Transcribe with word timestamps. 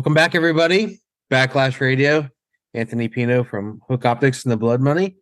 Welcome 0.00 0.14
back, 0.14 0.34
everybody. 0.34 0.98
Backlash 1.30 1.78
Radio. 1.78 2.26
Anthony 2.72 3.06
Pino 3.08 3.44
from 3.44 3.82
Hook 3.86 4.06
Optics 4.06 4.46
and 4.46 4.50
the 4.50 4.56
Blood 4.56 4.80
Money. 4.80 5.16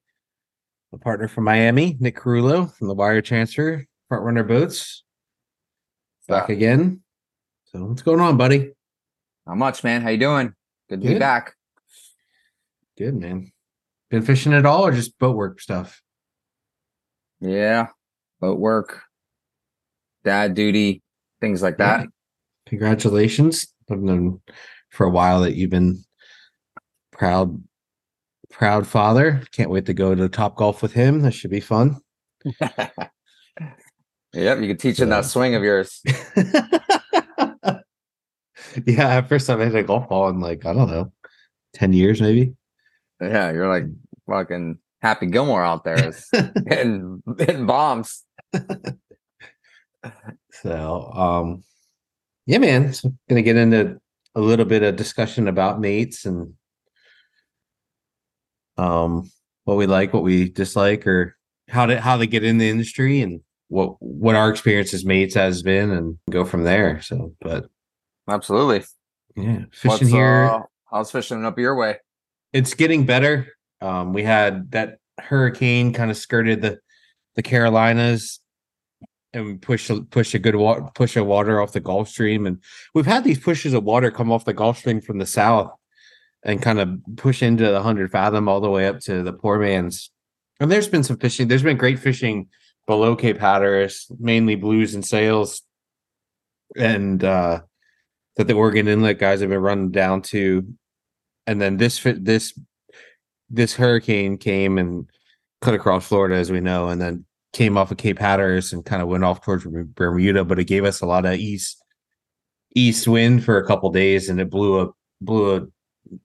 A 0.92 0.98
partner 0.98 1.27
from 1.27 1.42
Miami, 1.42 1.96
Nick 1.98 2.16
Carullo 2.16 2.73
from 2.77 2.86
the 2.86 2.95
Wire 2.95 3.20
Transfer, 3.20 3.84
Front 4.09 4.22
Runner 4.22 4.45
Boats. 4.45 5.02
Back 6.28 6.48
Yeah. 6.48 6.55
again. 6.55 7.02
So 7.64 7.86
what's 7.86 8.02
going 8.02 8.20
on, 8.20 8.36
buddy? 8.36 8.70
Not 9.48 9.56
much, 9.56 9.83
man. 9.83 10.02
How 10.02 10.10
you 10.10 10.19
doing? 10.19 10.55
Good 10.88 11.00
to 11.00 11.08
Good. 11.08 11.14
be 11.14 11.19
back. 11.19 11.56
Good, 12.97 13.16
man. 13.16 13.50
Been 14.10 14.22
fishing 14.22 14.55
at 14.55 14.64
all 14.64 14.86
or 14.86 14.92
just 14.92 15.19
boat 15.19 15.34
work 15.34 15.60
stuff? 15.60 16.00
Yeah. 17.41 17.88
Boat 18.38 18.60
work, 18.60 19.02
dad 20.22 20.55
duty, 20.55 21.02
things 21.41 21.62
like 21.62 21.78
that. 21.78 22.02
Yeah. 22.02 22.06
Congratulations. 22.66 23.75
I've 23.91 24.00
known 24.00 24.41
for 24.91 25.06
a 25.06 25.11
while 25.11 25.41
that 25.42 25.55
you've 25.55 25.70
been 25.70 26.03
proud 27.12 27.62
proud 28.50 28.86
father. 28.86 29.42
Can't 29.53 29.70
wait 29.70 29.86
to 29.86 29.94
go 29.94 30.14
to 30.14 30.28
Top 30.28 30.56
Golf 30.56 30.83
with 30.83 30.92
him. 30.92 31.20
That 31.20 31.33
should 31.33 31.50
be 31.50 31.61
fun. 31.61 32.00
Yep, 34.34 34.61
you 34.61 34.69
can 34.69 34.77
teach 34.77 35.00
him 35.00 35.09
that 35.09 35.25
swing 35.25 35.55
of 35.55 35.62
yours. 35.62 36.03
yeah, 38.86 39.20
first 39.22 39.47
time 39.47 39.61
I 39.61 39.64
hit 39.64 39.75
a 39.75 39.83
golf 39.83 40.09
ball 40.09 40.28
in 40.28 40.41
like, 40.41 40.66
I 40.66 40.75
don't 40.75 40.91
know, 40.91 41.12
10 41.75 41.92
years 41.94 42.20
maybe. 42.20 42.55
Yeah, 43.20 43.50
you're 43.50 43.69
like 43.69 43.84
fucking 44.28 44.78
Happy 45.00 45.27
Gilmore 45.27 45.64
out 45.64 45.84
there 45.84 46.12
hitting, 46.66 47.22
hitting 47.39 47.66
bombs. 47.66 48.25
So, 50.53 51.11
um, 51.14 51.64
yeah, 52.48 52.56
man, 52.56 52.94
so 52.94 53.12
gonna 53.28 53.42
get 53.42 53.56
into 53.56 54.00
a 54.34 54.41
little 54.41 54.64
bit 54.64 54.82
of 54.82 54.96
discussion 54.96 55.48
about 55.48 55.80
mates 55.80 56.24
and 56.24 56.54
um 58.78 59.30
what 59.64 59.77
we 59.77 59.86
like, 59.86 60.14
what 60.14 60.22
we 60.22 60.48
dislike, 60.48 61.06
or 61.06 61.36
how 61.69 61.84
to 61.84 62.00
how 62.00 62.16
to 62.16 62.26
get 62.26 62.44
in 62.44 62.56
the 62.56 62.70
industry 62.70 63.20
and 63.20 63.42
what 63.69 63.96
what 64.00 64.34
our 64.34 64.48
experience 64.48 64.94
as 64.94 65.04
mates 65.04 65.34
has 65.34 65.62
been, 65.62 65.91
and 65.91 66.16
go 66.30 66.42
from 66.42 66.64
there. 66.64 67.02
So, 67.02 67.34
but 67.42 67.66
Absolutely. 68.26 68.86
yeah, 69.36 69.64
fishing 69.70 69.91
What's, 69.91 70.08
here. 70.08 70.44
uh, 70.50 70.62
how's 70.91 71.10
fishing 71.10 71.44
up 71.44 71.58
your 71.58 71.76
way? 71.76 71.98
it's 72.54 72.72
getting 72.72 73.04
better. 73.04 73.48
Um, 73.82 74.14
we 74.14 74.22
had 74.22 74.70
that 74.70 75.00
hurricane 75.20 75.92
kind 75.92 76.10
of 76.10 76.16
skirted 76.16 76.62
the 76.62 76.78
the 77.36 77.42
Carolinas 77.42 78.41
and 79.33 79.61
push 79.61 79.91
push 80.11 80.34
a 80.34 80.39
good 80.39 80.57
water 80.57 80.89
push 80.95 81.17
of 81.17 81.27
water 81.27 81.61
off 81.61 81.73
the 81.73 81.81
Gulf 81.81 82.09
Stream, 82.09 82.47
and 82.47 82.62
we've 82.95 83.07
had 83.07 83.25
these 83.25 83.39
pushes 83.39 83.75
of 83.75 83.84
water 83.84 84.11
come 84.11 84.33
off 84.33 84.45
the 84.45 84.53
Gulf 84.53 84.79
Stream 84.79 85.01
from 85.01 85.19
the 85.19 85.27
south 85.27 85.73
and 86.44 86.62
kind 86.62 86.78
of 86.81 87.00
push 87.16 87.43
into 87.43 87.65
the 87.65 87.83
hundred 87.83 88.11
fathom 88.11 88.49
all 88.49 88.61
the 88.61 88.71
way 88.71 88.87
up 88.87 89.00
to 89.00 89.22
the 89.22 89.33
poor 89.33 89.59
man's. 89.59 90.11
And 90.61 90.71
there's 90.71 90.88
been 90.88 91.05
some 91.05 91.19
fishing. 91.19 91.49
There's 91.49 91.62
been 91.62 91.77
great 91.77 91.99
fishing 91.99 92.49
below 92.87 93.17
Cape 93.17 93.38
Hatteras, 93.38 94.06
mainly 94.19 94.55
blues 94.55 94.94
and 94.94 95.05
sails, 95.05 95.62
and 96.77 97.22
uh 97.22 97.61
that 98.37 98.47
the 98.47 98.55
Oregon 98.55 98.87
Inlet 98.87 99.19
guys 99.19 99.41
have 99.41 99.50
been 99.50 99.59
running 99.61 99.91
down 99.91 100.22
to 100.22 100.75
and 101.49 101.61
then 101.61 101.78
this 101.78 102.00
this 102.03 102.59
this 103.50 103.75
hurricane 103.75 104.37
came 104.37 104.78
and 104.78 105.09
cut 105.61 105.75
across 105.75 106.06
Florida, 106.06 106.37
as 106.37 106.53
we 106.53 106.61
know, 106.61 106.88
and 106.88 107.00
then 107.00 107.25
came 107.58 107.76
off 107.76 107.91
of 107.91 107.98
Cape 107.98 108.20
Hatteras 108.20 108.72
and 108.72 108.84
kind 108.84 109.02
of 109.02 109.08
went 109.08 109.24
off 109.24 109.42
towards 109.42 109.66
Bermuda, 109.66 110.44
but 110.44 110.60
it 110.60 110.64
gave 110.64 110.84
us 110.84 111.00
a 111.00 111.06
lot 111.06 111.26
of 111.26 111.34
east 111.34 111.82
east 112.76 113.08
wind 113.08 113.44
for 113.44 113.58
a 113.58 113.66
couple 113.66 113.91
days, 113.91 114.28
and 114.28 114.41
it 114.41 114.48
blew 114.48 114.80
a 114.80 114.88
blew 115.20 115.56
a 115.56 115.66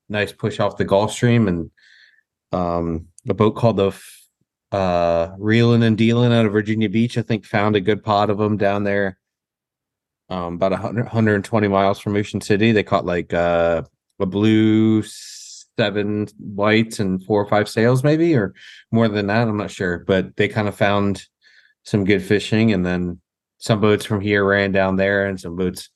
nice 0.08 0.32
push 0.32 0.60
off 0.60 0.78
the 0.78 0.86
Gulf 0.86 1.12
Stream, 1.12 1.48
and 1.48 1.72
um, 2.52 3.08
a 3.28 3.34
boat 3.34 3.56
called 3.56 3.78
the 3.78 3.92
uh, 4.72 5.36
Reelin 5.38 5.84
and 5.84 5.98
Dealing 5.98 6.32
out 6.32 6.46
of 6.46 6.52
Virginia 6.52 6.88
Beach, 6.88 7.18
I 7.18 7.24
think, 7.24 7.46
found 7.46 7.76
a 7.76 7.82
good 7.82 8.04
pot 8.04 8.30
of 8.30 8.38
them 8.38 8.56
down 8.56 8.84
there. 8.84 9.18
Um, 10.30 10.56
about 10.56 10.72
100, 10.72 11.04
120 11.06 11.68
miles 11.68 12.00
from 12.00 12.16
Ocean 12.16 12.42
City. 12.42 12.72
They 12.72 12.84
caught 12.84 13.06
like 13.06 13.34
uh 13.34 13.82
a 14.20 14.26
blue 14.28 15.02
seven 15.78 16.28
whites 16.40 17.00
and 17.00 17.24
four 17.24 17.42
or 17.42 17.50
five 17.50 17.68
sails 17.68 18.04
maybe 18.04 18.36
or 18.36 18.54
more 18.92 19.08
than 19.08 19.28
that 19.28 19.48
i'm 19.48 19.58
not 19.58 19.72
sure 19.72 20.00
but 20.00 20.36
they 20.36 20.48
kind 20.48 20.68
of 20.68 20.76
found 20.76 21.26
some 21.84 22.06
good 22.06 22.22
fishing 22.22 22.72
and 22.72 22.86
then 22.86 23.20
some 23.58 23.82
boats 23.82 24.06
from 24.06 24.22
here 24.22 24.46
ran 24.46 24.72
down 24.72 24.96
there 24.96 25.26
and 25.26 25.40
some 25.40 25.56
boats 25.56 25.90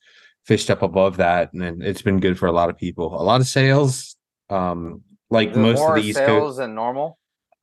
fished 0.44 0.70
up 0.70 0.82
above 0.82 1.18
that 1.18 1.52
and 1.52 1.62
then 1.62 1.80
it's 1.80 2.02
been 2.02 2.18
good 2.18 2.38
for 2.38 2.46
a 2.46 2.52
lot 2.52 2.70
of 2.70 2.76
people 2.76 3.20
a 3.20 3.22
lot 3.22 3.40
of 3.40 3.46
sails 3.46 4.16
um 4.50 5.02
like 5.30 5.54
most 5.54 5.80
of 5.80 5.94
the 5.94 6.02
east 6.02 6.18
coast 6.18 6.28
sales 6.28 6.56
than 6.56 6.74
normal. 6.74 7.18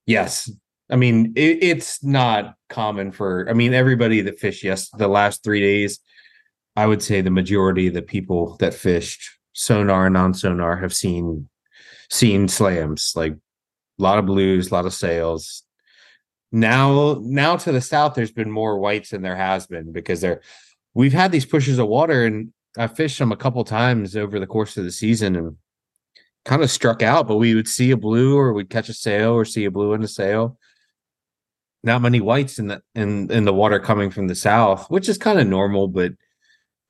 Yes. 0.06 0.52
I 0.90 0.98
mean, 0.98 1.34
it, 1.36 1.64
it's 1.64 2.04
not 2.04 2.56
common 2.70 3.12
for, 3.12 3.50
I 3.50 3.54
mean, 3.54 3.74
everybody 3.74 4.22
that 4.22 4.40
fished, 4.40 4.64
yes, 4.64 4.90
the 4.90 5.08
last 5.08 5.44
three 5.44 5.60
days, 5.60 6.00
I 6.76 6.86
would 6.86 7.02
say 7.02 7.22
the 7.22 7.32
majority 7.32 7.88
of 7.88 7.96
the 7.96 8.02
people 8.02 8.58
that 8.58 8.74
fished 8.74 9.28
sonar 9.54 10.06
and 10.06 10.14
non-sonar 10.14 10.78
have 10.78 10.94
seen 10.94 11.50
seen 12.10 12.48
slams, 12.48 13.14
like 13.16 13.34
a 13.34 14.02
lot 14.02 14.20
of 14.20 14.26
blues, 14.26 14.72
a 14.72 14.74
lot 14.74 14.86
of 14.86 14.94
sails. 14.94 15.64
Now, 16.52 17.20
now 17.22 17.58
to 17.58 17.72
the 17.72 17.82
south, 17.82 18.16
there's 18.16 18.32
been 18.32 18.52
more 18.52 18.80
whites 18.80 19.10
than 19.10 19.22
there 19.22 19.36
has 19.36 19.68
been 19.68 19.92
because 19.92 20.22
there 20.22 20.42
we've 20.94 21.14
had 21.14 21.32
these 21.32 21.46
pushes 21.46 21.80
of 21.80 21.88
water 21.88 22.26
and 22.26 22.54
I 22.78 22.88
fished 22.88 23.20
them 23.20 23.32
a 23.32 23.38
couple 23.38 23.64
times 23.64 24.16
over 24.16 24.40
the 24.40 24.48
course 24.48 24.78
of 24.78 24.84
the 24.84 24.92
season 24.92 25.36
and 25.36 25.58
kind 26.46 26.62
of 26.62 26.72
struck 26.72 27.02
out, 27.02 27.28
but 27.28 27.38
we 27.38 27.56
would 27.56 27.68
see 27.68 27.92
a 27.92 27.98
blue 27.98 28.38
or 28.38 28.54
we'd 28.54 28.70
catch 28.70 28.90
a 28.90 28.94
sail 28.94 29.32
or 29.32 29.46
see 29.46 29.66
a 29.66 29.72
blue 29.72 29.94
and 29.94 30.04
a 30.04 30.08
sail. 30.08 30.58
Not 31.84 32.02
many 32.02 32.20
whites 32.20 32.58
in 32.58 32.68
the 32.68 32.82
in 32.96 33.32
in 33.32 33.46
the 33.46 33.54
water 33.54 33.80
coming 33.80 34.10
from 34.10 34.28
the 34.28 34.36
south, 34.36 34.90
which 34.90 35.08
is 35.08 35.18
kind 35.18 35.40
of 35.40 35.48
normal, 35.48 35.88
but 35.88 36.14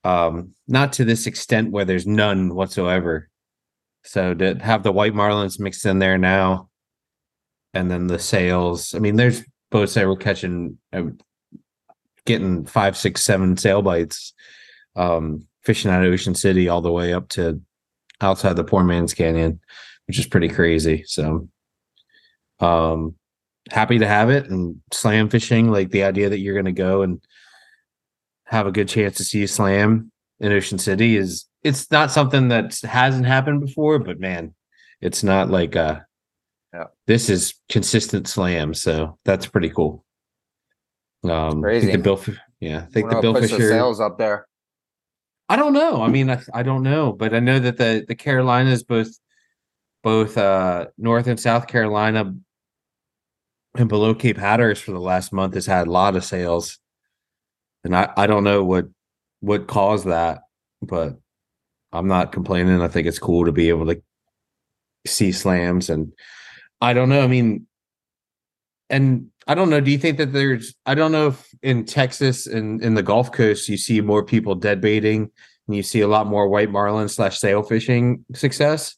um 0.03 0.51
not 0.67 0.93
to 0.93 1.05
this 1.05 1.27
extent 1.27 1.71
where 1.71 1.85
there's 1.85 2.07
none 2.07 2.55
whatsoever. 2.55 3.29
So 4.05 4.33
to 4.35 4.55
have 4.55 4.83
the 4.83 4.91
white 4.91 5.13
marlins 5.13 5.59
mixed 5.59 5.85
in 5.85 5.99
there 5.99 6.17
now, 6.17 6.69
and 7.73 7.91
then 7.91 8.07
the 8.07 8.19
sails. 8.19 8.93
I 8.93 8.99
mean, 8.99 9.17
there's 9.17 9.43
boats 9.69 9.93
that 9.95 10.07
were 10.07 10.15
catching, 10.15 10.77
uh, 10.93 11.03
getting 12.25 12.65
five, 12.65 12.95
six, 12.95 13.23
seven 13.23 13.57
sail 13.57 13.81
bites, 13.81 14.33
um, 14.95 15.45
fishing 15.63 15.91
out 15.91 16.03
of 16.03 16.11
Ocean 16.11 16.35
City 16.35 16.69
all 16.69 16.81
the 16.81 16.91
way 16.91 17.13
up 17.13 17.27
to 17.29 17.61
outside 18.21 18.55
the 18.55 18.63
Poor 18.63 18.83
Man's 18.83 19.13
Canyon, 19.13 19.59
which 20.07 20.17
is 20.17 20.27
pretty 20.27 20.47
crazy. 20.47 21.03
So, 21.05 21.49
um, 22.59 23.15
happy 23.69 23.99
to 23.99 24.07
have 24.07 24.29
it 24.29 24.49
and 24.49 24.81
slam 24.93 25.29
fishing. 25.29 25.69
Like 25.71 25.89
the 25.89 26.03
idea 26.03 26.29
that 26.29 26.39
you're 26.39 26.53
going 26.53 26.65
to 26.65 26.71
go 26.71 27.01
and 27.01 27.21
have 28.45 28.67
a 28.67 28.71
good 28.71 28.87
chance 28.87 29.17
to 29.17 29.23
see 29.23 29.43
a 29.43 29.47
slam 29.47 30.11
in 30.39 30.51
Ocean 30.51 30.77
City 30.77 31.17
is 31.17 31.45
it's 31.65 31.89
not 31.89 32.11
something 32.11 32.49
that 32.49 32.79
hasn't 32.83 33.25
happened 33.25 33.59
before, 33.59 33.97
but 33.97 34.19
man, 34.19 34.53
it's 35.01 35.23
not 35.23 35.49
like 35.49 35.75
uh 35.75 35.99
Yeah. 36.73 36.85
this 37.07 37.27
is 37.29 37.55
consistent 37.69 38.27
slam, 38.27 38.73
so 38.75 39.17
that's 39.25 39.47
pretty 39.47 39.69
cool. 39.69 40.05
Um 41.23 41.31
I 41.31 41.49
think 41.49 41.63
Crazy. 41.63 41.91
the 41.91 41.97
Bill 41.97 42.21
yeah, 42.59 42.77
I 42.87 42.91
think 42.93 43.09
the 43.09 43.19
Bill 43.19 43.33
Fisher 43.33 43.69
sales 43.69 43.99
up 43.99 44.17
there. 44.19 44.47
I 45.49 45.55
don't 45.55 45.73
know. 45.73 46.01
I 46.01 46.07
mean, 46.07 46.29
I, 46.29 46.39
I 46.53 46.63
don't 46.63 46.83
know, 46.83 47.11
but 47.11 47.33
I 47.33 47.39
know 47.39 47.59
that 47.59 47.77
the 47.77 48.05
the 48.07 48.15
Carolinas, 48.15 48.83
both 48.83 49.09
both 50.03 50.37
uh 50.37 50.85
North 50.99 51.25
and 51.27 51.39
South 51.39 51.65
Carolina, 51.67 52.33
and 53.75 53.89
below 53.89 54.13
Cape 54.13 54.37
Hatteras 54.37 54.79
for 54.79 54.91
the 54.91 54.99
last 54.99 55.33
month 55.33 55.55
has 55.55 55.65
had 55.65 55.87
a 55.87 55.91
lot 55.91 56.15
of 56.15 56.23
sales, 56.23 56.77
and 57.83 57.95
I 57.95 58.13
I 58.15 58.27
don't 58.27 58.43
know 58.43 58.63
what 58.63 58.85
what 59.39 59.65
caused 59.67 60.05
that, 60.05 60.41
but 60.81 61.17
I'm 61.95 62.07
not 62.07 62.31
complaining. 62.31 62.81
I 62.81 62.87
think 62.87 63.07
it's 63.07 63.19
cool 63.19 63.45
to 63.45 63.51
be 63.51 63.69
able 63.69 63.85
to 63.87 64.01
see 65.07 65.31
slams, 65.31 65.89
and 65.89 66.13
I 66.81 66.93
don't 66.93 67.09
know. 67.09 67.21
I 67.21 67.27
mean, 67.27 67.67
and 68.89 69.29
I 69.47 69.55
don't 69.55 69.69
know. 69.69 69.79
Do 69.79 69.91
you 69.91 69.97
think 69.97 70.17
that 70.17 70.33
there's? 70.33 70.75
I 70.85 70.95
don't 70.95 71.11
know 71.11 71.27
if 71.27 71.47
in 71.61 71.85
Texas 71.85 72.47
and 72.47 72.81
in 72.81 72.95
the 72.95 73.03
Gulf 73.03 73.31
Coast 73.31 73.69
you 73.69 73.77
see 73.77 74.01
more 74.01 74.23
people 74.23 74.55
dead 74.55 74.81
baiting 74.81 75.31
and 75.67 75.75
you 75.75 75.83
see 75.83 76.01
a 76.01 76.07
lot 76.07 76.27
more 76.27 76.47
white 76.47 76.71
marlin 76.71 77.09
slash 77.09 77.39
sail 77.39 77.63
fishing 77.63 78.25
success. 78.33 78.95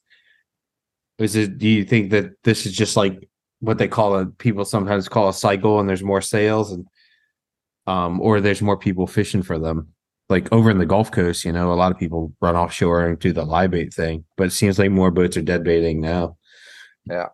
Is 1.20 1.36
it? 1.36 1.58
Do 1.58 1.68
you 1.68 1.84
think 1.84 2.12
that 2.12 2.32
this 2.44 2.66
is 2.66 2.74
just 2.74 2.96
like 2.98 3.30
what 3.60 3.78
they 3.78 3.88
call 3.88 4.16
a 4.18 4.26
people 4.26 4.66
sometimes 4.66 5.10
call 5.10 5.30
a 5.30 5.34
cycle, 5.34 5.80
and 5.80 5.90
there's 5.90 6.04
more 6.04 6.22
sales 6.22 6.72
and 6.72 6.88
um, 7.88 8.20
or 8.22 8.42
there's 8.42 8.62
more 8.62 8.78
people 8.78 9.08
fishing 9.08 9.44
for 9.44 9.58
them? 9.58 9.94
Like 10.30 10.52
over 10.52 10.70
in 10.70 10.78
the 10.78 10.86
Gulf 10.86 11.12
Coast, 11.12 11.46
you 11.46 11.54
know, 11.54 11.72
a 11.72 11.76
lot 11.76 11.92
of 11.92 11.98
people 11.98 12.34
run 12.42 12.56
offshore 12.56 13.06
and 13.06 13.20
do 13.20 13.32
the 13.32 13.46
live 13.46 13.72
bait 13.72 13.94
thing, 13.94 14.26
but 14.36 14.48
it 14.48 14.52
seems 14.52 14.78
like 14.78 14.92
more 14.92 15.10
boats 15.10 15.38
are 15.38 15.42
dead 15.42 15.64
baiting 15.64 16.02
now. 16.02 16.38
Yeah. 17.06 17.28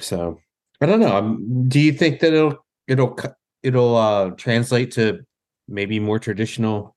So 0.00 0.40
I 0.80 0.86
don't 0.86 1.00
know. 1.00 1.16
Um, 1.16 1.68
do 1.68 1.78
you 1.80 1.92
think 1.92 2.20
that 2.20 2.32
it'll 2.32 2.64
it'll 2.88 3.16
it'll 3.62 3.96
uh 3.96 4.30
translate 4.30 4.90
to 4.92 5.20
maybe 5.68 6.00
more 6.00 6.18
traditional 6.18 6.96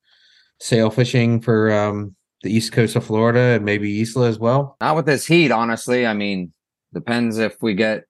sail 0.59 0.89
fishing 0.89 1.39
for 1.39 1.71
um 1.71 2.15
the 2.43 2.51
east 2.51 2.71
coast 2.71 2.95
of 2.95 3.05
Florida 3.05 3.55
and 3.55 3.65
maybe 3.65 4.01
Isla 4.01 4.27
as 4.27 4.39
well. 4.39 4.77
Not 4.79 4.95
with 4.95 5.05
this 5.05 5.25
heat, 5.25 5.51
honestly. 5.51 6.05
I 6.05 6.13
mean, 6.13 6.53
depends 6.93 7.37
if 7.37 7.61
we 7.61 7.73
get, 7.73 8.03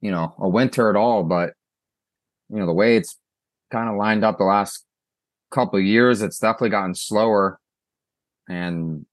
you 0.00 0.10
know, 0.10 0.34
a 0.38 0.48
winter 0.48 0.90
at 0.90 0.96
all. 0.96 1.22
But 1.22 1.54
you 2.50 2.58
know, 2.58 2.66
the 2.66 2.72
way 2.72 2.96
it's 2.96 3.18
kind 3.70 3.88
of 3.88 3.96
lined 3.96 4.24
up 4.24 4.38
the 4.38 4.44
last 4.44 4.84
couple 5.52 5.78
of 5.78 5.84
years, 5.84 6.22
it's 6.22 6.38
definitely 6.38 6.70
gotten 6.70 6.94
slower. 6.94 7.58
And 8.48 9.06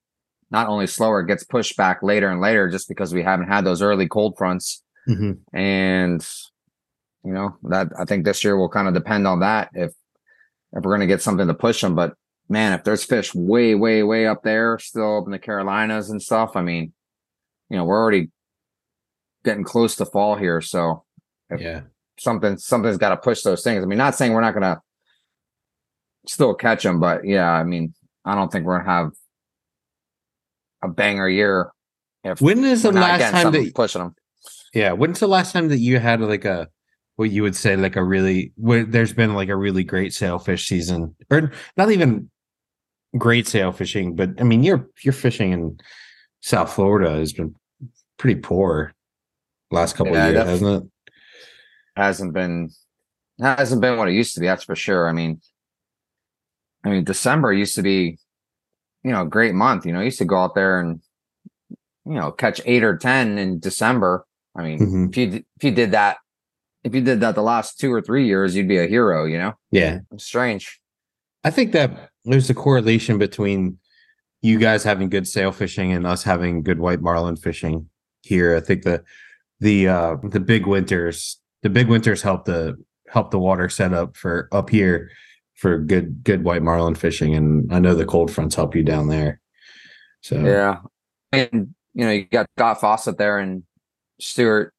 not 0.52 0.68
only 0.68 0.88
slower, 0.88 1.22
it 1.22 1.28
gets 1.28 1.44
pushed 1.44 1.78
back 1.78 2.02
later 2.02 2.30
and 2.30 2.42
later 2.42 2.70
just 2.70 2.88
because 2.88 3.14
we 3.14 3.22
haven't 3.24 3.48
had 3.48 3.66
those 3.66 3.82
early 3.82 4.08
cold 4.08 4.36
fronts. 4.38 4.84
Mm-hmm. 5.08 5.56
And 5.58 6.28
you 7.24 7.34
know, 7.34 7.58
that 7.64 7.90
I 8.00 8.06
think 8.06 8.24
this 8.24 8.44
year 8.44 8.56
will 8.58 8.70
kind 8.70 8.88
of 8.88 8.94
depend 8.94 9.28
on 9.28 9.42
that 9.42 9.70
if 9.74 9.92
if 10.72 10.84
we're 10.84 10.94
gonna 10.94 11.08
get 11.08 11.22
something 11.22 11.48
to 11.48 11.54
push 11.54 11.82
them. 11.82 11.96
But 11.96 12.14
man, 12.48 12.74
if 12.74 12.84
there's 12.84 13.04
fish 13.04 13.36
way, 13.36 13.76
way, 13.76 14.04
way 14.04 14.26
up 14.26 14.44
there, 14.44 14.80
still 14.80 15.20
up 15.20 15.26
in 15.26 15.32
the 15.32 15.40
Carolinas 15.40 16.10
and 16.10 16.22
stuff, 16.22 16.56
I 16.56 16.62
mean, 16.62 16.94
you 17.70 17.78
know, 17.78 17.86
we're 17.86 18.02
already 18.02 18.32
getting 19.44 19.64
close 19.64 19.96
to 19.98 20.06
fall 20.06 20.36
here. 20.36 20.62
So 20.62 21.04
if 21.50 21.62
Yeah. 21.62 21.82
something 22.18 22.58
something's 22.58 22.98
got 22.98 23.10
to 23.10 23.18
push 23.18 23.42
those 23.44 23.64
things. 23.64 23.84
I 23.84 23.88
mean, 23.88 23.98
not 23.98 24.16
saying 24.16 24.34
we're 24.34 24.42
not 24.42 24.54
gonna 24.54 24.82
still 26.30 26.54
catch 26.54 26.84
them, 26.84 27.00
but 27.00 27.26
yeah, 27.26 27.52
I 27.52 27.64
mean, 27.64 27.94
I 28.24 28.36
don't 28.36 28.52
think 28.52 28.66
we're 28.66 28.78
gonna 28.80 28.90
have 28.90 29.12
a 30.84 30.88
banger 30.88 31.28
year 31.28 31.72
if 32.24 32.40
When 32.40 32.64
is 32.64 32.84
the 32.84 32.92
last 32.92 33.32
time 33.32 33.52
that 33.52 33.74
pushing 33.74 34.02
them. 34.02 34.16
yeah, 34.74 34.92
when's 34.94 35.20
the 35.20 35.28
last 35.28 35.52
time 35.54 35.70
that 35.70 35.80
you 35.80 36.00
had 36.00 36.22
like 36.22 36.46
a 36.46 36.68
what 37.16 37.32
you 37.32 37.42
would 37.44 37.56
say 37.56 37.76
like 37.76 37.96
a 37.96 38.04
really 38.04 38.54
where 38.56 38.86
there's 38.86 39.12
been 39.12 39.34
like 39.34 39.50
a 39.50 39.56
really 39.56 39.84
great 39.84 40.14
sailfish 40.14 40.68
season 40.68 41.16
or 41.32 41.52
not 41.76 41.92
even 41.92 42.30
great 43.18 43.48
sail 43.48 43.72
fishing, 43.72 44.16
but 44.16 44.40
I 44.40 44.44
mean 44.44 44.64
you're 44.64 44.88
you're 45.04 45.14
fishing 45.14 45.52
in 45.52 45.80
South 46.42 46.72
Florida 46.74 47.10
has 47.12 47.34
been 47.34 47.56
pretty 48.18 48.40
poor 48.40 48.94
last 49.72 49.96
couple 49.96 50.14
Yeah, 50.14 50.28
of 50.28 50.34
years, 50.34 50.46
hasn't 50.48 50.84
it? 50.84 51.12
hasn't 51.96 52.34
been 52.34 52.70
hasn't 53.42 53.82
been 53.82 53.98
what 53.98 54.08
it 54.08 54.14
used 54.14 54.36
to 54.36 54.40
be 54.40 54.46
that's 54.46 54.64
for 54.64 54.76
sure 54.76 55.10
i 55.10 55.12
mean 55.14 55.42
i 56.86 56.90
mean 56.90 57.04
december 57.04 57.52
used 57.54 57.76
to 57.76 57.82
be 57.82 58.18
you 59.04 59.12
know 59.12 59.22
a 59.22 59.26
great 59.28 59.54
month 59.56 59.86
you 59.86 59.94
know 59.94 60.00
I 60.00 60.04
used 60.04 60.18
to 60.20 60.26
go 60.26 60.38
out 60.38 60.56
there 60.56 60.80
and 60.80 61.02
you 62.06 62.14
know 62.14 62.32
catch 62.32 62.62
eight 62.66 62.84
or 62.84 62.98
ten 62.98 63.38
in 63.38 63.60
december 63.60 64.26
i 64.56 64.64
mean 64.64 64.80
Mhm. 64.80 65.10
if 65.10 65.18
you 65.18 65.44
if 65.58 65.64
you 65.64 65.72
did 65.72 65.92
that 65.92 66.18
if 66.84 66.96
you 66.96 67.02
did 67.02 67.20
that 67.22 67.36
the 67.36 67.42
last 67.44 67.80
two 67.80 67.92
or 67.94 68.02
three 68.02 68.26
years 68.26 68.56
you'd 68.56 68.68
be 68.68 68.78
a 68.78 68.88
hero 68.88 69.26
you 69.26 69.38
know 69.38 69.54
Yeah. 69.72 70.00
it's 70.12 70.26
strange 70.26 70.80
I 71.42 71.52
think 71.52 71.72
that 71.72 72.10
there's 72.26 72.50
a 72.50 72.54
correlation 72.54 73.18
between 73.18 73.78
you 74.42 74.60
guys 74.60 74.84
having 74.84 75.08
good 75.10 75.26
sail 75.26 75.54
fishing 75.54 75.94
and 75.94 76.06
us 76.06 76.22
having 76.24 76.64
good 76.64 76.80
white 76.80 77.02
marlin 77.02 77.38
fishing 77.38 77.90
here. 78.24 78.58
I 78.58 78.60
think 78.60 78.84
the 78.84 79.04
the 79.62 79.88
uh 79.88 80.18
the 80.24 80.42
big 80.42 80.66
winters 80.68 81.40
the 81.64 81.70
big 81.70 81.88
winters 81.88 82.22
help 82.22 82.44
the 82.44 82.76
help 83.08 83.32
the 83.32 83.40
water 83.40 83.70
set 83.70 83.94
up 83.94 84.18
for 84.18 84.50
up 84.52 84.70
here 84.70 85.10
for 85.60 85.78
good 85.78 86.24
good 86.24 86.44
white 86.46 86.64
marlin 86.64 86.96
fishing 86.96 87.36
and 87.36 87.72
I 87.74 87.80
know 87.80 87.94
the 87.94 88.06
cold 88.06 88.32
fronts 88.32 88.56
help 88.56 88.76
you 88.76 88.84
down 88.84 89.10
there. 89.10 89.42
So 90.22 90.38
yeah 90.40 90.78
and 91.32 91.74
you 91.94 92.06
know 92.06 92.12
you 92.12 92.24
got 92.24 92.48
scott 92.58 92.80
fawcett 92.80 93.18
there 93.18 93.40
and 93.40 93.64
stewart 94.20 94.74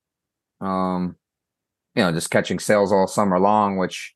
um 0.61 1.17
you 1.95 2.03
know 2.03 2.13
just 2.13 2.31
catching 2.31 2.59
sales 2.59 2.93
all 2.93 3.07
summer 3.07 3.39
long 3.39 3.77
which 3.77 4.15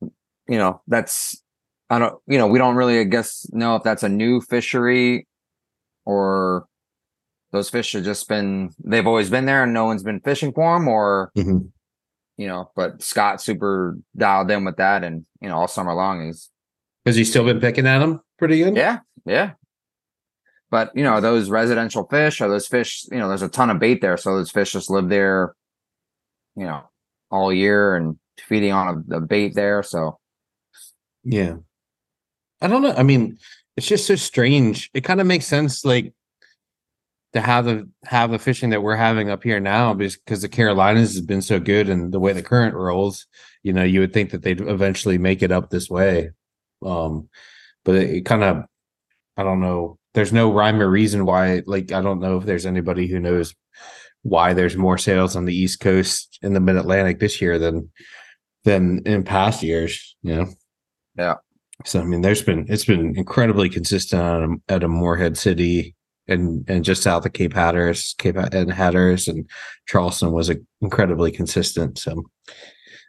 you 0.00 0.58
know 0.58 0.80
that's 0.88 1.40
i 1.90 1.98
don't 1.98 2.20
you 2.26 2.38
know 2.38 2.46
we 2.46 2.58
don't 2.58 2.76
really 2.76 2.98
i 3.00 3.04
guess 3.04 3.46
know 3.52 3.76
if 3.76 3.82
that's 3.82 4.02
a 4.02 4.08
new 4.08 4.40
fishery 4.40 5.26
or 6.04 6.66
those 7.52 7.70
fish 7.70 7.92
have 7.92 8.04
just 8.04 8.28
been 8.28 8.70
they've 8.84 9.06
always 9.06 9.30
been 9.30 9.46
there 9.46 9.62
and 9.62 9.72
no 9.72 9.84
one's 9.84 10.02
been 10.02 10.20
fishing 10.20 10.52
for 10.52 10.76
them 10.76 10.88
or 10.88 11.30
Mhm. 11.36 11.70
You 12.36 12.46
know 12.46 12.70
but 12.76 13.02
scott 13.02 13.40
super 13.40 13.96
dialed 14.16 14.50
in 14.50 14.64
with 14.64 14.76
that 14.76 15.04
and 15.04 15.24
you 15.40 15.48
know 15.48 15.56
all 15.56 15.68
summer 15.68 15.94
long 15.94 16.26
he's 16.26 16.50
has 17.06 17.14
he 17.16 17.24
still 17.24 17.44
been 17.44 17.60
picking 17.60 17.86
at 17.86 18.02
him 18.02 18.20
pretty 18.36 18.58
good? 18.58 18.76
yeah, 18.76 18.98
yeah. 19.24 19.52
But 20.70 20.90
you 20.96 21.04
know, 21.04 21.20
those 21.20 21.48
residential 21.48 22.06
fish 22.08 22.40
or 22.40 22.48
those 22.48 22.66
fish, 22.66 23.06
you 23.10 23.18
know, 23.18 23.28
there's 23.28 23.42
a 23.42 23.48
ton 23.48 23.70
of 23.70 23.78
bait 23.78 24.00
there. 24.00 24.16
So 24.16 24.36
those 24.36 24.50
fish 24.50 24.72
just 24.72 24.90
live 24.90 25.08
there, 25.08 25.54
you 26.56 26.64
know, 26.64 26.82
all 27.30 27.52
year 27.52 27.94
and 27.94 28.18
feeding 28.38 28.72
on 28.72 28.88
a, 28.88 29.02
the 29.06 29.20
bait 29.20 29.54
there. 29.54 29.84
So 29.84 30.18
Yeah. 31.22 31.56
I 32.60 32.66
don't 32.66 32.82
know. 32.82 32.94
I 32.96 33.04
mean, 33.04 33.38
it's 33.76 33.86
just 33.86 34.06
so 34.06 34.16
strange. 34.16 34.90
It 34.92 35.04
kind 35.04 35.20
of 35.20 35.26
makes 35.26 35.46
sense 35.46 35.84
like 35.84 36.12
to 37.32 37.40
have 37.40 37.64
the 37.64 37.88
have 38.04 38.30
the 38.30 38.38
fishing 38.38 38.70
that 38.70 38.82
we're 38.82 38.96
having 38.96 39.30
up 39.30 39.42
here 39.42 39.60
now 39.60 39.92
because 39.92 40.42
the 40.42 40.48
Carolinas 40.48 41.14
has 41.14 41.20
been 41.20 41.42
so 41.42 41.60
good 41.60 41.88
and 41.88 42.12
the 42.12 42.20
way 42.20 42.32
the 42.32 42.42
current 42.42 42.74
rolls, 42.74 43.26
you 43.62 43.72
know, 43.72 43.84
you 43.84 44.00
would 44.00 44.12
think 44.12 44.30
that 44.30 44.42
they'd 44.42 44.60
eventually 44.60 45.18
make 45.18 45.42
it 45.42 45.52
up 45.52 45.70
this 45.70 45.90
way. 45.90 46.30
Um 46.84 47.28
but 47.84 47.96
it, 47.96 48.10
it 48.10 48.20
kind 48.22 48.42
of 48.42 48.64
I 49.36 49.42
don't 49.42 49.60
know. 49.60 49.98
There's 50.14 50.32
no 50.32 50.52
rhyme 50.52 50.80
or 50.80 50.88
reason 50.88 51.26
why 51.26 51.62
like 51.66 51.92
I 51.92 52.00
don't 52.00 52.20
know 52.20 52.38
if 52.38 52.44
there's 52.44 52.66
anybody 52.66 53.06
who 53.06 53.20
knows 53.20 53.54
why 54.22 54.54
there's 54.54 54.76
more 54.76 54.98
sales 54.98 55.36
on 55.36 55.44
the 55.44 55.54
East 55.54 55.80
Coast 55.80 56.38
in 56.42 56.54
the 56.54 56.60
Mid 56.60 56.76
Atlantic 56.76 57.20
this 57.20 57.40
year 57.40 57.58
than 57.58 57.90
than 58.64 59.02
in 59.06 59.24
past 59.24 59.62
years, 59.62 60.16
you 60.22 60.34
know. 60.34 60.48
Yeah. 61.16 61.34
So 61.84 62.00
I 62.00 62.04
mean, 62.04 62.22
there's 62.22 62.42
been 62.42 62.66
it's 62.68 62.84
been 62.84 63.16
incredibly 63.16 63.68
consistent 63.68 64.22
at 64.22 64.42
a, 64.42 64.76
at 64.76 64.84
a 64.84 64.88
Morehead 64.88 65.36
City 65.36 65.95
and 66.28 66.64
and 66.68 66.84
just 66.84 67.02
south 67.02 67.26
of 67.26 67.32
Cape 67.32 67.52
Hatteras, 67.54 68.14
Cape 68.18 68.36
and 68.36 68.72
Hatteras 68.72 69.28
and 69.28 69.48
Charleston 69.86 70.32
was 70.32 70.50
a, 70.50 70.56
incredibly 70.80 71.30
consistent. 71.30 71.98
So 71.98 72.24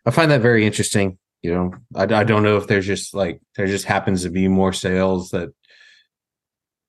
I 0.05 0.11
find 0.11 0.31
that 0.31 0.41
very 0.41 0.65
interesting. 0.65 1.17
You 1.41 1.53
know, 1.53 1.73
I, 1.95 2.03
I 2.03 2.23
don't 2.23 2.43
know 2.43 2.57
if 2.57 2.67
there's 2.67 2.85
just 2.85 3.13
like 3.13 3.41
there 3.55 3.67
just 3.67 3.85
happens 3.85 4.23
to 4.23 4.29
be 4.29 4.47
more 4.47 4.73
sales 4.73 5.31
that 5.31 5.49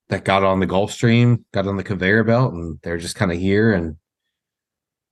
that 0.08 0.24
got 0.24 0.42
on 0.42 0.60
the 0.60 0.66
Gulf 0.66 0.92
Stream, 0.92 1.44
got 1.52 1.66
on 1.66 1.76
the 1.76 1.82
conveyor 1.82 2.24
belt, 2.24 2.54
and 2.54 2.78
they're 2.82 2.98
just 2.98 3.16
kind 3.16 3.30
of 3.30 3.38
here. 3.38 3.72
And 3.72 3.96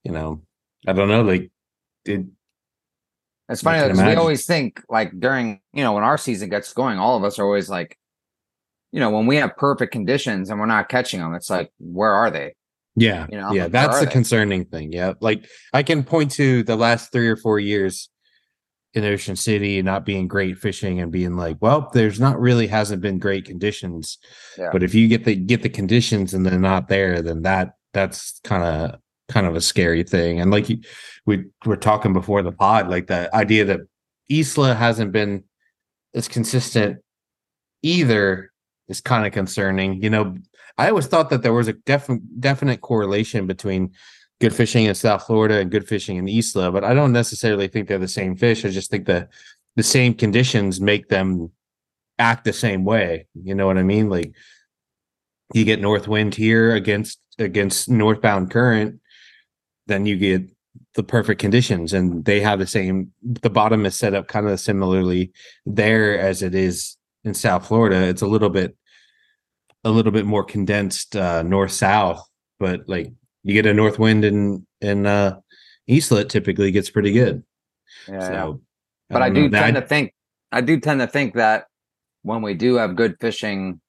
you 0.05 0.13
know, 0.13 0.43
I 0.87 0.93
don't 0.93 1.09
know, 1.09 1.23
like 1.23 1.51
it. 2.05 2.27
it's 3.49 3.63
funny 3.63 3.83
because 3.83 4.03
we 4.03 4.15
always 4.15 4.47
think 4.47 4.83
like 4.89 5.19
during, 5.19 5.61
you 5.73 5.83
know, 5.83 5.93
when 5.93 6.05
our 6.05 6.17
season 6.17 6.49
gets 6.49 6.73
going, 6.73 6.99
all 6.99 7.17
of 7.17 7.25
us 7.25 7.39
are 7.39 7.45
always 7.45 7.69
like, 7.69 7.99
you 8.97 9.01
know, 9.01 9.11
when 9.11 9.27
we 9.27 9.37
have 9.37 9.55
perfect 9.59 9.93
conditions 9.93 10.49
and 10.49 10.59
we're 10.59 10.65
not 10.65 10.89
catching 10.89 11.21
them, 11.21 11.35
it's 11.35 11.51
like, 11.51 11.71
where 11.79 12.13
are 12.13 12.31
they? 12.31 12.55
Yeah, 12.95 13.27
You 13.31 13.37
know, 13.37 13.53
yeah, 13.53 13.65
where 13.65 13.69
that's 13.69 14.01
the 14.01 14.07
they? 14.07 14.11
concerning 14.11 14.65
thing. 14.65 14.91
Yeah, 14.91 15.13
like 15.21 15.47
I 15.75 15.83
can 15.83 16.03
point 16.03 16.31
to 16.33 16.63
the 16.63 16.77
last 16.77 17.13
three 17.13 17.29
or 17.29 17.37
four 17.37 17.61
years 17.61 18.09
in 18.95 19.05
Ocean 19.05 19.37
City 19.37 19.83
not 19.83 20.07
being 20.07 20.27
great 20.27 20.57
fishing 20.57 20.99
and 20.99 21.13
being 21.13 21.37
like, 21.37 21.59
well, 21.61 21.91
there's 21.93 22.19
not 22.19 22.41
really 22.41 22.69
hasn't 22.69 23.03
been 23.03 23.19
great 23.19 23.45
conditions. 23.45 24.17
Yeah. 24.57 24.71
But 24.73 24.83
if 24.83 24.95
you 24.95 25.09
get 25.09 25.27
the 25.27 25.37
get 25.37 25.61
the 25.61 25.69
conditions 25.69 26.33
and 26.33 26.47
they're 26.47 26.59
not 26.59 26.89
there, 26.89 27.21
then 27.21 27.43
that 27.43 27.75
that's 27.93 28.41
kind 28.45 28.65
of 28.65 28.99
kind 29.29 29.47
of 29.47 29.55
a 29.55 29.61
scary 29.61 30.05
thing. 30.05 30.41
And 30.41 30.51
like 30.51 30.69
we 31.27 31.45
were 31.67 31.77
talking 31.77 32.15
before 32.15 32.41
the 32.41 32.51
pod, 32.53 32.89
like 32.89 33.09
the 33.09 33.29
idea 33.37 33.67
that 33.67 33.81
Isla 34.31 34.75
hasn't 34.75 35.13
been 35.13 35.45
as 36.15 36.29
consistent 36.29 37.01
either 37.83 38.53
is 38.89 39.01
kind 39.01 39.27
of 39.27 39.33
concerning. 39.33 40.03
You 40.03 40.11
know, 40.11 40.37
I 40.79 40.89
always 40.89 41.07
thought 41.07 41.31
that 41.31 41.43
there 41.43 41.53
was 41.53 41.69
a 41.69 41.73
definite 41.73 42.41
definite 42.41 42.81
correlation 42.81 43.47
between 43.47 43.93
good 44.41 44.55
fishing 44.55 44.85
in 44.85 44.95
South 44.95 45.27
Florida 45.27 45.59
and 45.61 45.71
good 45.71 45.89
fishing 45.89 46.17
in 46.17 46.29
Isla, 46.29 46.71
but 46.71 46.85
I 46.85 46.95
don't 46.95 47.13
necessarily 47.13 47.69
think 47.69 47.89
they're 47.89 47.99
the 47.99 48.09
same 48.09 48.37
fish. 48.37 48.65
I 48.65 48.71
just 48.71 48.91
think 48.91 49.07
that 49.07 49.31
the 49.77 49.83
same 49.83 50.15
conditions 50.15 50.81
make 50.81 51.09
them 51.09 51.51
act 52.19 52.45
the 52.45 52.53
same 52.53 52.85
way. 52.85 53.27
You 53.35 53.55
know 53.55 53.67
what 53.67 53.79
I 53.79 53.83
mean? 53.83 54.11
Like 54.11 54.33
you 55.55 55.65
get 55.65 55.81
north 55.81 56.09
wind 56.09 56.35
here 56.35 56.75
against 56.75 57.19
against 57.39 57.89
northbound 57.89 58.51
current, 58.51 59.01
then 59.87 60.07
you 60.07 60.17
get 60.17 60.43
the 60.95 61.03
perfect 61.03 61.41
conditions 61.41 61.93
and 61.93 62.25
they 62.25 62.41
have 62.41 62.59
the 62.59 62.67
same 62.67 63.13
the 63.23 63.51
bottom 63.51 63.85
is 63.87 63.95
set 63.95 64.15
up 64.15 64.29
kind 64.29 64.49
of 64.49 64.59
similarly 64.59 65.31
there 65.67 66.19
as 66.19 66.43
it 66.43 66.55
is 66.55 66.97
in 67.27 67.35
South 67.35 67.67
Florida. 67.67 68.07
It's 68.07 68.23
a 68.23 68.27
little 68.27 68.49
bit 68.49 68.77
a 69.85 69.91
little 69.91 70.13
bit 70.13 70.25
more 70.25 70.45
condensed 70.45 71.15
uh 71.17 71.43
north 71.43 71.73
south, 71.73 72.27
but 72.59 72.89
like 72.89 73.13
you 73.43 73.53
get 73.53 73.67
a 73.67 73.75
north 73.75 73.99
wind 73.99 74.25
in 74.25 74.67
in 74.81 75.07
uh 75.07 75.39
it 75.89 76.29
typically 76.31 76.71
gets 76.71 76.89
pretty 76.91 77.13
good. 77.13 77.43
Yeah. 78.09 78.21
So 78.21 78.61
but 79.11 79.23
I, 79.23 79.29
know. 79.29 79.35
do 79.43 79.49
That- 79.51 79.61
tend 79.63 79.77
to 79.77 79.83
think 79.83 80.15
I 80.51 80.61
do 80.61 80.81
tend 80.81 81.01
to 81.01 81.07
think 81.07 81.35
that 81.35 81.67
when 82.23 82.43
we 82.43 82.55
do 82.55 82.77
have 82.77 82.97
good 82.97 83.17
fishing 83.21 83.81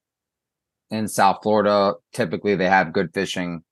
in 0.92 1.08
South 1.08 1.40
Florida, 1.44 1.94
typically 2.14 2.56
they 2.56 2.70
have 2.70 2.92
good 2.92 3.14
fishing 3.14 3.64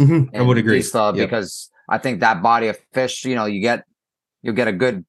Mhm, 0.00 0.34
I 0.36 0.42
would 0.42 0.58
agree. 0.58 0.80
Isla 0.80 1.14
Yep. 1.14 1.28
because 1.28 1.70
I 1.88 1.98
think 1.98 2.18
that 2.20 2.42
body 2.42 2.66
of 2.66 2.76
fish, 2.92 3.24
you 3.24 3.36
know, 3.36 3.44
you 3.46 3.60
get 3.60 3.84
you'll 4.42 4.54
get 4.56 4.66
a 4.66 4.72
good, 4.72 5.04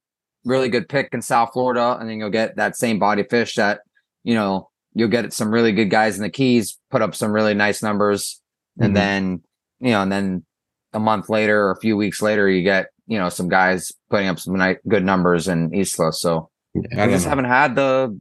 really 0.45 0.69
good 0.69 0.87
pick 0.87 1.09
in 1.11 1.21
South 1.21 1.49
Florida, 1.53 1.97
and 1.99 2.09
then 2.09 2.19
you'll 2.19 2.29
get 2.29 2.55
that 2.55 2.77
same 2.77 2.99
body 2.99 3.23
fish 3.23 3.55
that 3.55 3.81
you 4.23 4.33
know 4.35 4.69
you'll 4.93 5.09
get 5.09 5.33
some 5.33 5.51
really 5.51 5.71
good 5.73 5.89
guys 5.89 6.15
in 6.15 6.23
the 6.23 6.29
Keys 6.29 6.79
put 6.91 7.01
up 7.01 7.13
some 7.15 7.31
really 7.31 7.53
nice 7.53 7.83
numbers, 7.83 8.41
and 8.79 8.91
Mhm. 8.91 8.95
then 8.95 9.43
you 9.81 9.91
know, 9.91 10.01
and 10.01 10.11
then 10.11 10.45
a 10.93 10.99
month 10.99 11.27
later 11.29 11.65
or 11.67 11.71
a 11.71 11.79
few 11.79 11.97
weeks 11.97 12.21
later, 12.21 12.49
you 12.49 12.63
get 12.63 12.87
you 13.07 13.17
know 13.19 13.29
some 13.29 13.49
guys 13.49 13.91
putting 14.09 14.27
up 14.27 14.39
some 14.39 14.55
nice, 14.55 14.77
good 14.87 15.03
numbers 15.03 15.47
in 15.47 15.73
Isla. 15.73 16.13
So 16.13 16.49
I 16.97 17.07
just 17.07 17.25
know. 17.25 17.29
haven't 17.29 17.45
had 17.45 17.75
the 17.75 18.17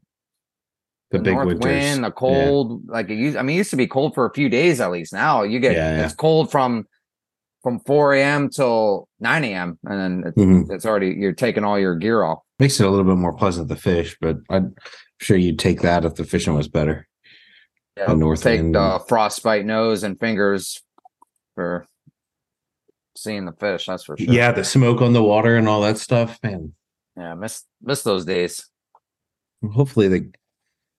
the, 1.11 1.19
big 1.21 1.35
north 1.35 1.47
winters. 1.47 1.65
wind, 1.65 2.03
the 2.05 2.09
Yeah. 2.09 2.13
cold. 2.17 2.89
Like 2.89 3.09
it 3.09 3.15
used, 3.15 3.37
I 3.37 3.43
mean, 3.43 3.55
it 3.55 3.59
used 3.59 3.71
to 3.71 3.77
be 3.77 3.87
cold 3.87 4.15
for 4.15 4.27
a 4.27 4.33
few 4.33 4.49
days 4.49 4.81
at 4.81 4.91
least. 4.91 5.13
Now 5.13 5.43
you 5.45 5.61
get 5.61 5.75
Yeah, 5.77 5.99
yeah. 5.99 6.05
it's 6.07 6.15
cold 6.15 6.51
from 6.51 6.87
from 7.65 7.81
4 7.81 8.13
a.m. 8.15 8.49
till 8.51 9.09
9 9.21 9.43
a.m. 9.43 9.79
and 9.85 9.99
then 9.99 10.25
it's, 10.29 10.37
Mhm. 10.37 10.71
it's 10.71 10.87
already 10.87 11.09
you're 11.19 11.33
taking 11.33 11.65
all 11.65 11.79
your 11.79 11.97
gear 11.97 12.23
off. 12.23 12.39
Makes 12.61 12.79
it 12.79 12.87
a 12.87 12.91
little 12.91 13.07
bit 13.07 13.17
more 13.19 13.35
pleasant 13.35 13.69
to 13.71 13.75
fish, 13.77 14.17
but 14.21 14.37
I'm 14.51 14.77
sure 15.21 15.37
you'd 15.37 15.59
take 15.59 15.81
that 15.81 16.05
if 16.05 16.15
the 16.15 16.25
fishing 16.25 16.55
was 16.55 16.69
better. 16.69 17.09
Yeah, 17.97 18.13
north 18.15 18.43
take 18.43 18.61
wind 18.61 18.75
the 18.75 19.01
frostbite 19.09 19.65
nose 19.65 20.03
and 20.03 20.21
fingers 20.21 20.83
for 21.55 21.87
seeing 23.17 23.47
the 23.47 23.53
fish. 23.53 23.87
That's 23.87 24.05
for 24.05 24.17
sure. 24.17 24.27
Yeah, 24.33 24.53
the 24.53 24.63
smoke 24.65 25.01
on 25.01 25.13
the 25.15 25.23
water 25.23 25.57
and 25.57 25.67
all 25.69 25.81
that 25.83 25.99
stuff, 25.99 26.39
man. 26.43 26.75
yeah. 27.17 27.35
Miss 27.35 27.65
miss 27.83 28.03
those 28.03 28.25
days. 28.27 28.69
Hopefully 29.73 30.09
they 30.09 30.23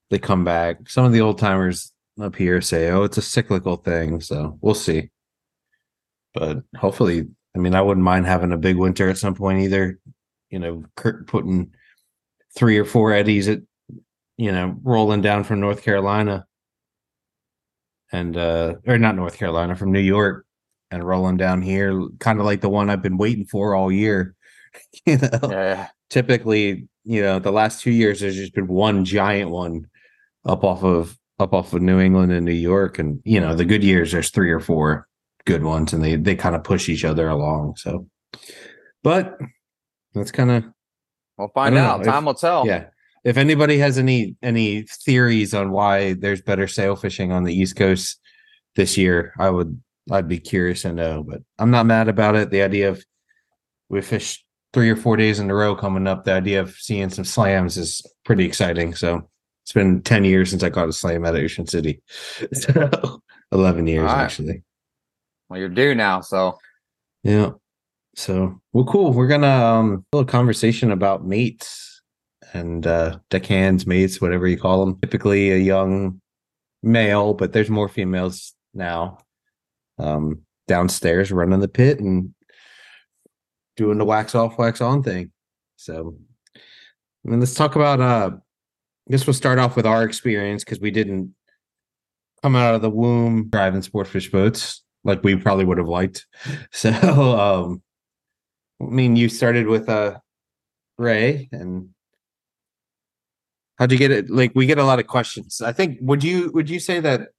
they 0.09 0.17
come 0.19 0.43
back. 0.43 0.89
Some 0.89 1.05
of 1.05 1.11
the 1.11 1.21
old 1.21 1.37
timers 1.37 1.91
up 2.19 2.35
here 2.35 2.59
say, 2.61 2.89
"Oh, 2.89 3.03
it's 3.03 3.17
a 3.17 3.21
cyclical 3.21 3.75
thing," 3.75 4.19
so 4.21 4.57
we'll 4.61 4.73
see. 4.73 5.11
But 6.35 6.63
hopefully, 6.77 7.27
I 7.55 7.59
mean, 7.59 7.73
I 7.73 7.81
wouldn't 7.81 8.03
mind 8.03 8.25
having 8.25 8.51
a 8.51 8.57
big 8.57 8.75
winter 8.75 9.09
at 9.09 9.17
some 9.17 9.33
point 9.33 9.61
either. 9.61 9.99
You 10.49 10.59
know, 10.59 10.83
putting 11.27 11.71
three 12.55 12.77
or 12.77 12.85
four 12.85 13.13
eddies 13.13 13.47
at, 13.47 13.59
you 14.37 14.51
know, 14.51 14.75
rolling 14.83 15.21
down 15.21 15.43
from 15.43 15.61
North 15.61 15.81
Carolina, 15.81 16.45
and 18.11 18.37
uh, 18.37 18.75
or 18.85 18.97
not 18.97 19.15
North 19.15 19.37
Carolina, 19.37 19.75
from 19.75 19.91
New 19.91 20.01
York, 20.01 20.45
and 20.91 21.03
rolling 21.03 21.37
down 21.37 21.61
here, 21.61 22.07
kind 22.19 22.39
of 22.39 22.45
like 22.45 22.61
the 22.61 22.69
one 22.69 22.89
I've 22.89 23.01
been 23.01 23.17
waiting 23.17 23.45
for 23.45 23.73
all 23.73 23.91
year. 23.91 24.35
you 25.05 25.17
know, 25.17 25.39
Yeah, 25.49 25.87
typically, 26.09 26.87
you 27.05 27.21
know, 27.21 27.39
the 27.39 27.51
last 27.51 27.81
two 27.81 27.91
years 27.91 28.19
there's 28.19 28.35
just 28.35 28.53
been 28.53 28.67
one 28.67 29.05
giant 29.05 29.49
one 29.49 29.87
up 30.45 30.63
off 30.63 30.83
of 30.83 31.17
up 31.39 31.53
off 31.53 31.73
of 31.73 31.81
New 31.81 31.99
England 31.99 32.33
and 32.33 32.45
New 32.45 32.51
York, 32.51 32.99
and 32.99 33.21
you 33.23 33.39
know, 33.39 33.55
the 33.55 33.65
good 33.65 33.83
years 33.83 34.11
there's 34.11 34.29
three 34.29 34.51
or 34.51 34.59
four 34.59 35.07
good 35.45 35.63
ones, 35.63 35.93
and 35.93 36.03
they 36.03 36.15
they 36.15 36.35
kind 36.35 36.55
of 36.55 36.63
push 36.63 36.89
each 36.89 37.05
other 37.05 37.27
along. 37.29 37.75
So, 37.77 38.07
but 39.03 39.37
that's 40.13 40.31
kind 40.31 40.51
of 40.51 40.63
we'll 41.37 41.49
find 41.49 41.75
don't 41.75 41.83
know 41.83 41.89
out. 41.89 42.01
if- 42.01 42.07
Time 42.07 42.25
will 42.25 42.33
tell. 42.33 42.65
yeah. 42.67 42.85
If 43.23 43.37
anybody 43.37 43.79
has 43.79 43.97
any 43.97 44.35
any 44.43 44.83
theories 44.83 45.53
on 45.55 45.71
why 45.71 46.13
there's 46.13 46.41
better 46.41 46.67
sail 46.67 46.95
fishing 46.95 47.31
on 47.31 47.43
the 47.43 47.53
East 47.53 47.75
Coast 47.75 48.19
this 48.75 48.97
year, 48.97 49.33
I 49.39 49.49
would 49.49 49.81
I'd 50.11 50.27
be 50.27 50.39
curious 50.39 50.83
to 50.83 50.93
know. 50.93 51.23
But 51.23 51.41
I'm 51.57 51.71
not 51.71 51.87
mad 51.87 52.07
about 52.07 52.35
it. 52.35 52.51
The 52.51 52.61
idea 52.61 52.89
of 52.89 53.03
we 53.89 54.01
fish 54.03 54.45
three 54.73 54.89
or 54.91 54.95
four 54.95 55.15
days 55.17 55.39
in 55.39 55.49
a 55.49 55.55
row 55.55 55.75
coming 55.75 56.05
up, 56.05 56.23
the 56.25 56.33
idea 56.33 56.59
of 56.61 56.75
seeing 56.75 57.09
some 57.09 57.23
slams 57.25 57.77
is 57.77 58.05
pretty 58.25 58.45
exciting. 58.45 58.93
So 58.93 59.27
it's 59.63 59.71
been 59.71 60.01
10 60.03 60.25
years 60.25 60.49
since 60.49 60.61
I 60.63 60.69
caught 60.69 60.89
a 60.89 60.93
slam 60.93 61.25
at 61.25 61.33
Ocean 61.35 61.65
City. 61.65 62.01
So 62.53 63.21
11 63.53 63.87
years 63.87 64.03
right. 64.03 64.21
actually. 64.23 64.63
Well, 65.49 65.59
you're 65.59 65.69
due 65.69 65.95
now, 65.95 66.21
so 66.21 66.57
Yeah. 67.23 67.51
So 68.15 68.61
well, 68.73 68.85
cool. 68.85 69.11
We're 69.13 69.27
gonna 69.27 69.47
um 69.47 70.05
a 70.11 70.17
little 70.17 70.29
conversation 70.29 70.91
about 70.91 71.25
mates 71.25 72.01
and 72.53 72.85
uh 72.87 73.19
deckhands, 73.29 73.85
mates, 73.85 74.21
whatever 74.21 74.47
you 74.47 74.57
call 74.57 74.85
them. 74.85 74.99
Typically 75.01 75.51
a 75.51 75.57
young 75.57 76.21
male, 76.81 77.33
but 77.33 77.51
there's 77.53 77.69
more 77.69 77.89
females 77.89 78.53
now. 78.73 79.19
Um 79.97 80.41
downstairs 80.67 81.31
running 81.31 81.59
the 81.59 81.67
pit 81.67 81.99
and 81.99 82.33
doing 83.77 83.97
the 83.97 84.05
wax 84.05 84.33
off, 84.33 84.57
wax 84.57 84.81
on 84.81 85.03
thing. 85.03 85.31
So 85.75 86.15
I 86.55 87.29
mean 87.29 87.39
let's 87.39 87.53
talk 87.53 87.75
about 87.75 87.99
uh 87.99 88.31
I 89.07 89.11
guess 89.11 89.27
we'll 89.27 89.33
start 89.35 89.59
off 89.59 89.75
with 89.75 89.85
our 89.85 90.03
experience 90.03 90.63
because 90.63 90.79
we 90.79 90.89
didn't 90.89 91.35
come 92.41 92.55
out 92.55 92.75
of 92.75 92.81
the 92.81 92.89
womb 92.89 93.49
driving 93.49 93.81
sportfish 93.81 94.31
boats 94.31 94.83
like 95.05 95.23
we 95.23 95.35
probably 95.37 95.63
would 95.65 95.77
have 95.77 95.87
liked. 95.87 96.25
So, 96.71 96.91
um, 96.91 97.81
I 98.81 98.85
mean, 98.85 99.15
you 99.15 99.29
started 99.29 99.67
with 99.67 99.87
uh, 99.87 100.19
Ray, 100.97 101.47
and 101.53 101.89
how'd 103.77 103.91
you 103.91 103.97
get 103.97 104.11
it? 104.11 104.29
Like, 104.29 104.51
we 104.55 104.65
get 104.65 104.77
a 104.77 104.83
lot 104.83 104.99
of 104.99 105.07
questions. 105.07 105.61
I 105.61 105.71
think 105.71 105.99
would 106.01 106.23
you 106.23 106.51
would 106.53 106.69
you 106.69 106.79
say 106.79 106.99
that 106.99 107.29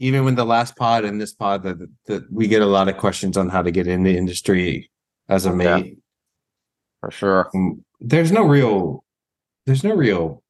even 0.00 0.24
with 0.24 0.36
the 0.36 0.44
last 0.44 0.76
pod 0.76 1.04
and 1.04 1.20
this 1.20 1.32
pod 1.32 1.62
that 1.62 1.78
that 2.06 2.32
we 2.32 2.48
get 2.48 2.62
a 2.62 2.66
lot 2.66 2.88
of 2.88 2.96
questions 2.96 3.36
on 3.36 3.48
how 3.48 3.62
to 3.62 3.70
get 3.70 3.86
in 3.86 4.02
the 4.02 4.16
industry 4.16 4.90
as 5.28 5.46
a 5.46 5.50
Yeah. 5.50 5.54
mate? 5.54 5.98
for 7.00 7.12
sure. 7.12 7.48
Um, 7.54 7.84
there's 8.00 8.32
no 8.32 8.42
real 8.44 9.04
there's 9.66 9.84
no 9.84 9.94
real 9.94 10.42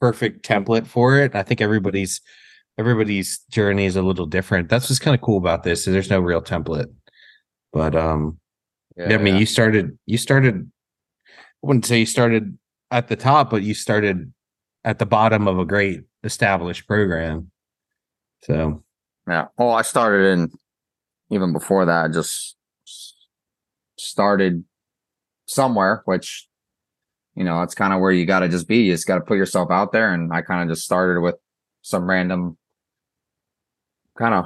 perfect 0.00 0.44
template 0.46 0.86
for 0.86 1.18
it. 1.18 1.34
I 1.34 1.42
think 1.42 1.60
everybody's 1.62 2.20
everybody's 2.78 3.40
journey 3.50 3.84
is 3.84 3.96
a 3.96 4.02
little 4.02 4.26
different. 4.26 4.68
That's 4.68 4.88
what's 4.88 4.98
kind 4.98 5.14
of 5.14 5.20
cool 5.20 5.38
about 5.38 5.62
this. 5.62 5.86
Is 5.86 5.92
there's 5.92 6.10
no 6.10 6.20
real 6.20 6.42
template. 6.42 6.92
But 7.72 7.94
um 7.94 8.38
yeah, 8.96 9.14
I 9.14 9.18
mean 9.18 9.36
you 9.36 9.46
started 9.46 9.98
you 10.06 10.18
started 10.18 10.70
I 11.26 11.66
wouldn't 11.66 11.86
say 11.86 11.98
you 11.98 12.06
started 12.06 12.56
at 12.90 13.08
the 13.08 13.16
top, 13.16 13.50
but 13.50 13.62
you 13.62 13.74
started 13.74 14.32
at 14.84 14.98
the 14.98 15.06
bottom 15.06 15.46
of 15.46 15.58
a 15.58 15.64
great 15.64 16.02
established 16.24 16.86
program. 16.86 17.50
So 18.42 18.82
Yeah. 19.28 19.46
Well, 19.58 19.70
I 19.70 19.82
started 19.82 20.26
in 20.32 20.50
even 21.30 21.52
before 21.52 21.84
that. 21.86 22.04
I 22.04 22.08
just 22.08 22.56
started 23.98 24.64
somewhere, 25.46 26.02
which 26.06 26.48
you 27.34 27.44
know, 27.44 27.62
it's 27.62 27.74
kind 27.74 27.94
of 27.94 28.00
where 28.00 28.12
you 28.12 28.26
got 28.26 28.40
to 28.40 28.48
just 28.48 28.68
be. 28.68 28.78
You 28.78 28.92
just 28.92 29.06
got 29.06 29.14
to 29.14 29.20
put 29.22 29.38
yourself 29.38 29.70
out 29.70 29.92
there. 29.92 30.12
And 30.12 30.32
I 30.32 30.42
kind 30.42 30.62
of 30.62 30.74
just 30.74 30.84
started 30.84 31.20
with 31.20 31.36
some 31.82 32.08
random, 32.08 32.58
kind 34.20 34.34
of 34.34 34.44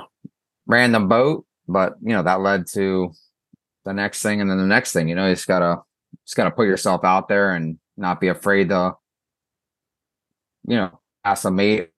random 0.66 1.08
boat, 1.08 1.44
but 1.68 1.94
you 2.00 2.10
know, 2.10 2.22
that 2.22 2.40
led 2.40 2.66
to 2.68 3.12
the 3.84 3.92
next 3.92 4.22
thing, 4.22 4.40
and 4.40 4.48
then 4.48 4.58
the 4.58 4.66
next 4.66 4.92
thing. 4.92 5.08
You 5.08 5.16
know, 5.16 5.26
you 5.26 5.34
just 5.34 5.48
gotta 5.48 5.82
just 6.24 6.36
gotta 6.36 6.52
put 6.52 6.68
yourself 6.68 7.04
out 7.04 7.28
there 7.28 7.50
and 7.50 7.78
not 7.96 8.20
be 8.20 8.28
afraid 8.28 8.68
to, 8.70 8.92
you 10.66 10.76
know, 10.76 11.00
ask 11.24 11.44
a 11.44 11.50
mate 11.50 11.90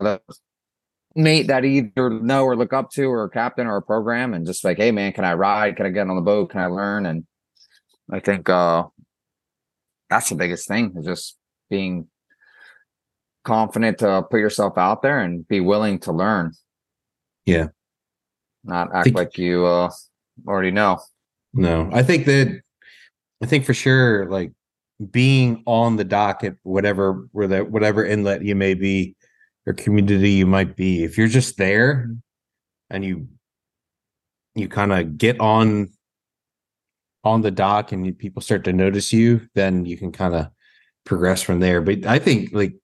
mate 1.14 1.46
that 1.46 1.64
either 1.64 2.10
know 2.10 2.44
or 2.44 2.56
look 2.56 2.72
up 2.72 2.90
to 2.90 3.04
or 3.04 3.24
a 3.24 3.30
captain 3.30 3.66
or 3.66 3.76
a 3.76 3.82
program 3.82 4.34
and 4.34 4.46
just 4.46 4.64
like 4.64 4.76
hey 4.76 4.90
man 4.90 5.12
can 5.12 5.24
i 5.24 5.32
ride? 5.32 5.76
Can 5.76 5.86
i 5.86 5.90
get 5.90 6.08
on 6.08 6.16
the 6.16 6.22
boat? 6.22 6.50
Can 6.50 6.60
i 6.60 6.66
learn? 6.66 7.06
And 7.06 7.26
i 8.12 8.20
think 8.20 8.48
uh 8.50 8.84
that's 10.10 10.28
the 10.28 10.34
biggest 10.34 10.68
thing 10.68 10.94
is 10.96 11.06
just 11.06 11.38
being 11.70 12.06
confident 13.44 13.98
to 13.98 14.22
put 14.30 14.40
yourself 14.40 14.76
out 14.76 15.02
there 15.02 15.20
and 15.20 15.48
be 15.48 15.60
willing 15.60 15.98
to 16.00 16.12
learn 16.12 16.52
Yeah. 17.46 17.68
not 18.64 18.94
act 18.94 19.04
Think- 19.04 19.16
like 19.16 19.38
you 19.38 19.64
uh 19.64 19.90
already 20.46 20.70
know 20.72 20.98
No, 21.54 21.88
I 21.92 22.02
think 22.02 22.26
that 22.26 22.60
I 23.42 23.46
think 23.46 23.64
for 23.64 23.74
sure, 23.74 24.26
like 24.30 24.52
being 25.10 25.62
on 25.66 25.96
the 25.96 26.04
dock 26.04 26.42
at 26.44 26.56
whatever 26.62 27.28
where 27.32 27.48
that 27.48 27.70
whatever 27.70 28.04
inlet 28.04 28.42
you 28.42 28.54
may 28.54 28.74
be 28.74 29.14
or 29.66 29.72
community 29.72 30.30
you 30.30 30.46
might 30.46 30.76
be, 30.76 31.04
if 31.04 31.16
you're 31.16 31.28
just 31.28 31.56
there 31.56 32.10
and 32.90 33.04
you 33.04 33.28
you 34.54 34.68
kind 34.68 34.92
of 34.92 35.18
get 35.18 35.38
on 35.40 35.88
on 37.24 37.42
the 37.42 37.50
dock 37.50 37.92
and 37.92 38.06
you, 38.06 38.12
people 38.14 38.40
start 38.40 38.64
to 38.64 38.72
notice 38.72 39.12
you, 39.12 39.40
then 39.54 39.84
you 39.84 39.96
can 39.98 40.12
kind 40.12 40.34
of 40.34 40.46
progress 41.04 41.42
from 41.42 41.60
there. 41.60 41.80
But 41.82 42.06
I 42.06 42.18
think 42.18 42.50
like 42.52 42.74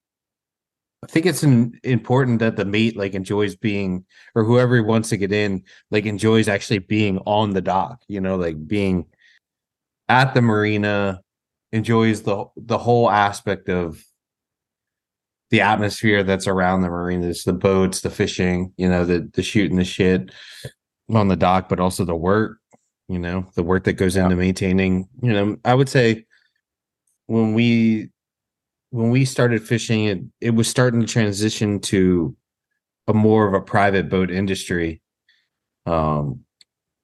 I 1.03 1.07
think 1.09 1.27
it's 1.27 1.43
an, 1.43 1.79
important 1.83 2.39
that 2.39 2.57
the 2.57 2.65
mate 2.65 2.97
like 2.97 3.15
enjoys 3.15 3.57
being 3.57 4.05
or 4.35 4.45
whoever 4.45 4.83
wants 4.83 5.09
to 5.09 5.17
get 5.17 5.33
in 5.33 5.65
like 5.91 6.07
enjoys 6.07 6.49
actually 6.49 6.79
being 6.79 7.19
on 7.27 7.51
the 7.51 7.61
dock, 7.61 8.03
you 8.09 8.21
know, 8.21 8.37
like 8.37 8.67
being 8.67 9.07
at 10.09 10.35
the 10.35 10.43
marina, 10.43 11.21
enjoys 11.73 12.23
the 12.23 12.45
the 12.57 12.79
whole 12.79 13.11
aspect 13.11 13.69
of 13.69 14.05
the 15.51 15.61
atmosphere 15.61 16.23
that's 16.23 16.47
around 16.47 16.83
the 16.83 16.89
marinas, 16.89 17.45
the 17.45 17.53
boats, 17.53 18.01
the 18.01 18.11
fishing, 18.11 18.73
you 18.77 18.89
know, 18.89 19.05
the 19.05 19.29
the 19.35 19.43
shooting 19.43 19.77
the 19.77 19.85
shit 19.85 20.31
on 21.13 21.29
the 21.29 21.37
dock, 21.37 21.69
but 21.69 21.81
also 21.81 22.05
the 22.05 22.15
work, 22.15 22.59
you 23.09 23.19
know, 23.19 23.47
the 23.55 23.63
work 23.63 23.85
that 23.85 23.95
goes 23.95 24.17
into 24.17 24.37
maintaining, 24.37 25.09
you 25.21 25.33
know, 25.33 25.57
I 25.65 25.75
would 25.75 25.89
say 25.89 26.27
when 27.27 27.55
we 27.55 28.11
when 28.93 29.11
we 29.11 29.25
started 29.25 29.67
fishing 29.67 30.05
it 30.05 30.21
it 30.41 30.51
was 30.51 30.69
starting 30.69 31.01
to 31.01 31.07
transition 31.07 31.81
to 31.81 32.37
a 33.09 33.13
more 33.15 33.47
of 33.49 33.55
a 33.55 33.61
private 33.61 34.09
boat 34.09 34.31
industry 34.31 35.01
um 35.87 36.41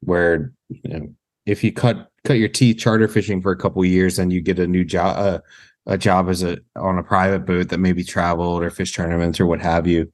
where 0.01 0.53
you 0.69 0.81
know 0.85 1.09
if 1.47 1.65
you 1.65 1.73
cut 1.73 2.11
cut 2.25 2.35
your 2.35 2.49
teeth 2.49 2.79
charter 2.79 3.09
fishing 3.09 3.41
for 3.41 3.51
a 3.51 3.57
couple 3.57 3.85
years 3.85 4.19
and 4.19 4.33
you 4.33 4.41
get 4.41 4.59
a 4.59 4.67
new 4.67 4.85
job 4.85 5.17
uh, 5.19 5.39
a 5.89 5.97
job 5.97 6.29
as 6.29 6.43
a 6.43 6.59
on 6.77 6.99
a 6.99 7.03
private 7.03 7.47
boat 7.47 7.71
that 7.71 7.79
maybe 7.79 8.05
traveled 8.05 8.63
or 8.63 8.71
fish 8.71 8.95
tournaments 8.95 9.41
or 9.41 9.47
what 9.47 9.61
have 9.61 9.87
you. 9.87 10.13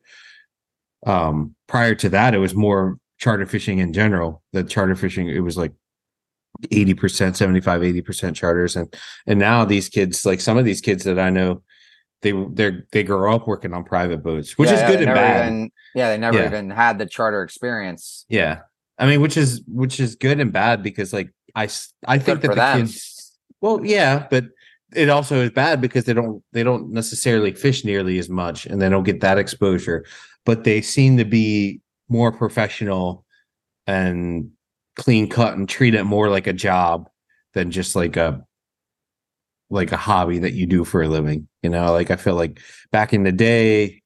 Um 1.04 1.54
prior 1.66 1.94
to 1.96 2.08
that 2.10 2.34
it 2.34 2.38
was 2.38 2.54
more 2.54 2.98
charter 3.18 3.46
fishing 3.46 3.80
in 3.80 3.92
general. 3.92 4.42
The 4.52 4.62
charter 4.62 4.94
fishing 4.94 5.28
it 5.28 5.40
was 5.40 5.56
like 5.56 5.72
80% 6.70 7.36
75 7.36 7.80
80% 7.82 8.34
charters 8.34 8.76
and 8.76 8.94
and 9.26 9.38
now 9.38 9.64
these 9.64 9.88
kids 9.88 10.24
like 10.26 10.40
some 10.40 10.56
of 10.58 10.64
these 10.64 10.80
kids 10.80 11.04
that 11.04 11.18
i 11.18 11.30
know 11.30 11.62
they 12.22 12.32
they 12.52 12.72
they 12.92 13.02
grow 13.02 13.34
up 13.34 13.46
working 13.46 13.72
on 13.74 13.84
private 13.84 14.22
boats 14.22 14.56
which 14.58 14.68
Yeah, 14.68 14.74
is 14.74 14.80
yeah, 14.80 14.90
good 14.90 15.02
and 15.02 15.14
bad 15.14 15.46
even- 15.46 15.70
yeah, 15.94 16.08
they 16.10 16.18
never 16.18 16.38
Yeah. 16.38 16.46
even 16.46 16.70
had 16.70 16.98
the 16.98 17.06
charter 17.06 17.42
experience. 17.42 18.24
yeah 18.28 18.60
i 18.98 19.06
mean 19.06 19.20
which 19.20 19.36
is 19.36 19.62
which 19.66 20.00
is 20.00 20.14
good 20.16 20.40
and 20.40 20.52
bad 20.52 20.82
because 20.82 21.12
like 21.12 21.30
I 21.54 21.68
I 22.06 22.18
think 22.18 22.40
that 22.40 22.48
the 22.48 22.54
them. 22.54 22.78
kids 22.80 23.32
well 23.60 23.80
yeah 23.84 24.26
but 24.30 24.46
it 24.94 25.08
also 25.08 25.40
is 25.42 25.50
bad 25.50 25.80
because 25.80 26.04
they 26.04 26.12
don't 26.12 26.42
they 26.52 26.62
don't 26.62 26.90
necessarily 26.92 27.52
fish 27.52 27.84
nearly 27.84 28.18
as 28.18 28.28
much 28.28 28.66
and 28.66 28.80
they 28.80 28.88
don't 28.88 29.04
get 29.04 29.20
that 29.20 29.38
exposure 29.38 30.04
but 30.44 30.64
they 30.64 30.80
seem 30.80 31.16
to 31.18 31.24
be 31.24 31.80
more 32.08 32.30
professional 32.32 33.24
and 33.86 34.50
clean 34.96 35.28
cut 35.28 35.56
and 35.56 35.68
treat 35.68 35.94
it 35.94 36.04
more 36.04 36.28
like 36.28 36.46
a 36.46 36.52
job 36.52 37.08
than 37.54 37.70
just 37.70 37.94
like 37.96 38.16
a 38.16 38.44
like 39.70 39.92
a 39.92 39.96
hobby 39.96 40.38
that 40.40 40.52
you 40.52 40.66
do 40.66 40.84
for 40.84 41.02
a 41.02 41.08
living 41.08 41.48
you 41.62 41.70
know 41.70 41.90
like 41.92 42.10
i 42.10 42.16
feel 42.16 42.34
like 42.34 42.60
back 42.92 43.12
in 43.12 43.22
the 43.24 43.32
day 43.32 44.00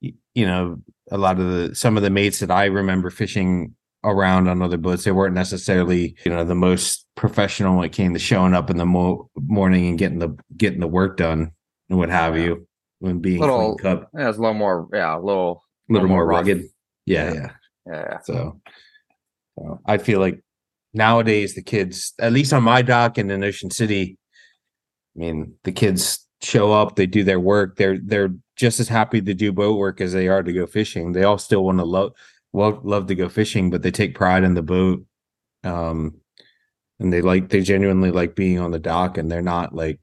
you 0.00 0.46
know 0.46 0.76
a 1.10 1.18
lot 1.18 1.38
of 1.40 1.46
the 1.50 1.74
some 1.74 1.96
of 1.96 2.02
the 2.02 2.10
mates 2.10 2.38
that 2.38 2.50
i 2.50 2.64
remember 2.66 3.10
fishing 3.10 3.74
around 4.04 4.48
on 4.48 4.62
other 4.62 4.78
boats 4.78 5.04
they 5.04 5.10
weren't 5.12 5.34
necessarily 5.34 6.14
you 6.24 6.30
know 6.30 6.44
the 6.44 6.54
most 6.54 7.06
professional 7.16 7.76
when 7.76 7.84
it 7.84 7.92
came 7.92 8.14
to 8.14 8.18
showing 8.18 8.54
up 8.54 8.70
in 8.70 8.76
the 8.78 8.86
mo- 8.86 9.28
morning 9.36 9.88
and 9.88 9.98
getting 9.98 10.20
the 10.20 10.34
getting 10.56 10.80
the 10.80 10.86
work 10.88 11.16
done 11.18 11.50
and 11.90 11.98
what 11.98 12.08
have 12.08 12.36
Yeah. 12.38 12.44
you 12.44 12.66
when 13.00 13.18
being 13.18 13.40
Little- 13.40 13.76
clean 13.76 13.78
cut 13.78 14.08
Yeah, 14.16 14.28
it's 14.28 14.38
a 14.38 14.40
little 14.40 14.54
more, 14.54 14.86
yeah, 14.92 15.16
a 15.16 15.20
little, 15.20 15.62
a 15.88 15.92
little 15.92 16.08
more 16.08 16.24
rough. 16.24 16.40
rugged 16.46 16.64
yeah 17.04 17.32
Yeah. 17.34 17.50
yeah 17.86 18.02
yeah. 18.10 18.18
so, 18.20 18.60
I 19.86 19.98
feel 19.98 20.20
like 20.20 20.42
nowadays 20.92 21.54
the 21.54 21.62
kids, 21.62 22.14
at 22.18 22.32
least 22.32 22.52
on 22.52 22.62
my 22.62 22.82
dock 22.82 23.18
and 23.18 23.30
in 23.30 23.44
Ocean 23.44 23.70
City, 23.70 24.18
I 25.16 25.18
mean, 25.18 25.54
the 25.64 25.72
kids 25.72 26.26
show 26.42 26.72
up, 26.72 26.96
they 26.96 27.06
do 27.06 27.24
their 27.24 27.40
work, 27.40 27.76
they're 27.76 27.98
they're 27.98 28.34
just 28.56 28.80
as 28.80 28.88
happy 28.88 29.20
to 29.20 29.34
do 29.34 29.52
boat 29.52 29.78
work 29.78 30.00
as 30.00 30.12
they 30.12 30.28
are 30.28 30.42
to 30.42 30.52
go 30.52 30.66
fishing. 30.66 31.12
They 31.12 31.24
all 31.24 31.38
still 31.38 31.64
want 31.64 31.78
to 31.78 31.84
love 31.84 32.12
well 32.52 32.80
love 32.82 33.06
to 33.08 33.14
go 33.14 33.28
fishing, 33.28 33.70
but 33.70 33.82
they 33.82 33.90
take 33.90 34.14
pride 34.14 34.44
in 34.44 34.54
the 34.54 34.62
boat. 34.62 35.04
Um 35.64 36.20
and 37.00 37.12
they 37.12 37.22
like 37.22 37.48
they 37.48 37.62
genuinely 37.62 38.10
like 38.10 38.36
being 38.36 38.60
on 38.60 38.70
the 38.70 38.78
dock 38.78 39.18
and 39.18 39.30
they're 39.30 39.42
not 39.42 39.74
like 39.74 39.98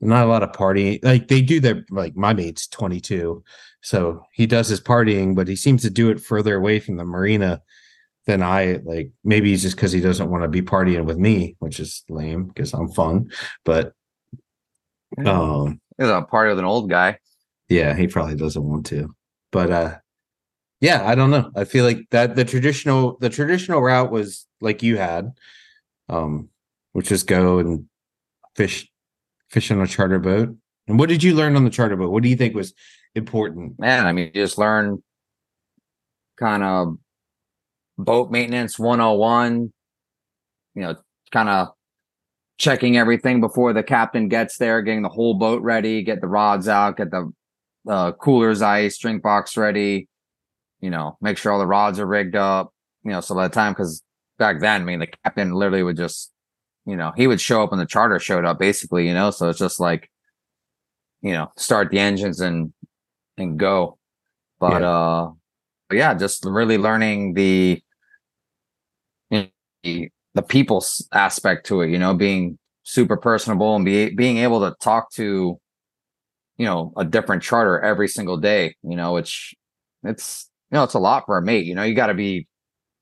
not 0.00 0.24
a 0.24 0.28
lot 0.28 0.42
of 0.42 0.52
partying 0.52 1.02
like 1.04 1.28
they 1.28 1.42
do 1.42 1.60
their 1.60 1.84
like 1.90 2.16
my 2.16 2.32
mate's 2.32 2.66
22 2.68 3.42
so 3.82 4.22
he 4.32 4.46
does 4.46 4.68
his 4.68 4.80
partying 4.80 5.34
but 5.34 5.48
he 5.48 5.56
seems 5.56 5.82
to 5.82 5.90
do 5.90 6.10
it 6.10 6.20
further 6.20 6.56
away 6.56 6.80
from 6.80 6.96
the 6.96 7.04
marina 7.04 7.60
than 8.30 8.42
i 8.42 8.78
like 8.84 9.10
maybe 9.24 9.52
it's 9.52 9.62
just 9.62 9.76
because 9.76 9.92
he 9.92 10.00
doesn't 10.00 10.30
want 10.30 10.42
to 10.44 10.48
be 10.48 10.62
partying 10.62 11.04
with 11.04 11.18
me 11.18 11.56
which 11.58 11.80
is 11.80 12.04
lame 12.08 12.44
because 12.46 12.72
i'm 12.72 12.88
fun 12.88 13.28
but 13.64 13.92
um 15.26 15.80
It's 15.98 16.08
a 16.08 16.22
party 16.22 16.50
with 16.50 16.58
an 16.58 16.64
old 16.64 16.88
guy. 16.88 17.18
yeah 17.68 17.94
he 17.94 18.06
probably 18.06 18.36
doesn't 18.36 18.62
want 18.62 18.86
to 18.86 19.14
but 19.52 19.70
uh 19.70 19.96
yeah 20.80 21.06
i 21.10 21.14
don't 21.14 21.30
know. 21.30 21.50
I 21.56 21.64
feel 21.64 21.84
like 21.84 22.06
that 22.10 22.36
the 22.36 22.44
traditional 22.44 23.18
the 23.20 23.28
traditional 23.28 23.80
route 23.82 24.10
was 24.10 24.46
like 24.60 24.82
you 24.82 24.96
had 24.96 25.32
um 26.08 26.48
which 26.92 27.10
is 27.12 27.22
go 27.24 27.58
and 27.58 27.86
fish 28.56 28.88
fish 29.48 29.70
on 29.70 29.80
a 29.80 29.86
charter 29.86 30.18
boat. 30.18 30.56
And 30.88 30.98
what 30.98 31.08
did 31.08 31.22
you 31.22 31.34
learn 31.34 31.56
on 31.56 31.64
the 31.64 31.70
charter 31.70 31.96
boat? 31.96 32.10
What 32.12 32.22
do 32.22 32.28
you 32.28 32.36
think 32.36 32.54
was 32.54 32.72
important? 33.14 33.78
Man, 33.78 34.06
I 34.06 34.12
mean, 34.12 34.30
you 34.32 34.42
just 34.42 34.58
learn 34.58 35.02
kind 36.36 36.62
of 36.62 36.96
boat 38.04 38.30
maintenance 38.30 38.78
101, 38.78 39.72
you 40.74 40.82
know, 40.82 40.96
kind 41.30 41.48
of 41.48 41.68
checking 42.58 42.96
everything 42.96 43.40
before 43.40 43.72
the 43.72 43.82
captain 43.82 44.28
gets 44.28 44.58
there, 44.58 44.82
getting 44.82 45.02
the 45.02 45.08
whole 45.08 45.34
boat 45.34 45.62
ready, 45.62 46.02
get 46.02 46.20
the 46.20 46.28
rods 46.28 46.68
out, 46.68 46.96
get 46.96 47.10
the 47.10 47.32
uh, 47.88 48.12
coolers 48.12 48.62
ice, 48.62 48.98
drink 48.98 49.22
box 49.22 49.56
ready, 49.56 50.08
you 50.80 50.90
know, 50.90 51.16
make 51.20 51.38
sure 51.38 51.52
all 51.52 51.58
the 51.58 51.66
rods 51.66 51.98
are 51.98 52.06
rigged 52.06 52.36
up, 52.36 52.72
you 53.04 53.10
know, 53.10 53.20
so 53.20 53.34
by 53.34 53.48
the 53.48 53.54
time, 53.54 53.72
because 53.72 54.02
back 54.38 54.60
then, 54.60 54.82
I 54.82 54.84
mean, 54.84 55.00
the 55.00 55.06
captain 55.06 55.52
literally 55.52 55.82
would 55.82 55.96
just, 55.96 56.32
you 56.84 56.96
know, 56.96 57.12
he 57.16 57.26
would 57.26 57.40
show 57.40 57.62
up 57.62 57.70
when 57.70 57.80
the 57.80 57.86
charter 57.86 58.18
showed 58.18 58.44
up, 58.44 58.58
basically, 58.58 59.06
you 59.08 59.14
know, 59.14 59.30
so 59.30 59.48
it's 59.48 59.58
just 59.58 59.80
like, 59.80 60.10
you 61.22 61.32
know, 61.32 61.50
start 61.56 61.90
the 61.90 61.98
engines 61.98 62.40
and 62.40 62.72
and 63.36 63.58
go. 63.58 63.98
But 64.58 64.82
uh 64.82 65.30
but 65.88 65.96
yeah, 65.98 66.14
just 66.14 66.44
really 66.44 66.78
learning 66.78 67.34
the 67.34 67.82
the, 69.82 70.08
the 70.34 70.42
people 70.42 70.84
aspect 71.12 71.66
to 71.66 71.80
it, 71.82 71.90
you 71.90 71.98
know, 71.98 72.14
being 72.14 72.58
super 72.82 73.16
personable 73.16 73.76
and 73.76 73.84
be 73.84 74.10
being 74.14 74.38
able 74.38 74.60
to 74.60 74.74
talk 74.80 75.12
to 75.12 75.58
you 76.56 76.66
know 76.66 76.92
a 76.96 77.04
different 77.04 77.42
charter 77.42 77.80
every 77.80 78.08
single 78.08 78.36
day, 78.36 78.74
you 78.82 78.96
know, 78.96 79.12
which 79.12 79.54
it's 80.04 80.50
you 80.70 80.76
know, 80.76 80.84
it's 80.84 80.94
a 80.94 80.98
lot 80.98 81.24
for 81.26 81.38
a 81.38 81.42
mate, 81.42 81.66
you 81.66 81.74
know, 81.74 81.82
you 81.82 81.94
got 81.94 82.08
to 82.08 82.14
be 82.14 82.46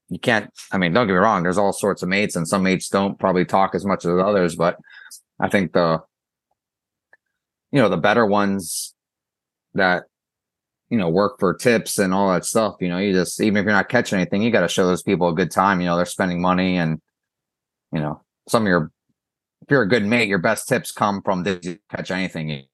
you 0.09 0.19
can't 0.19 0.51
I 0.73 0.79
mean, 0.79 0.93
don't 0.93 1.07
get 1.07 1.15
me 1.15 1.19
wrong, 1.19 1.43
there's 1.43 1.59
all 1.59 1.73
sorts 1.73 2.03
of 2.03 2.09
mates 2.09 2.37
and 2.37 2.47
some 2.47 2.63
mates 2.63 2.89
don't 2.89 3.19
probably 3.19 3.45
talk 3.45 3.75
as 3.75 3.85
much 3.85 4.05
as 4.05 4.13
others, 4.19 4.57
but 4.57 4.77
I 5.41 5.49
think 5.49 5.73
the 5.73 6.01
you 7.73 7.81
know, 7.81 7.89
the 7.89 7.97
better 7.97 8.25
ones 8.25 8.95
that 9.75 10.05
you 10.91 10.99
know 10.99 11.09
work 11.09 11.39
for 11.39 11.53
tips 11.55 11.99
and 11.99 12.15
all 12.15 12.33
that 12.33 12.45
stuff 12.45 12.77
you 12.81 12.89
know 12.89 12.99
you 12.99 13.13
just 13.13 13.41
even 13.41 13.59
if 13.59 13.65
you're 13.65 13.73
not 13.73 13.89
catching 13.89 14.19
anything 14.19 14.43
you 14.43 14.51
got 14.51 14.63
to 14.63 14.69
show 14.69 14.87
those 14.87 15.03
people 15.03 15.29
a 15.29 15.35
good 15.35 15.51
time 15.51 15.81
you 15.81 15.87
know 15.87 15.97
they're 15.97 16.07
spending 16.07 16.41
money 16.41 16.77
and 16.77 17.01
you 17.93 18.01
know 18.01 18.21
some 18.49 18.63
of 18.63 18.69
your 18.69 18.91
if 19.63 19.71
you're 19.71 19.83
a 19.83 19.89
good 19.89 20.05
mate 20.05 20.29
your 20.29 20.39
best 20.39 20.67
tips 20.69 20.91
come 20.93 21.21
from 21.23 21.43
did 21.43 21.65
you 21.65 21.79
catch 21.91 22.11
anything 22.11 22.65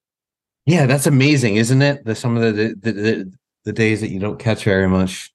Yeah, 0.66 0.87
that's 0.87 1.07
amazing, 1.07 1.57
isn't 1.57 1.83
it? 1.83 2.05
The 2.05 2.14
some 2.14 2.37
of 2.37 2.42
the 2.42 2.74
the 2.81 2.92
the, 2.92 3.33
the 3.64 3.72
days 3.72 4.00
that 4.00 4.11
you 4.11 4.18
don't 4.18 4.38
catch 4.38 4.64
very 4.64 4.88
much, 4.88 5.31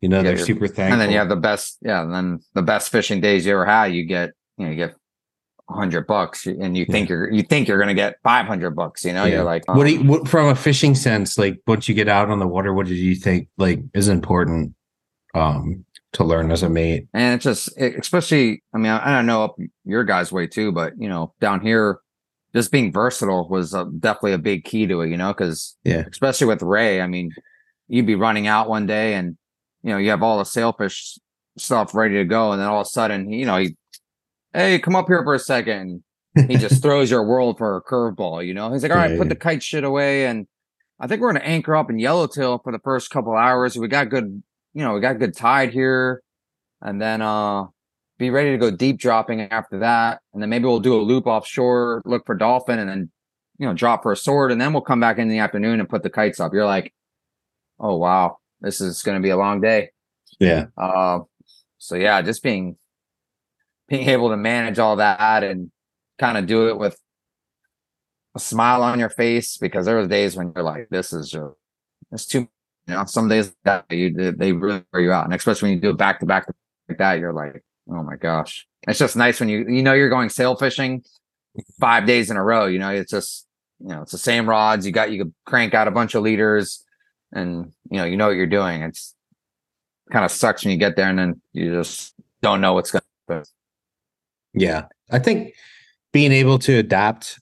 you 0.00 0.08
know, 0.08 0.18
Yeah, 0.18 0.34
they're 0.34 0.38
super 0.38 0.66
thankful. 0.66 0.92
and 0.92 1.00
then 1.00 1.10
you 1.10 1.18
have 1.18 1.28
the 1.28 1.36
best 1.36 1.78
yeah 1.82 2.02
and 2.02 2.12
then 2.12 2.40
the 2.54 2.62
best 2.62 2.90
fishing 2.90 3.20
days 3.20 3.46
you 3.46 3.52
ever 3.52 3.64
had 3.66 3.86
you 3.94 4.04
get 4.04 4.30
you 4.58 4.64
know 4.64 4.70
you 4.72 4.76
get 4.76 4.94
100 5.66 6.06
bucks 6.06 6.46
and 6.46 6.76
you 6.76 6.84
think 6.84 7.08
you're 7.08 7.30
you 7.32 7.42
think 7.42 7.66
you're 7.66 7.78
gonna 7.78 7.92
get 7.94 8.16
500 8.22 8.70
bucks 8.76 9.04
you 9.04 9.12
know 9.12 9.24
Yeah. 9.24 9.36
you're 9.36 9.44
like 9.44 9.66
what 9.66 9.86
do 9.86 9.96
oh, 9.96 10.02
you, 10.02 10.08
what, 10.08 10.28
from 10.28 10.46
a 10.48 10.54
fishing 10.54 10.94
sense, 10.94 11.36
like 11.38 11.60
once 11.66 11.88
you 11.88 11.94
get 11.94 12.08
out 12.08 12.30
on 12.30 12.38
the 12.38 12.46
water, 12.46 12.72
what 12.72 12.86
did 12.86 12.98
you 12.98 13.14
think 13.16 13.48
like 13.58 13.80
is 13.92 14.08
important 14.08 14.74
um 15.34 15.84
to 16.12 16.24
learn 16.24 16.50
as 16.52 16.62
a 16.62 16.68
mate? 16.70 17.08
and 17.12 17.34
it's 17.34 17.44
just 17.44 17.76
especially 17.78 18.62
i 18.72 18.78
mean 18.78 18.92
i, 18.92 19.10
I 19.10 19.14
don't 19.16 19.26
know 19.26 19.44
up 19.44 19.56
your 19.84 20.04
guys 20.04 20.30
way 20.32 20.46
too 20.46 20.72
but 20.72 20.92
you 20.98 21.08
know 21.08 21.34
down 21.40 21.60
here 21.60 21.98
just 22.54 22.70
being 22.72 22.90
versatile 22.92 23.48
was 23.48 23.74
uh, 23.74 23.84
definitely 23.98 24.32
a 24.32 24.38
big 24.38 24.64
key 24.64 24.86
to 24.86 25.02
it 25.02 25.10
you 25.10 25.16
know 25.16 25.32
because 25.34 25.76
Yeah. 25.84 26.04
especially 26.10 26.46
with 26.46 26.62
ray 26.62 27.00
i 27.02 27.06
mean 27.06 27.32
you'd 27.88 28.06
be 28.06 28.14
running 28.14 28.46
out 28.46 28.68
one 28.68 28.86
day 28.86 29.14
and 29.14 29.36
you 29.82 29.90
know 29.90 29.98
you 29.98 30.10
have 30.10 30.22
all 30.22 30.38
the 30.38 30.44
sailfish 30.44 31.18
stuff 31.58 31.94
ready 31.94 32.14
to 32.14 32.24
go 32.24 32.52
and 32.52 32.60
then 32.60 32.68
all 32.68 32.80
of 32.80 32.86
a 32.86 32.90
sudden 32.90 33.30
you 33.30 33.44
know 33.44 33.56
he 33.58 33.76
hey 34.56 34.78
come 34.78 34.96
up 34.96 35.06
here 35.06 35.22
for 35.22 35.34
a 35.34 35.38
second. 35.38 36.02
He 36.48 36.56
just 36.56 36.82
throws 36.82 37.10
your 37.10 37.24
world 37.24 37.58
for 37.58 37.76
a 37.76 37.82
curveball 37.82 38.44
you 38.46 38.54
know? 38.54 38.72
He's 38.72 38.82
like 38.82 38.92
all 38.92 38.98
right 38.98 39.10
Yeah, 39.12 39.18
put 39.18 39.26
yeah. 39.26 39.34
the 39.34 39.36
kite 39.36 39.62
shit 39.62 39.84
away 39.84 40.26
and 40.26 40.46
i 40.98 41.06
think 41.06 41.20
we're 41.20 41.32
gonna 41.32 41.44
anchor 41.44 41.76
up 41.76 41.90
in 41.90 41.98
yellowtail 41.98 42.58
for 42.64 42.72
the 42.72 42.78
first 42.80 43.10
couple 43.10 43.34
hours. 43.36 43.76
We 43.76 43.86
got 43.88 44.08
good 44.08 44.42
you 44.74 44.82
know 44.82 44.94
we 44.94 45.00
got 45.00 45.18
good 45.18 45.34
tide 45.36 45.72
here 45.72 46.22
and 46.82 47.00
then 47.00 47.22
uh 47.22 47.64
be 48.18 48.30
ready 48.30 48.50
to 48.52 48.56
go 48.58 48.70
deep 48.70 48.98
dropping 48.98 49.42
after 49.42 49.80
that. 49.80 50.20
And 50.32 50.42
then 50.42 50.48
maybe 50.48 50.64
we'll 50.64 50.80
do 50.80 50.94
a 50.94 51.02
loop 51.02 51.26
offshore 51.26 52.00
look 52.06 52.24
for 52.24 52.34
dolphin 52.34 52.78
and 52.78 52.88
then 52.88 53.10
you 53.58 53.66
know 53.66 53.74
drop 53.74 54.02
for 54.02 54.12
a 54.12 54.16
sword 54.16 54.52
and 54.52 54.60
then 54.60 54.72
we'll 54.72 54.82
come 54.82 55.00
back 55.00 55.18
in 55.18 55.28
the 55.28 55.38
afternoon 55.38 55.80
and 55.80 55.88
put 55.88 56.02
the 56.02 56.10
kites 56.10 56.40
up. 56.40 56.52
You're 56.54 56.64
like 56.66 56.92
oh 57.78 57.96
wow. 57.96 58.38
This 58.62 58.80
is 58.80 59.02
going 59.02 59.18
to 59.18 59.22
be 59.22 59.30
a 59.30 59.36
long 59.36 59.60
day. 59.60 59.90
Yeah. 60.40 60.66
uh 60.78 61.20
so 61.78 61.94
yeah 61.96 62.20
just 62.22 62.42
being 62.42 62.76
being 63.88 64.08
able 64.08 64.30
to 64.30 64.36
manage 64.36 64.78
all 64.78 64.96
that 64.96 65.44
and 65.44 65.70
kind 66.18 66.38
of 66.38 66.46
do 66.46 66.68
it 66.68 66.78
with 66.78 66.98
a 68.34 68.38
smile 68.38 68.82
on 68.82 68.98
your 68.98 69.08
face 69.08 69.56
because 69.56 69.86
there 69.86 69.96
was 69.96 70.08
days 70.08 70.36
when 70.36 70.52
you're 70.54 70.64
like 70.64 70.88
this 70.90 71.12
is 71.12 71.30
just 71.30 71.54
it's 72.12 72.26
too 72.26 72.40
you 72.86 72.94
know 72.94 73.04
some 73.04 73.28
days 73.28 73.54
that 73.64 73.84
you 73.90 74.12
they 74.12 74.52
really 74.52 74.84
wear 74.92 75.02
you 75.02 75.12
out. 75.12 75.24
And 75.24 75.34
especially 75.34 75.68
when 75.68 75.76
you 75.76 75.80
do 75.80 75.90
it 75.90 75.96
back 75.96 76.20
to 76.20 76.26
back 76.26 76.46
like 76.88 76.98
that 76.98 77.18
you're 77.18 77.32
like 77.32 77.64
oh 77.90 78.02
my 78.02 78.16
gosh. 78.16 78.66
It's 78.86 78.98
just 78.98 79.16
nice 79.16 79.40
when 79.40 79.48
you 79.48 79.66
you 79.68 79.82
know 79.82 79.94
you're 79.94 80.10
going 80.10 80.28
sail 80.28 80.56
fishing 80.56 81.02
five 81.80 82.06
days 82.06 82.30
in 82.30 82.36
a 82.36 82.42
row 82.42 82.66
you 82.66 82.78
know 82.78 82.90
it's 82.90 83.10
just 83.10 83.46
you 83.80 83.88
know 83.88 84.02
it's 84.02 84.12
the 84.12 84.18
same 84.18 84.48
rods 84.48 84.84
you 84.84 84.92
got 84.92 85.10
you 85.10 85.24
could 85.24 85.34
crank 85.46 85.72
out 85.74 85.88
a 85.88 85.90
bunch 85.90 86.14
of 86.14 86.22
leaders 86.22 86.84
and 87.32 87.72
you 87.90 87.98
know 87.98 88.04
you 88.04 88.16
know 88.16 88.28
what 88.28 88.36
you're 88.36 88.46
doing. 88.46 88.82
It's 88.82 89.14
kind 90.12 90.24
of 90.24 90.30
sucks 90.30 90.64
when 90.64 90.72
you 90.72 90.78
get 90.78 90.96
there 90.96 91.08
and 91.08 91.18
then 91.18 91.40
you 91.52 91.72
just 91.72 92.14
don't 92.42 92.60
know 92.60 92.74
what's 92.74 92.92
going 92.92 93.02
to 93.28 93.34
happen 93.34 93.55
Yeah. 94.56 94.86
I 95.10 95.18
think 95.18 95.54
being 96.12 96.32
able 96.32 96.58
to 96.60 96.78
adapt 96.78 97.38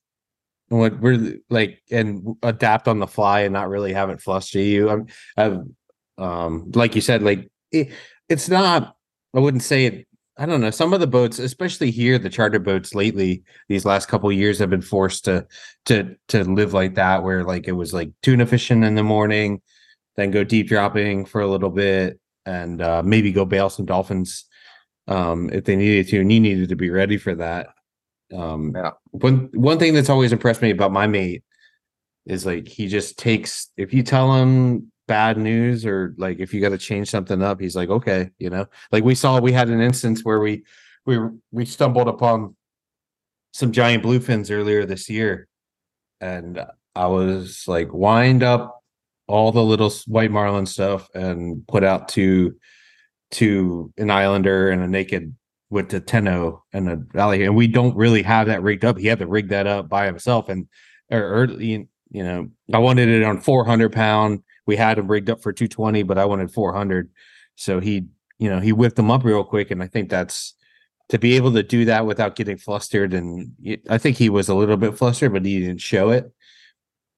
what 0.68 0.98
we're 1.00 1.36
like 1.48 1.80
and 1.90 2.36
adapt 2.42 2.88
on 2.88 2.98
the 2.98 3.06
fly 3.06 3.40
and 3.40 3.52
not 3.52 3.68
really 3.68 3.92
have 3.92 4.10
it 4.10 4.20
fluster 4.20 4.58
you. 4.58 4.90
I'm 4.90 5.06
I've 5.36 5.58
um 6.18 6.70
like 6.74 6.94
you 6.94 7.00
said, 7.00 7.22
like 7.22 7.48
it, 7.70 7.90
it's 8.28 8.48
not 8.48 8.96
I 9.34 9.40
wouldn't 9.40 9.62
say 9.62 9.86
it 9.86 10.06
I 10.36 10.46
don't 10.46 10.60
know. 10.60 10.70
Some 10.70 10.92
of 10.92 10.98
the 10.98 11.06
boats, 11.06 11.38
especially 11.38 11.92
here, 11.92 12.18
the 12.18 12.28
charter 12.28 12.58
boats 12.58 12.92
lately, 12.92 13.44
these 13.68 13.84
last 13.84 14.08
couple 14.08 14.32
years 14.32 14.58
have 14.58 14.70
been 14.70 14.82
forced 14.82 15.24
to 15.26 15.46
to 15.84 16.16
to 16.28 16.42
live 16.42 16.72
like 16.74 16.96
that, 16.96 17.22
where 17.22 17.44
like 17.44 17.68
it 17.68 17.72
was 17.72 17.94
like 17.94 18.10
tuna 18.20 18.44
fishing 18.46 18.82
in 18.82 18.96
the 18.96 19.04
morning, 19.04 19.62
then 20.16 20.32
go 20.32 20.42
deep 20.42 20.66
dropping 20.66 21.24
for 21.24 21.40
a 21.40 21.46
little 21.46 21.70
bit, 21.70 22.18
and 22.46 22.82
uh, 22.82 23.00
maybe 23.04 23.30
go 23.30 23.44
bail 23.44 23.70
some 23.70 23.86
dolphins 23.86 24.46
um, 25.08 25.50
if 25.50 25.64
they 25.64 25.76
needed 25.76 26.08
to, 26.08 26.20
and 26.20 26.32
you 26.32 26.40
needed 26.40 26.68
to 26.70 26.76
be 26.76 26.90
ready 26.90 27.16
for 27.16 27.34
that. 27.34 27.68
Um, 28.34 28.72
Yeah. 28.74 28.92
One 29.10 29.50
one 29.52 29.78
thing 29.78 29.94
that's 29.94 30.10
always 30.10 30.32
impressed 30.32 30.62
me 30.62 30.70
about 30.70 30.92
my 30.92 31.06
mate 31.06 31.44
is 32.26 32.46
like 32.46 32.66
he 32.66 32.88
just 32.88 33.18
takes 33.18 33.70
if 33.76 33.92
you 33.92 34.02
tell 34.02 34.34
him 34.34 34.90
bad 35.06 35.36
news 35.36 35.84
or 35.84 36.14
like 36.16 36.38
if 36.40 36.54
you 36.54 36.60
got 36.60 36.70
to 36.70 36.78
change 36.78 37.10
something 37.10 37.42
up, 37.42 37.60
he's 37.60 37.76
like, 37.76 37.90
okay, 37.90 38.30
you 38.38 38.50
know. 38.50 38.66
Like 38.90 39.04
we 39.04 39.14
saw, 39.14 39.38
we 39.40 39.52
had 39.52 39.68
an 39.68 39.80
instance 39.80 40.22
where 40.24 40.40
we 40.40 40.64
we 41.06 41.18
we 41.52 41.64
stumbled 41.64 42.08
upon 42.08 42.56
some 43.52 43.72
giant 43.72 44.02
bluefins 44.02 44.50
earlier 44.50 44.84
this 44.86 45.08
year, 45.08 45.46
and 46.20 46.64
I 46.94 47.06
was 47.06 47.64
like, 47.66 47.92
wind 47.92 48.42
up 48.42 48.80
all 49.26 49.52
the 49.52 49.62
little 49.62 49.90
white 50.06 50.30
marlin 50.30 50.66
stuff 50.66 51.08
and 51.14 51.66
put 51.66 51.82
out 51.84 52.08
to 52.08 52.56
to 53.34 53.92
an 53.96 54.10
islander 54.10 54.70
and 54.70 54.82
a 54.82 54.88
naked 54.88 55.34
with 55.70 55.88
the 55.88 56.00
tenno 56.00 56.62
and 56.72 56.88
a 56.88 56.96
valley 57.12 57.44
and 57.44 57.56
we 57.56 57.66
don't 57.66 57.96
really 57.96 58.22
have 58.22 58.46
that 58.46 58.62
rigged 58.62 58.84
up. 58.84 58.98
He 58.98 59.06
had 59.06 59.18
to 59.18 59.26
rig 59.26 59.48
that 59.48 59.66
up 59.66 59.88
by 59.88 60.06
himself 60.06 60.48
and 60.48 60.68
or 61.10 61.20
early 61.20 61.88
you 62.10 62.22
know 62.22 62.48
i 62.72 62.78
wanted 62.78 63.08
it 63.08 63.22
on 63.22 63.40
400 63.40 63.92
pound. 63.92 64.42
We 64.66 64.76
had 64.76 64.98
him 64.98 65.08
rigged 65.08 65.30
up 65.30 65.42
for 65.42 65.52
220 65.52 66.02
but 66.04 66.18
i 66.18 66.24
wanted 66.24 66.50
400 66.50 67.10
so 67.56 67.80
he 67.80 68.06
you 68.38 68.48
know 68.48 68.60
he 68.60 68.72
whipped 68.72 68.96
them 68.96 69.10
up 69.10 69.24
real 69.24 69.44
quick 69.44 69.70
and 69.70 69.82
i 69.82 69.86
think 69.86 70.08
that's 70.08 70.54
to 71.08 71.18
be 71.18 71.36
able 71.36 71.52
to 71.52 71.62
do 71.62 71.84
that 71.84 72.06
without 72.06 72.36
getting 72.36 72.56
flustered 72.56 73.12
and 73.12 73.52
I 73.88 73.98
think 73.98 74.16
he 74.16 74.30
was 74.30 74.48
a 74.48 74.54
little 74.54 74.76
bit 74.76 74.96
flustered 74.96 75.32
but 75.32 75.44
he 75.44 75.60
didn't 75.60 75.80
show 75.80 76.10
it. 76.10 76.32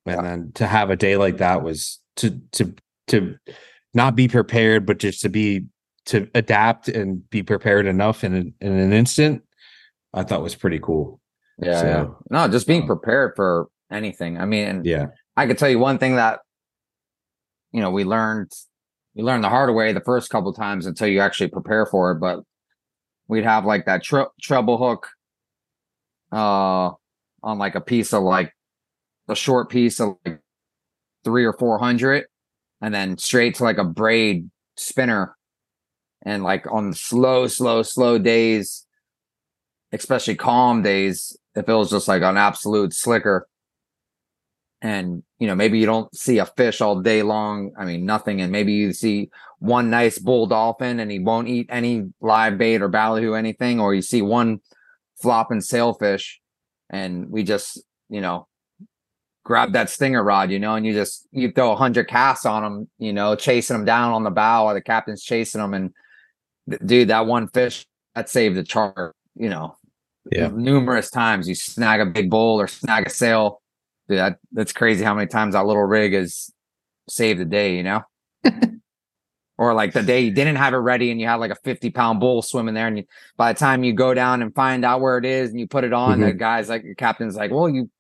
And 0.05 0.27
then 0.27 0.53
to 0.55 0.67
have 0.67 0.91
a 0.91 0.97
day 0.97 1.17
like 1.17 1.39
that 1.39 1.63
was 1.63 2.01
to 2.17 2.41
to 2.53 2.75
to 3.09 3.37
not 3.95 4.17
be 4.17 4.29
prepared 4.29 4.87
but 4.87 4.99
just 4.99 5.21
to 5.23 5.29
be 5.29 5.67
to 6.07 6.29
adapt 6.35 6.89
and 6.89 7.29
be 7.31 7.43
prepared 7.43 7.87
enough 7.87 8.25
in 8.25 8.35
an, 8.35 8.55
in 8.61 8.73
an 8.73 8.93
instant 8.93 9.43
i 10.15 10.23
thought 10.23 10.43
was 10.43 10.55
pretty 10.55 10.79
cool 10.79 11.21
Yeah, 11.61 11.81
So, 11.81 11.87
yeah. 11.87 12.07
No, 12.31 12.49
just 12.49 12.67
being 12.67 12.83
um, 12.83 12.87
prepared 12.87 13.33
for 13.37 13.69
anything. 13.91 14.39
I 14.39 14.45
mean, 14.47 14.67
and 14.69 14.87
yeah 14.87 15.07
I 15.37 15.47
could 15.47 15.59
tell 15.59 15.69
you 15.69 15.79
one 15.79 15.99
thing 15.99 16.17
that 16.17 16.41
you 17.73 17.81
know 17.81 17.91
we 17.91 18.05
learned 18.05 18.51
we 19.15 19.23
learned 19.23 19.45
the 19.45 19.49
hard 19.49 19.75
way 19.75 19.93
the 19.93 20.01
first 20.01 20.31
couple 20.31 20.53
times 20.53 20.87
until 20.87 21.09
you 21.09 21.21
actually 21.21 21.49
prepare 21.49 21.87
for 21.87 22.13
it. 22.13 22.21
But 22.21 22.41
we'd 23.29 23.45
have 23.45 23.65
like 23.65 23.87
that 23.87 24.03
tr- 24.03 24.33
treble 24.41 24.79
hook 24.79 25.09
uh 26.33 26.91
on 27.43 27.59
like 27.59 27.75
a 27.75 27.81
piece 27.81 28.13
of 28.13 28.23
like 28.23 28.53
a 29.29 29.35
short 29.37 29.71
piece 29.71 30.01
of 30.01 30.17
like 30.25 30.41
three 31.25 31.45
or 31.45 31.53
four 31.53 31.79
hundred, 31.79 32.25
and 32.81 32.95
then 32.95 33.19
straight 33.19 33.57
to 33.57 33.65
like 33.65 33.79
a 33.79 33.85
braid 33.85 34.51
spinner. 34.77 35.36
And 36.27 36.43
like 36.43 36.71
on 36.71 36.93
slow, 36.93 37.47
slow, 37.47 37.83
slow 37.83 38.19
days, 38.19 38.85
especially 39.93 40.35
calm 40.35 40.83
days, 40.83 41.35
if 41.55 41.67
it 41.69 41.73
was 41.73 41.91
just 41.91 42.09
like 42.09 42.23
an 42.23 42.37
absolute 42.37 42.93
slicker, 42.93 43.49
and 44.83 45.23
you 45.39 45.47
know 45.47 45.55
maybe 45.55 45.79
you 45.79 45.87
don't 45.87 46.15
see 46.15 46.39
a 46.39 46.47
fish 46.47 46.81
all 46.81 47.01
day 47.01 47.23
long 47.23 47.73
i 47.79 47.85
mean 47.85 48.05
nothing 48.05 48.41
and 48.41 48.53
maybe 48.53 48.73
you 48.73 48.93
see 48.93 49.31
one 49.59 49.89
nice 49.89 50.19
bull 50.19 50.47
dolphin 50.47 51.01
and 51.01 51.11
he 51.11 51.19
won't 51.19 51.49
eat 51.49 51.67
any 51.71 52.05
live 52.21 52.59
bait 52.59 52.83
or 52.83 52.89
ballyhoo 52.89 53.33
anything 53.35 53.81
or 53.81 53.95
you 53.95 54.03
see 54.03 54.23
one 54.23 54.61
flopping 55.21 55.61
sailfish 55.61 56.41
and 56.91 57.31
we 57.31 57.43
just 57.43 57.83
you 58.11 58.21
know 58.21 58.47
grab 59.45 59.73
that 59.73 59.89
stinger 59.89 60.23
rod 60.23 60.51
you 60.51 60.59
know 60.59 60.75
and 60.75 60.85
you 60.85 60.93
just 60.93 61.27
you 61.33 61.51
throw 61.51 61.73
a 61.73 61.77
hundred 61.77 62.07
casts 62.07 62.45
on 62.45 62.63
them 62.63 62.89
you 62.99 63.13
know 63.13 63.35
chasing 63.35 63.77
them 63.77 63.87
down 63.87 64.13
on 64.13 64.25
the 64.25 64.31
bow 64.31 64.65
while 64.65 64.75
the 64.75 64.81
captain's 64.81 65.23
chasing 65.23 65.61
them 65.61 65.73
and 65.73 65.93
dude 66.85 67.09
that 67.09 67.27
one 67.27 67.49
fish 67.49 67.87
that 68.15 68.29
saved 68.29 68.57
the 68.57 68.63
chart. 68.63 69.15
you 69.35 69.49
know 69.49 69.77
Yeah. 70.31 70.49
numerous 70.49 71.11
times 71.11 71.49
you 71.49 71.55
snag 71.55 72.01
a 72.01 72.07
big 72.07 72.31
bull 72.31 72.61
or 72.61 72.69
snag 72.69 73.07
a 73.07 73.11
sail 73.11 73.61
Dude, 74.09 74.19
that, 74.19 74.39
that's 74.53 74.73
crazy 74.73 75.05
how 75.05 75.15
many 75.15 75.27
times 75.27 75.55
that 75.55 75.67
little 75.67 75.83
rig 75.83 76.13
has 76.13 76.51
saved 77.09 77.41
the 77.41 77.45
day, 77.45 77.77
you 77.77 77.83
know? 77.83 78.03
or 79.59 79.75
like 79.75 79.93
the 79.93 80.03
day 80.03 80.21
you 80.21 80.31
didn't 80.31 80.57
have 80.57 80.75
it 80.75 80.79
ready 80.79 81.11
and 81.11 81.21
you 81.21 81.27
had 81.27 81.37
like 81.37 81.51
a 81.51 81.57
50 81.57 81.91
pound 81.91 82.21
bull 82.21 82.43
swimming 82.43 82.75
there. 82.75 82.87
And 82.87 82.99
you, 82.99 83.05
by 83.37 83.53
the 83.53 83.59
time 83.59 83.83
you 83.83 83.93
go 83.93 84.15
down 84.15 84.43
and 84.43 84.55
find 84.55 84.85
out 84.85 85.01
where 85.01 85.19
it 85.19 85.25
is 85.25 85.51
and 85.51 85.59
you 85.59 85.67
put 85.67 85.85
it 85.85 85.93
on, 85.93 86.21
the 86.21 86.27
mm-hmm. 86.27 86.39
guy's 86.39 86.69
like, 86.69 86.85
your 86.85 86.95
captain's 86.95 87.37
like, 87.37 87.51
well, 87.51 87.69
you 87.69 87.91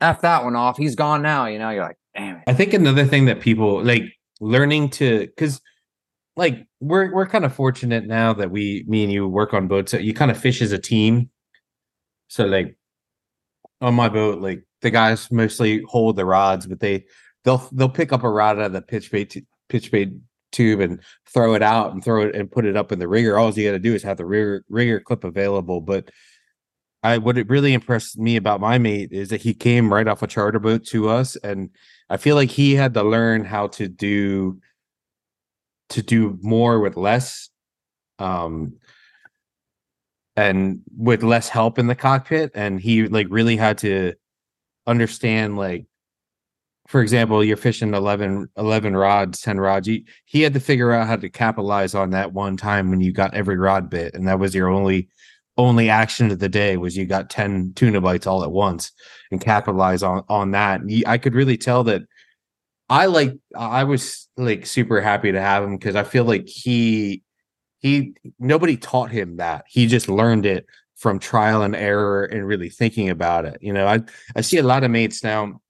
F 0.00 0.20
that 0.20 0.44
one 0.44 0.54
off. 0.54 0.76
He's 0.76 0.94
gone 0.94 1.22
now. 1.22 1.46
You 1.46 1.58
know, 1.58 1.70
you're 1.70 1.84
like, 1.84 1.98
damn 2.14 2.36
it. 2.36 2.44
I 2.46 2.54
think 2.54 2.72
another 2.72 3.04
thing 3.04 3.24
that 3.24 3.40
people 3.40 3.82
like 3.82 4.04
learning 4.40 4.90
to 4.90 5.20
because 5.20 5.60
like 6.36 6.66
we're 6.80 7.12
we're 7.12 7.26
kind 7.26 7.44
of 7.44 7.54
fortunate 7.54 8.06
now 8.06 8.32
that 8.34 8.50
we 8.50 8.84
me 8.86 9.02
and 9.02 9.12
you 9.12 9.26
work 9.26 9.54
on 9.54 9.68
boats. 9.68 9.92
So 9.92 9.98
you 9.98 10.14
kind 10.14 10.30
of 10.30 10.38
fish 10.38 10.60
as 10.60 10.72
a 10.72 10.78
team. 10.78 11.30
So 12.28 12.44
like 12.44 12.76
on 13.80 13.94
my 13.94 14.08
boat, 14.08 14.40
like 14.40 14.64
the 14.82 14.90
guys 14.90 15.30
mostly 15.30 15.82
hold 15.82 16.16
the 16.16 16.26
rods, 16.26 16.66
but 16.66 16.80
they 16.80 17.04
they'll 17.44 17.66
they'll 17.72 17.88
pick 17.88 18.12
up 18.12 18.22
a 18.22 18.30
rod 18.30 18.58
out 18.58 18.66
of 18.66 18.72
the 18.72 18.82
pitch 18.82 19.10
bait 19.10 19.30
t- 19.30 19.46
pitch 19.68 19.90
bait 19.90 20.12
tube 20.52 20.80
and 20.80 21.00
throw 21.32 21.54
it 21.54 21.62
out 21.62 21.92
and 21.92 22.04
throw 22.04 22.22
it 22.22 22.34
and 22.34 22.50
put 22.50 22.66
it 22.66 22.76
up 22.76 22.92
in 22.92 22.98
the 22.98 23.08
rigger. 23.08 23.38
All 23.38 23.50
you 23.52 23.68
got 23.68 23.72
to 23.72 23.78
do 23.78 23.94
is 23.94 24.02
have 24.02 24.18
the 24.18 24.26
rigger 24.26 24.64
rigger 24.68 25.00
clip 25.00 25.24
available. 25.24 25.80
But 25.80 26.10
I 27.02 27.18
what 27.18 27.38
it 27.38 27.48
really 27.48 27.72
impressed 27.72 28.18
me 28.18 28.36
about 28.36 28.60
my 28.60 28.76
mate 28.78 29.10
is 29.12 29.30
that 29.30 29.40
he 29.40 29.54
came 29.54 29.92
right 29.92 30.08
off 30.08 30.22
a 30.22 30.26
charter 30.26 30.58
boat 30.58 30.84
to 30.86 31.08
us, 31.08 31.36
and 31.36 31.70
I 32.10 32.18
feel 32.18 32.36
like 32.36 32.50
he 32.50 32.74
had 32.74 32.94
to 32.94 33.02
learn 33.02 33.44
how 33.44 33.68
to 33.68 33.88
do 33.88 34.60
to 35.90 36.02
do 36.02 36.38
more 36.42 36.80
with 36.80 36.96
less, 36.96 37.48
um, 38.18 38.74
and 40.36 40.82
with 40.96 41.22
less 41.22 41.48
help 41.48 41.78
in 41.78 41.86
the 41.86 41.94
cockpit. 41.94 42.50
And 42.54 42.80
he 42.80 43.08
like 43.08 43.26
really 43.30 43.56
had 43.56 43.78
to 43.78 44.14
understand 44.86 45.56
like 45.56 45.86
for 46.86 47.00
example 47.00 47.42
you're 47.42 47.56
fishing 47.56 47.94
11 47.94 48.48
11 48.56 48.96
rods 48.96 49.40
10 49.40 49.58
rods 49.58 49.86
he, 49.86 50.04
he 50.24 50.42
had 50.42 50.54
to 50.54 50.60
figure 50.60 50.92
out 50.92 51.06
how 51.06 51.16
to 51.16 51.28
capitalize 51.28 51.94
on 51.94 52.10
that 52.10 52.32
one 52.32 52.56
time 52.56 52.90
when 52.90 53.00
you 53.00 53.12
got 53.12 53.34
every 53.34 53.56
rod 53.56 53.90
bit 53.90 54.14
and 54.14 54.26
that 54.28 54.38
was 54.38 54.54
your 54.54 54.68
only 54.68 55.08
only 55.58 55.88
action 55.88 56.30
of 56.30 56.38
the 56.38 56.48
day 56.48 56.76
was 56.76 56.96
you 56.96 57.06
got 57.06 57.30
10 57.30 57.72
tuna 57.74 58.00
bites 58.00 58.26
all 58.26 58.44
at 58.44 58.52
once 58.52 58.92
and 59.30 59.40
capitalize 59.40 60.02
on 60.02 60.22
on 60.28 60.52
that 60.52 60.80
and 60.80 60.90
he, 60.90 61.04
i 61.06 61.18
could 61.18 61.34
really 61.34 61.56
tell 61.56 61.82
that 61.82 62.02
i 62.88 63.06
like 63.06 63.34
i 63.56 63.84
was 63.84 64.28
like 64.36 64.66
super 64.66 65.00
happy 65.00 65.32
to 65.32 65.40
have 65.40 65.64
him 65.64 65.76
because 65.76 65.96
i 65.96 66.02
feel 66.02 66.24
like 66.24 66.46
he 66.46 67.22
he 67.78 68.14
nobody 68.38 68.76
taught 68.76 69.10
him 69.10 69.36
that 69.36 69.64
he 69.68 69.86
just 69.86 70.08
learned 70.08 70.46
it 70.46 70.66
from 70.94 71.18
trial 71.18 71.62
and 71.62 71.76
error 71.76 72.24
and 72.24 72.46
really 72.46 72.70
thinking 72.70 73.10
about 73.10 73.44
it 73.44 73.58
you 73.60 73.72
know 73.72 73.86
i 73.86 74.00
i 74.34 74.40
see 74.40 74.58
a 74.58 74.62
lot 74.62 74.84
of 74.84 74.90
mates 74.90 75.22
now 75.22 75.60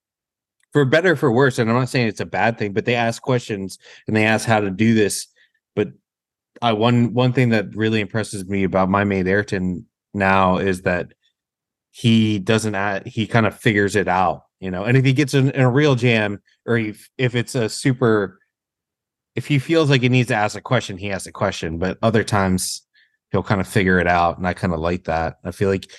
for 0.72 0.85
better 0.85 1.12
or 1.12 1.16
for 1.16 1.33
worse 1.33 1.59
and 1.59 1.70
i'm 1.70 1.76
not 1.76 1.88
saying 1.88 2.07
it's 2.07 2.20
a 2.20 2.26
bad 2.26 2.59
thing 2.59 2.72
but 2.72 2.85
they 2.85 2.94
ask 2.94 3.22
questions 3.22 3.79
and 4.07 4.16
they 4.16 4.24
ask 4.24 4.46
how 4.46 4.61
to 4.61 4.70
do 4.70 4.94
this 4.94 5.26
but 5.74 5.88
I 6.62 6.72
one 6.72 7.12
one 7.12 7.33
thing 7.33 7.50
that 7.50 7.74
really 7.74 8.00
impresses 8.00 8.46
me 8.46 8.64
about 8.64 8.88
my 8.88 9.05
mate 9.05 9.26
Ayrton 9.26 9.87
now 10.14 10.59
is 10.59 10.83
that 10.83 11.12
he 11.90 12.38
doesn't 12.38 12.74
add, 12.74 13.07
he 13.07 13.26
kind 13.26 13.46
of 13.46 13.59
figures 13.59 13.96
it 13.96 14.09
out, 14.09 14.42
you 14.61 14.70
know. 14.70 14.85
And 14.85 14.96
if 14.96 15.05
he 15.05 15.12
gets 15.12 15.35
in, 15.35 15.50
in 15.50 15.62
a 15.62 15.70
real 15.70 15.94
jam, 15.94 16.42
or 16.66 16.79
if 16.79 17.09
if 17.18 17.35
it's 17.35 17.55
a 17.55 17.68
super, 17.68 18.38
if 19.35 19.46
he 19.46 19.59
feels 19.59 19.90
like 19.90 20.02
he 20.02 20.09
needs 20.09 20.29
to 20.29 20.35
ask 20.35 20.57
a 20.57 20.61
question, 20.61 20.98
he 20.98 21.11
asks 21.11 21.26
a 21.26 21.33
question. 21.33 21.79
But 21.79 21.98
other 22.02 22.24
times 22.24 22.83
he'll 23.31 23.42
kind 23.42 23.61
of 23.61 23.68
figure 23.68 23.98
it 23.98 24.07
out, 24.07 24.38
and 24.38 24.46
I 24.46 24.55
kind 24.55 24.72
of 24.72 24.81
like 24.81 25.05
that. 25.05 25.37
I 25.44 25.50
feel 25.52 25.68
like 25.68 25.90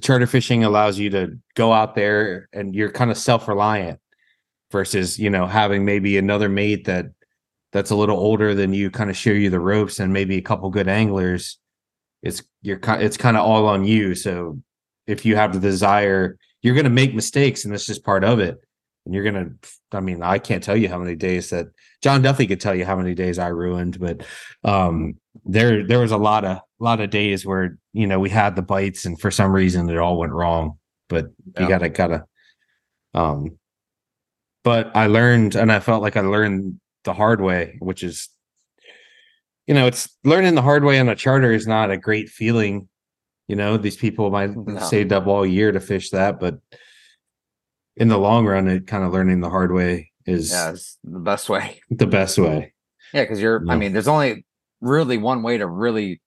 charter 0.00 0.26
fishing 0.26 0.64
allows 0.64 0.98
you 0.98 1.10
to 1.10 1.38
go 1.54 1.72
out 1.72 1.94
there 1.94 2.48
and 2.52 2.74
you're 2.74 2.90
kind 2.90 3.10
of 3.10 3.18
self 3.18 3.48
reliant 3.48 3.98
versus 4.70 5.18
you 5.18 5.30
know 5.30 5.46
having 5.46 5.84
maybe 5.84 6.18
another 6.18 6.48
mate 6.48 6.84
that 6.84 7.06
that's 7.72 7.90
a 7.90 7.96
little 7.96 8.18
older 8.18 8.54
than 8.54 8.72
you 8.72 8.90
kind 8.90 9.10
of 9.10 9.16
show 9.16 9.30
you 9.30 9.50
the 9.50 9.60
ropes 9.60 9.98
and 9.98 10.12
maybe 10.12 10.36
a 10.36 10.42
couple 10.42 10.70
good 10.70 10.88
anglers 10.88 11.58
it's 12.22 12.42
you're 12.62 12.80
it's 12.86 13.16
kind 13.16 13.36
of 13.36 13.44
all 13.44 13.66
on 13.66 13.84
you 13.84 14.14
so 14.14 14.60
if 15.06 15.24
you 15.24 15.36
have 15.36 15.52
the 15.52 15.60
desire 15.60 16.36
you're 16.62 16.74
going 16.74 16.84
to 16.84 16.90
make 16.90 17.14
mistakes 17.14 17.64
and 17.64 17.72
that's 17.72 17.86
just 17.86 18.04
part 18.04 18.24
of 18.24 18.40
it 18.40 18.58
and 19.08 19.14
you're 19.14 19.24
going 19.24 19.58
to 19.62 19.96
i 19.96 20.00
mean 20.00 20.22
i 20.22 20.38
can't 20.38 20.62
tell 20.62 20.76
you 20.76 20.86
how 20.88 20.98
many 20.98 21.16
days 21.16 21.48
that 21.50 21.66
john 22.02 22.20
duffy 22.22 22.46
could 22.46 22.60
tell 22.60 22.74
you 22.74 22.84
how 22.84 22.94
many 22.94 23.14
days 23.14 23.38
i 23.38 23.48
ruined 23.48 23.98
but 23.98 24.22
um 24.64 25.14
there 25.46 25.86
there 25.86 25.98
was 25.98 26.12
a 26.12 26.16
lot 26.18 26.44
of 26.44 26.58
lot 26.78 27.00
of 27.00 27.08
days 27.10 27.44
where 27.46 27.78
you 27.94 28.06
know 28.06 28.20
we 28.20 28.28
had 28.30 28.54
the 28.54 28.62
bites 28.62 29.04
and 29.06 29.18
for 29.20 29.30
some 29.30 29.50
reason 29.50 29.88
it 29.88 29.96
all 29.98 30.18
went 30.18 30.32
wrong. 30.32 30.78
But 31.08 31.30
Yeah. 31.54 31.62
you 31.62 31.68
gotta 31.68 31.88
gotta 31.88 32.24
um 33.14 33.58
but 34.62 34.94
I 34.94 35.06
learned 35.06 35.56
and 35.56 35.72
I 35.72 35.80
felt 35.80 36.02
like 36.02 36.16
I 36.16 36.20
learned 36.20 36.78
the 37.04 37.14
hard 37.14 37.40
way, 37.40 37.76
which 37.80 38.02
is 38.02 38.28
you 39.66 39.74
know, 39.74 39.86
it's 39.86 40.08
learning 40.24 40.54
the 40.54 40.62
hard 40.62 40.84
way 40.84 40.98
on 41.00 41.08
a 41.08 41.14
charter 41.16 41.52
is 41.52 41.66
not 41.66 41.90
a 41.90 41.96
great 41.98 42.28
feeling. 42.28 42.88
You 43.48 43.56
know, 43.56 43.76
these 43.76 43.96
people 43.96 44.30
might 44.30 44.54
No. 44.56 44.78
saved 44.80 45.12
up 45.12 45.26
all 45.26 45.44
year 45.46 45.72
to 45.72 45.80
fish 45.80 46.10
that, 46.10 46.38
but 46.40 46.58
in 47.98 48.08
the 48.08 48.18
long 48.18 48.46
run, 48.46 48.68
it 48.68 48.86
kind 48.86 49.04
of 49.04 49.12
learning 49.12 49.40
the 49.40 49.50
hard 49.50 49.72
way 49.72 50.10
is 50.26 50.50
Yeah, 50.50 50.74
the 51.04 51.18
best 51.20 51.48
way. 51.48 51.80
the 51.90 52.06
best 52.06 52.38
way. 52.38 52.72
Yeah, 53.12 53.22
because 53.24 53.40
you're. 53.40 53.64
I 53.68 53.76
mean, 53.76 53.92
there's 53.92 54.08
only 54.08 54.44
really 54.80 55.16
one 55.18 55.42
way 55.42 55.58
to 55.58 55.66
really, 55.66 56.20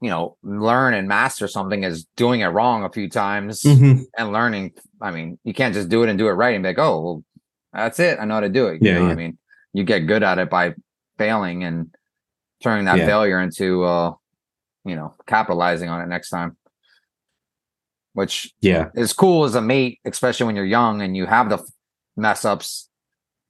you 0.00 0.10
know, 0.10 0.36
learn 0.42 0.94
and 0.94 1.06
master 1.08 1.46
something 1.48 1.84
is 1.84 2.06
doing 2.16 2.40
it 2.40 2.46
wrong 2.48 2.84
a 2.84 2.90
few 2.90 3.08
times 3.08 3.62
Mhm. 3.62 4.04
and 4.18 4.32
learning. 4.32 4.72
I 5.00 5.10
mean, 5.10 5.38
you 5.44 5.54
can't 5.54 5.74
just 5.74 5.88
do 5.88 6.02
it 6.02 6.08
and 6.08 6.18
do 6.18 6.28
it 6.28 6.32
right 6.32 6.54
and 6.54 6.62
be 6.62 6.70
like, 6.70 6.78
oh, 6.78 7.02
well, 7.02 7.24
that's 7.72 8.00
it. 8.00 8.18
I 8.18 8.24
know 8.24 8.34
how 8.34 8.40
to 8.40 8.48
do 8.48 8.66
it. 8.68 8.82
You 8.82 8.88
Yeah, 8.90 8.98
know? 8.98 9.06
yeah. 9.06 9.12
I 9.12 9.14
mean, 9.14 9.38
you 9.72 9.84
get 9.84 10.00
good 10.06 10.22
at 10.22 10.38
it 10.38 10.50
by 10.50 10.74
failing 11.18 11.62
and 11.64 11.94
turning 12.62 12.86
that 12.86 12.98
Yeah. 12.98 13.06
failure 13.06 13.40
into, 13.40 13.84
uh, 13.84 14.14
you 14.84 14.96
know, 14.96 15.14
capitalizing 15.26 15.88
on 15.90 16.00
it 16.00 16.06
next 16.08 16.30
time. 16.30 16.56
Which 18.16 18.50
Yeah. 18.62 18.88
is 18.94 19.12
cool 19.12 19.44
as 19.44 19.54
a 19.54 19.60
mate, 19.60 20.00
especially 20.06 20.46
when 20.46 20.56
you're 20.56 20.64
young 20.64 21.02
and 21.02 21.14
you 21.14 21.26
have 21.26 21.50
the 21.50 21.58
mess 22.16 22.46
ups. 22.46 22.88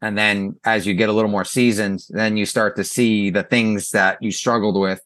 And 0.02 0.18
then 0.18 0.56
as 0.64 0.88
you 0.88 0.94
get 0.94 1.08
a 1.08 1.12
little 1.12 1.30
more 1.30 1.44
seasoned, 1.44 2.00
then 2.08 2.36
you 2.36 2.46
start 2.46 2.74
to 2.74 2.82
see 2.82 3.30
the 3.30 3.44
things 3.44 3.90
that 3.90 4.20
you 4.20 4.32
struggled 4.32 4.76
with, 4.76 5.00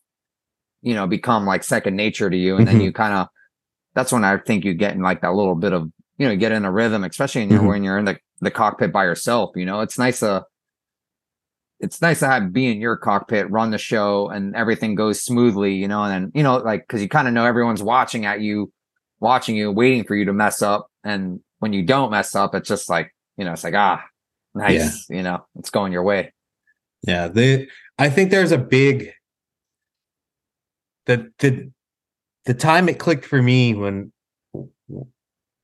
you 0.81 0.95
know, 0.95 1.07
become 1.07 1.45
like 1.45 1.63
second 1.63 1.95
nature 1.95 2.31
to 2.31 2.37
you. 2.39 2.57
And 2.57 2.67
then 2.67 2.79
Mhm. 2.79 2.85
you 2.85 2.93
kind 2.93 3.13
of, 3.13 3.29
that's 3.95 4.13
when 4.13 4.25
I 4.25 4.39
think 4.39 4.65
you 4.65 4.73
get 4.73 4.95
in 4.95 5.03
like 5.03 5.21
that 5.21 5.35
little 5.35 5.55
bit 5.55 5.75
of, 5.75 5.93
you 6.17 6.27
know, 6.27 6.35
get 6.37 6.53
in 6.53 6.65
a 6.65 6.73
rhythm, 6.73 7.05
especially 7.05 7.43
when 7.43 7.51
you're, 7.51 7.61
Mhm. 7.61 7.69
when 7.69 7.85
you're 7.85 7.99
in 7.99 8.07
the, 8.07 8.19
the 8.41 8.51
cockpit 8.51 8.95
by 8.95 9.05
yourself. 9.05 9.51
You 9.57 9.67
know, 9.67 9.81
it's 9.81 9.99
nice 9.99 10.21
to, 10.21 10.47
it's 11.81 12.01
nice 12.01 12.21
to 12.21 12.27
have 12.29 12.51
be 12.51 12.67
in 12.73 12.81
your 12.81 12.97
cockpit, 12.97 13.51
run 13.51 13.73
the 13.73 13.79
show, 13.79 14.31
and 14.31 14.57
everything 14.57 14.95
goes 14.95 15.23
smoothly, 15.23 15.75
you 15.75 15.87
know, 15.87 16.03
and 16.03 16.13
then, 16.13 16.33
you 16.35 16.43
know, 16.43 16.57
like, 16.57 16.89
cause 16.89 17.03
you 17.03 17.11
kind 17.11 17.29
of 17.29 17.35
know 17.35 17.45
everyone's 17.45 17.83
watching 17.83 18.25
at 18.25 18.41
you, 18.41 18.73
watching 19.21 19.57
you, 19.57 19.71
waiting 19.71 20.05
for 20.05 20.17
you 20.17 20.25
to 20.25 20.33
mess 20.33 20.63
up. 20.63 20.89
And 21.05 21.41
when 21.59 21.73
you 21.73 21.83
don't 21.85 22.11
mess 22.11 22.35
up, 22.35 22.55
it's 22.55 22.69
just 22.69 22.89
like, 22.89 23.15
you 23.37 23.45
know, 23.45 23.53
it's 23.53 23.65
like, 23.65 23.75
ah, 23.75 24.05
nice, 24.55 25.09
you 25.09 25.23
know, 25.23 25.45
it's 25.57 25.71
going 25.71 25.93
your 25.93 26.03
way. 26.03 26.33
Yeah, 27.07 27.29
the 27.29 27.69
I 27.99 28.11
think 28.11 28.31
there's 28.31 28.53
a 28.53 28.59
big 28.59 29.13
the 31.07 31.31
the 31.39 31.71
the 32.45 32.55
time 32.55 32.89
it 32.89 32.99
clicked 32.99 33.25
for 33.25 33.41
me 33.41 33.75
when 33.75 34.13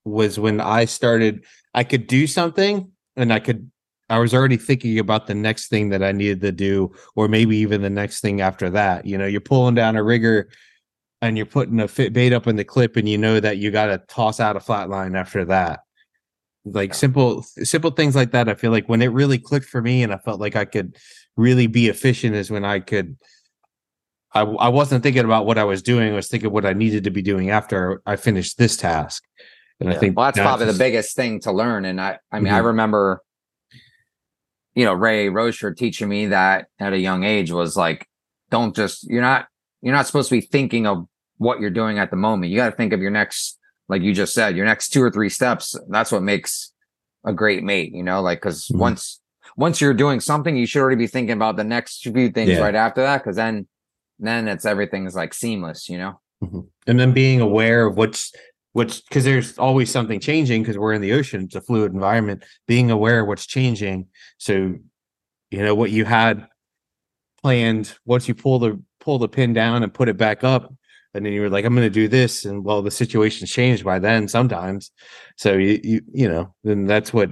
was 0.04 0.38
when 0.38 0.60
I 0.60 0.84
started 0.84 1.44
I 1.74 1.84
could 1.84 2.06
do 2.06 2.26
something 2.26 2.90
and 3.16 3.32
I 3.32 3.40
could 3.40 3.70
I 4.08 4.18
was 4.18 4.32
already 4.32 4.56
thinking 4.56 4.98
about 4.98 5.26
the 5.26 5.34
next 5.34 5.68
thing 5.68 5.88
that 5.88 6.02
I 6.02 6.12
needed 6.12 6.40
to 6.42 6.52
do 6.52 6.92
or 7.16 7.26
maybe 7.28 7.56
even 7.56 7.82
the 7.82 7.90
next 7.90 8.20
thing 8.20 8.40
after 8.40 8.70
that. 8.70 9.04
You 9.04 9.18
know, 9.18 9.26
you're 9.26 9.40
pulling 9.40 9.74
down 9.74 9.96
a 9.96 10.02
rigger 10.02 10.48
and 11.22 11.36
you're 11.36 11.46
putting 11.46 11.80
a 11.80 11.88
fit 11.88 12.12
bait 12.12 12.32
up 12.32 12.46
in 12.46 12.56
the 12.56 12.64
clip 12.64 12.96
and 12.96 13.08
you 13.08 13.18
know 13.18 13.40
that 13.40 13.58
you 13.58 13.70
got 13.70 13.86
to 13.86 13.98
toss 14.08 14.40
out 14.40 14.56
a 14.56 14.60
flat 14.60 14.88
line 14.90 15.14
after 15.16 15.44
that 15.44 15.80
like 16.64 16.90
Yeah. 16.90 16.94
simple 16.94 17.42
simple 17.42 17.90
things 17.90 18.16
like 18.16 18.32
that 18.32 18.48
i 18.48 18.54
feel 18.54 18.70
like 18.72 18.88
when 18.88 19.02
it 19.02 19.08
really 19.08 19.38
clicked 19.38 19.66
for 19.66 19.80
me 19.80 20.02
and 20.02 20.12
i 20.12 20.18
felt 20.18 20.40
like 20.40 20.56
i 20.56 20.64
could 20.64 20.96
really 21.36 21.66
be 21.66 21.88
efficient 21.88 22.34
is 22.34 22.50
when 22.50 22.64
i 22.64 22.80
could 22.80 23.16
i, 24.34 24.40
I 24.40 24.68
wasn't 24.68 25.02
thinking 25.02 25.24
about 25.24 25.46
what 25.46 25.58
i 25.58 25.64
was 25.64 25.82
doing 25.82 26.12
i 26.12 26.16
was 26.16 26.28
thinking 26.28 26.50
what 26.50 26.66
i 26.66 26.72
needed 26.72 27.04
to 27.04 27.10
be 27.10 27.22
doing 27.22 27.50
after 27.50 28.02
i 28.04 28.16
finished 28.16 28.58
this 28.58 28.76
task 28.76 29.22
and 29.80 29.90
i 29.90 29.94
think 29.94 30.16
well, 30.16 30.26
that's 30.26 30.38
probably 30.38 30.66
the 30.66 30.78
biggest 30.78 31.14
thing 31.14 31.38
to 31.40 31.52
learn. 31.52 31.84
And 31.84 32.00
I, 32.00 32.18
I 32.32 32.40
mean, 32.40 32.52
I 32.52 32.60
Mhm. 32.60 32.64
remember, 32.64 33.22
you 34.74 34.84
know, 34.86 34.94
Ray 34.94 35.28
Rosher 35.28 35.74
teaching 35.74 36.08
me 36.08 36.26
that 36.26 36.68
at 36.78 36.94
a 36.94 36.98
young 36.98 37.24
age 37.24 37.52
was 37.52 37.76
like, 37.76 38.08
don't 38.50 38.74
just, 38.74 39.04
you're 39.08 39.20
not, 39.20 39.48
you're 39.82 39.94
not 39.94 40.06
supposed 40.06 40.28
to 40.28 40.34
be 40.36 40.40
thinking 40.40 40.86
of 40.86 41.06
what 41.38 41.60
you're 41.60 41.70
doing 41.70 41.98
at 41.98 42.10
the 42.10 42.16
moment. 42.16 42.50
You 42.50 42.56
got 42.56 42.70
to 42.70 42.76
think 42.76 42.92
of 42.92 43.00
your 43.00 43.10
next, 43.10 43.58
like 43.88 44.02
you 44.02 44.12
just 44.14 44.32
said, 44.34 44.56
your 44.56 44.64
next 44.66 44.88
two 44.88 45.02
or 45.02 45.10
three 45.10 45.28
steps. 45.28 45.74
That's 45.88 46.10
what 46.10 46.22
makes 46.22 46.72
a 47.24 47.32
great 47.32 47.62
mate, 47.62 47.92
you 47.92 48.02
know, 48.02 48.20
like, 48.22 48.38
because 48.40 48.68
Mhm. 48.68 48.78
once, 48.78 49.20
once 49.56 49.80
you're 49.80 49.94
doing 49.94 50.20
something, 50.20 50.56
you 50.56 50.66
should 50.66 50.80
already 50.80 50.96
be 50.96 51.06
thinking 51.06 51.32
about 51.34 51.56
the 51.56 51.64
next 51.64 52.02
few 52.02 52.30
things 52.30 52.50
Yeah. 52.52 52.60
right 52.60 52.74
after 52.74 53.02
that. 53.02 53.22
Cause 53.24 53.36
then, 53.36 53.66
then 54.18 54.48
it's 54.48 54.64
everything's 54.64 55.14
like 55.14 55.34
seamless, 55.34 55.88
you 55.88 55.98
know? 55.98 56.20
and 56.86 57.00
then 57.00 57.12
being 57.12 57.40
aware 57.40 57.86
of 57.86 57.96
what's 57.96 58.30
which 58.74 59.02
because 59.08 59.24
there's 59.24 59.56
always 59.56 59.90
something 59.90 60.20
changing 60.20 60.60
because 60.62 60.76
we're 60.76 60.92
in 60.92 61.00
the 61.00 61.12
ocean 61.14 61.44
it's 61.44 61.54
a 61.54 61.62
fluid 61.62 61.94
environment 61.94 62.44
being 62.68 62.90
aware 62.90 63.20
of 63.20 63.26
what's 63.26 63.46
changing 63.46 64.06
so 64.36 64.74
you 65.50 65.58
know 65.62 65.74
what 65.74 65.90
you 65.90 66.04
had 66.04 66.46
planned 67.46 67.96
once 68.06 68.26
you 68.26 68.34
pull 68.34 68.58
the 68.58 68.82
pull 68.98 69.18
the 69.18 69.28
pin 69.28 69.52
down 69.52 69.84
and 69.84 69.94
put 69.94 70.08
it 70.08 70.16
back 70.16 70.42
up 70.42 70.74
and 71.14 71.24
then 71.24 71.32
you 71.32 71.40
were 71.40 71.48
like 71.48 71.64
i'm 71.64 71.76
going 71.76 71.86
to 71.86 71.90
do 71.90 72.08
this 72.08 72.44
and 72.44 72.64
well 72.64 72.82
the 72.82 72.90
situation's 72.90 73.50
changed 73.50 73.84
by 73.84 74.00
then 74.00 74.26
sometimes. 74.26 74.90
So 75.36 75.52
you 75.52 75.80
you, 75.84 76.00
you 76.12 76.28
know 76.28 76.52
then 76.64 76.86
that's 76.86 77.12
what 77.12 77.30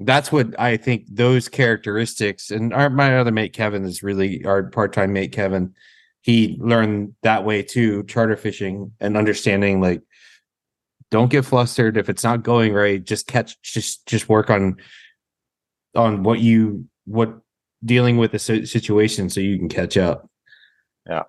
that's 0.00 0.30
what 0.30 0.58
i 0.60 0.76
think 0.76 1.06
those 1.08 1.48
characteristics 1.48 2.50
and 2.50 2.74
our 2.74 2.90
my 2.90 3.18
other 3.18 3.32
mate 3.32 3.54
kevin 3.54 3.84
is 3.84 4.02
really 4.02 4.44
our 4.44 4.64
part-time 4.64 5.14
mate 5.14 5.32
kevin 5.32 5.74
he 6.20 6.58
learned 6.60 7.14
that 7.22 7.46
way 7.46 7.62
too 7.62 8.02
charter 8.04 8.36
fishing 8.36 8.92
and 9.00 9.16
understanding 9.16 9.80
like 9.80 10.02
don't 11.10 11.30
get 11.30 11.44
flustered. 11.44 11.96
If 11.96 12.08
it's 12.08 12.24
not 12.24 12.42
going 12.42 12.72
right 12.72 13.02
just 13.02 13.26
catch 13.26 13.60
just 13.62 14.06
just 14.06 14.28
work 14.28 14.50
on 14.50 14.76
on 15.94 16.22
what 16.22 16.40
you 16.40 16.86
what 17.04 17.40
dealing 17.84 18.16
with 18.18 18.32
the 18.32 18.38
situation 18.38 19.30
so 19.30 19.40
you 19.40 19.58
can 19.58 19.68
catch 19.68 19.96
up 19.96 20.28
Yeah. 21.08 21.22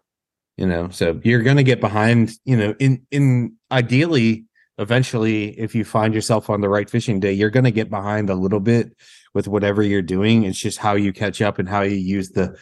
you 0.57 0.65
know 0.65 0.89
so 0.89 1.19
you're 1.23 1.41
going 1.43 1.57
to 1.57 1.63
get 1.63 1.79
behind 1.79 2.31
you 2.45 2.57
know 2.57 2.75
in 2.79 3.05
in 3.11 3.55
ideally 3.71 4.45
eventually 4.77 5.57
if 5.59 5.75
you 5.75 5.83
find 5.85 6.13
yourself 6.13 6.49
on 6.49 6.61
the 6.61 6.69
right 6.69 6.89
fishing 6.89 7.19
day 7.19 7.31
you're 7.31 7.49
going 7.49 7.63
to 7.63 7.71
get 7.71 7.89
behind 7.89 8.29
a 8.29 8.35
little 8.35 8.59
bit 8.59 8.95
with 9.33 9.47
whatever 9.47 9.81
you're 9.81 10.01
doing 10.01 10.43
it's 10.43 10.59
just 10.59 10.77
how 10.77 10.95
you 10.95 11.13
catch 11.13 11.41
up 11.41 11.59
and 11.59 11.69
how 11.69 11.81
you 11.81 11.95
use 11.95 12.29
the 12.31 12.57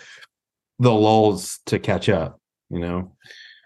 the 0.78 0.92
lulls 0.92 1.60
to 1.66 1.80
catch 1.80 2.10
up 2.10 2.40
you 2.70 2.80
know 2.80 3.14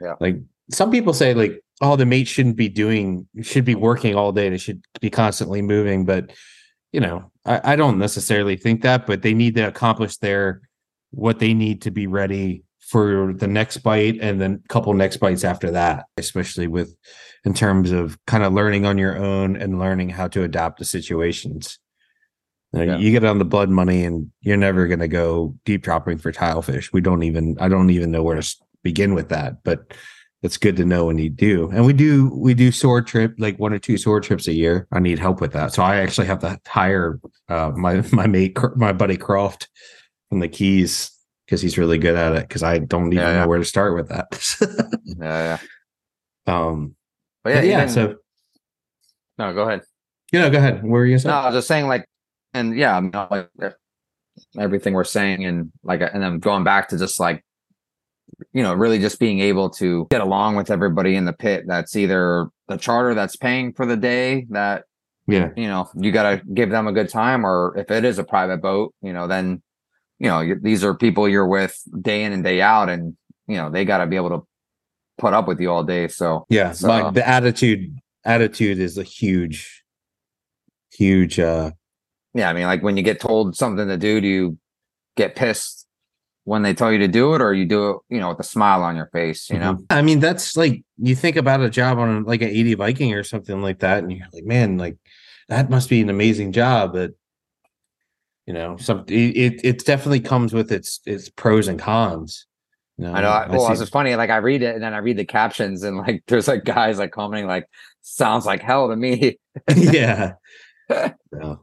Yeah. 0.01 0.13
like 0.19 0.37
some 0.71 0.89
people 0.91 1.13
say 1.13 1.33
like 1.33 1.61
oh 1.81 1.95
the 1.97 2.05
mate 2.05 2.27
shouldn't 2.29 2.55
be 2.55 2.69
doing 2.69 3.27
should 3.41 3.65
be 3.65 3.75
working 3.75 4.15
all 4.15 4.31
day 4.31 4.49
they 4.49 4.57
should 4.57 4.81
be 5.01 5.09
constantly 5.09 5.61
moving 5.61 6.05
but 6.05 6.31
you 6.93 7.01
know 7.01 7.29
I, 7.45 7.73
I 7.73 7.75
don't 7.75 7.97
necessarily 7.97 8.55
think 8.55 8.81
that 8.81 9.05
but 9.05 9.21
they 9.21 9.33
need 9.33 9.55
to 9.55 9.67
accomplish 9.67 10.17
their 10.17 10.61
what 11.11 11.39
they 11.39 11.53
need 11.53 11.81
to 11.83 11.91
be 11.91 12.07
ready 12.07 12.63
for 12.79 13.33
the 13.33 13.47
next 13.47 13.77
bite 13.77 14.17
and 14.21 14.41
then 14.41 14.61
a 14.63 14.67
couple 14.67 14.93
next 14.93 15.17
bites 15.17 15.43
after 15.43 15.71
that 15.71 16.05
especially 16.17 16.67
with 16.67 16.95
in 17.45 17.53
terms 17.53 17.91
of 17.91 18.17
kind 18.25 18.43
of 18.43 18.53
learning 18.53 18.85
on 18.85 18.97
your 18.97 19.17
own 19.17 19.55
and 19.55 19.79
learning 19.79 20.09
how 20.09 20.27
to 20.27 20.43
adapt 20.43 20.79
to 20.79 20.85
situations 20.85 21.79
you, 22.73 22.79
know, 22.79 22.93
Yeah. 22.93 22.97
you 22.97 23.11
get 23.11 23.23
on 23.23 23.39
the 23.39 23.45
blood 23.45 23.69
money 23.69 24.03
and 24.03 24.31
you're 24.41 24.57
never 24.57 24.87
going 24.87 24.99
to 24.99 25.07
go 25.07 25.55
deep 25.65 25.83
dropping 25.83 26.17
for 26.17 26.31
tile 26.31 26.61
fish 26.61 26.91
we 26.91 27.01
don't 27.01 27.23
even 27.23 27.55
i 27.59 27.67
don't 27.67 27.89
even 27.89 28.11
know 28.11 28.23
where 28.23 28.39
to 28.39 28.55
begin 28.83 29.13
with 29.13 29.29
that 29.29 29.63
but 29.63 29.93
it's 30.43 30.57
good 30.57 30.75
to 30.75 30.85
know 30.85 31.05
when 31.05 31.17
you 31.17 31.29
do 31.29 31.69
and 31.71 31.85
we 31.85 31.93
do 31.93 32.29
we 32.35 32.53
do 32.53 32.71
sword 32.71 33.07
trip 33.07 33.33
like 33.39 33.57
one 33.59 33.73
or 33.73 33.79
two 33.79 33.97
sword 33.97 34.21
trips 34.23 34.47
a 34.47 34.53
year 34.53 34.87
i 34.91 34.99
need 34.99 35.17
help 35.17 35.39
with 35.41 35.53
that 35.53 35.73
so 35.73 35.81
i 35.81 35.95
actually 35.97 36.27
have 36.27 36.39
to 36.39 36.59
hire 36.67 37.19
uh 37.49 37.71
my 37.75 38.01
my 38.11 38.27
mate 38.27 38.57
my 38.75 38.91
buddy 38.93 39.17
croft 39.17 39.69
from 40.29 40.39
the 40.39 40.47
keys 40.47 41.11
because 41.45 41.61
he's 41.61 41.77
really 41.77 41.97
good 41.97 42.15
at 42.15 42.33
it 42.33 42.47
because 42.47 42.61
i 42.63 42.77
don't 42.77 43.07
even 43.13 43.17
Yeah, 43.25 43.31
yeah. 43.33 43.41
know 43.41 43.47
where 43.47 43.59
to 43.59 43.65
start 43.65 43.95
with 43.95 44.09
that 44.09 44.27
Yeah. 45.05 45.57
yeah. 46.47 46.55
um 46.67 46.95
But 47.43 47.49
yeah, 47.51 47.55
but 47.61 47.67
yeah 47.67 47.77
even- 47.83 47.89
so 47.89 48.15
no, 49.37 49.53
go 49.53 49.63
ahead. 49.63 49.81
you 50.31 50.39
know 50.39 50.49
go 50.49 50.57
ahead 50.59 50.83
Where 50.83 51.01
are 51.01 51.05
you 51.05 51.17
No, 51.23 51.31
I 51.31 51.45
was 51.47 51.55
just 51.55 51.67
saying, 51.67 51.87
like, 51.87 52.05
and 52.53 52.75
yeah, 52.77 52.95
I'm 52.95 53.09
not 53.11 53.31
like 53.31 53.49
uh, 53.61 53.71
everything 54.59 54.93
we're 54.93 55.03
saying, 55.05 55.43
and 55.45 55.71
like, 55.83 56.01
and 56.01 56.21
then 56.21 56.37
going 56.39 56.63
back 56.63 56.89
to 56.89 56.99
just 56.99 57.19
like, 57.19 57.43
you 58.53 58.63
know, 58.63 58.73
really 58.73 58.99
just 58.99 59.19
being 59.19 59.39
able 59.39 59.69
to 59.71 60.07
get 60.09 60.21
along 60.21 60.55
with 60.55 60.71
everybody 60.71 61.15
in 61.15 61.25
the 61.25 61.33
pit. 61.33 61.65
That's 61.67 61.95
either 61.95 62.47
the 62.67 62.77
charter 62.77 63.13
that's 63.13 63.35
paying 63.35 63.73
for 63.73 63.85
the 63.85 63.97
day 63.97 64.45
that 64.49 64.83
yeah 65.25 65.51
you 65.55 65.67
know 65.67 65.89
you 65.95 66.11
got 66.11 66.29
to 66.29 66.41
give 66.53 66.69
them 66.69 66.87
a 66.87 66.91
good 66.91 67.09
time, 67.09 67.45
or 67.45 67.73
if 67.77 67.89
it 67.91 68.05
is 68.05 68.19
a 68.19 68.23
private 68.23 68.61
boat, 68.61 68.93
you 69.01 69.13
know, 69.13 69.27
then 69.27 69.61
you 70.19 70.27
know 70.27 70.55
these 70.61 70.83
are 70.83 70.93
people 70.95 71.27
you're 71.29 71.47
with 71.47 71.77
day 72.01 72.23
in 72.23 72.33
and 72.33 72.43
day 72.43 72.61
out, 72.61 72.89
and 72.89 73.15
you 73.47 73.57
know 73.57 73.69
they 73.69 73.85
got 73.85 73.99
to 73.99 74.07
be 74.07 74.15
able 74.15 74.29
to 74.29 74.47
put 75.17 75.33
up 75.33 75.47
with 75.47 75.59
you 75.59 75.71
all 75.71 75.83
day. 75.83 76.07
So 76.07 76.45
yeah 76.49 76.71
So- 76.71 76.87
like 76.87 77.13
the 77.13 77.27
attitude 77.27 77.97
attitude 78.25 78.79
is 78.79 78.97
a 78.97 79.03
huge 79.03 79.83
huge 80.91 81.39
uh 81.39 81.71
yeah, 82.35 82.49
I 82.49 82.53
mean, 82.53 82.65
like 82.65 82.81
when 82.81 82.97
you 82.97 83.03
get 83.03 83.19
told 83.19 83.55
something 83.55 83.87
to 83.87 83.97
do, 83.97 84.19
do 84.19 84.27
you 84.27 84.57
get 85.15 85.35
pissed 85.35 85.82
when 86.45 86.61
they 86.61 86.73
tell 86.73 86.91
you 86.91 86.99
to 86.99 87.07
do 87.07 87.33
it, 87.35 87.41
or 87.41 87.53
you 87.53 87.65
do 87.65 87.91
it, 87.91 87.97
you 88.09 88.19
know, 88.19 88.29
with 88.29 88.39
a 88.39 88.43
smile 88.43 88.83
on 88.83 88.95
your 88.95 89.07
face, 89.07 89.49
you 89.49 89.57
know? 89.59 89.75
Mhm. 89.75 89.85
I 89.89 90.01
mean, 90.01 90.19
that's 90.19 90.57
like 90.57 90.83
you 90.97 91.15
think 91.15 91.35
about 91.37 91.61
a 91.61 91.69
job 91.69 91.97
on 91.99 92.23
like 92.23 92.41
an 92.41 92.49
80 92.49 92.73
Viking 92.75 93.13
or 93.13 93.23
something 93.23 93.61
like 93.61 93.79
that, 93.79 93.99
and 94.03 94.11
you're 94.11 94.27
like, 94.33 94.45
man, 94.45 94.77
like 94.77 94.97
that 95.49 95.69
must 95.69 95.89
be 95.89 96.01
an 96.01 96.09
amazing 96.09 96.51
job. 96.51 96.93
But 96.93 97.11
you 98.45 98.53
know, 98.53 98.77
some 98.77 99.05
it 99.07 99.13
it, 99.13 99.61
it 99.63 99.85
definitely 99.85 100.19
comes 100.19 100.53
with 100.53 100.71
its 100.71 100.99
its 101.05 101.29
pros 101.29 101.67
and 101.67 101.79
cons. 101.79 102.45
You 102.97 103.07
I 103.07 103.21
know. 103.21 103.29
I, 103.29 103.47
well, 103.49 103.71
it's 103.71 103.89
funny. 103.89 104.15
Like 104.15 104.29
I 104.29 104.37
read 104.37 104.61
it 104.61 104.75
and 104.75 104.83
then 104.83 104.93
I 104.93 104.99
read 104.99 105.17
the 105.17 105.25
captions 105.25 105.83
and 105.83 105.97
like 105.97 106.23
there's 106.27 106.47
like 106.47 106.63
guys 106.63 106.99
like 106.99 107.11
commenting 107.11 107.47
like 107.47 107.67
sounds 108.01 108.45
like 108.45 108.61
hell 108.61 108.89
to 108.89 108.95
me. 108.95 109.39
yeah. 109.75 110.33
Yeah. 111.31 111.55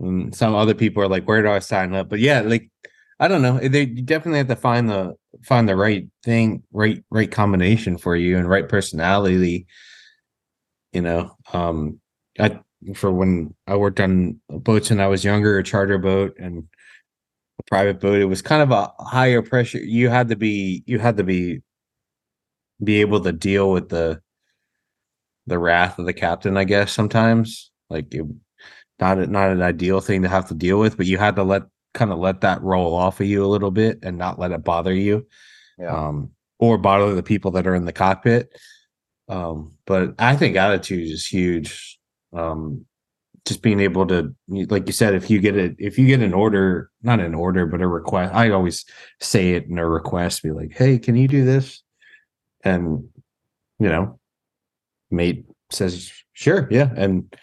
And 0.00 0.34
some 0.34 0.54
other 0.54 0.74
people 0.74 1.02
are 1.02 1.08
like, 1.08 1.26
where 1.28 1.42
do 1.42 1.50
I 1.50 1.58
sign 1.58 1.94
up? 1.94 2.08
But 2.08 2.20
yeah, 2.20 2.40
like 2.40 2.70
I 3.22 3.28
don't 3.28 3.40
know. 3.40 3.60
They 3.60 3.86
definitely 3.86 4.38
have 4.38 4.48
to 4.48 4.56
find 4.56 4.90
the 4.90 5.14
find 5.44 5.68
the 5.68 5.76
right 5.76 6.08
thing, 6.24 6.64
right 6.72 7.04
right 7.08 7.30
combination 7.30 7.96
for 7.96 8.16
you 8.16 8.36
and 8.36 8.50
right 8.50 8.68
personality. 8.68 9.68
You 10.92 11.02
know, 11.02 11.36
um, 11.52 12.00
I 12.40 12.60
for 12.96 13.12
when 13.12 13.54
I 13.68 13.76
worked 13.76 14.00
on 14.00 14.40
boats 14.50 14.90
when 14.90 15.00
I 15.00 15.06
was 15.06 15.24
younger, 15.24 15.56
a 15.58 15.62
charter 15.62 15.98
boat 15.98 16.34
and 16.38 16.64
a 17.60 17.62
private 17.64 18.00
boat, 18.00 18.20
it 18.20 18.26
was 18.26 18.42
kind 18.42 18.62
of 18.62 18.72
a 18.72 18.92
higher 19.04 19.42
pressure. 19.42 19.78
You 19.78 20.10
had 20.10 20.28
to 20.28 20.36
be 20.36 20.84
you 20.86 20.98
had 20.98 21.16
to 21.18 21.24
be 21.24 21.62
be 22.82 23.00
able 23.00 23.20
to 23.20 23.32
deal 23.32 23.70
with 23.70 23.88
the 23.88 24.20
the 25.46 25.58
wrath 25.58 25.98
of 25.98 26.06
the 26.06 26.12
captain, 26.12 26.56
I 26.56 26.64
guess 26.64 26.92
sometimes. 26.92 27.70
Like 27.90 28.14
it 28.14 28.24
not 29.00 29.18
not 29.30 29.50
an 29.50 29.62
ideal 29.62 30.00
thing 30.00 30.22
to 30.22 30.28
have 30.28 30.48
to 30.48 30.54
deal 30.54 30.78
with, 30.78 30.96
but 30.96 31.06
you 31.06 31.18
had 31.18 31.36
to 31.36 31.44
let 31.44 31.64
kind 31.94 32.12
of 32.12 32.18
let 32.18 32.40
that 32.40 32.62
roll 32.62 32.94
off 32.94 33.20
of 33.20 33.26
you 33.26 33.44
a 33.44 33.48
little 33.48 33.70
bit 33.70 33.98
and 34.02 34.18
not 34.18 34.38
let 34.38 34.52
it 34.52 34.64
bother 34.64 34.94
you. 34.94 35.26
Yeah. 35.78 36.08
Um 36.08 36.30
or 36.58 36.78
bother 36.78 37.14
the 37.14 37.22
people 37.22 37.50
that 37.52 37.66
are 37.66 37.74
in 37.74 37.84
the 37.84 37.92
cockpit. 37.92 38.56
Um, 39.28 39.72
but 39.84 40.14
I 40.18 40.36
think 40.36 40.56
attitude 40.56 41.10
is 41.10 41.26
huge. 41.26 41.98
Um 42.32 42.86
just 43.44 43.62
being 43.62 43.80
able 43.80 44.06
to 44.06 44.34
like 44.48 44.86
you 44.86 44.92
said, 44.92 45.14
if 45.14 45.28
you 45.28 45.40
get 45.40 45.56
it 45.56 45.74
if 45.78 45.98
you 45.98 46.06
get 46.06 46.20
an 46.20 46.34
order, 46.34 46.90
not 47.02 47.20
an 47.20 47.34
order, 47.34 47.66
but 47.66 47.82
a 47.82 47.88
request, 47.88 48.34
I 48.34 48.50
always 48.50 48.84
say 49.20 49.52
it 49.52 49.66
in 49.66 49.78
a 49.78 49.88
request, 49.88 50.42
be 50.42 50.52
like, 50.52 50.72
hey, 50.72 50.98
can 50.98 51.16
you 51.16 51.28
do 51.28 51.44
this? 51.44 51.82
And 52.62 53.08
you 53.78 53.88
know, 53.88 54.20
mate 55.10 55.44
says, 55.70 56.12
sure, 56.34 56.68
yeah. 56.70 56.90
And 56.96 57.34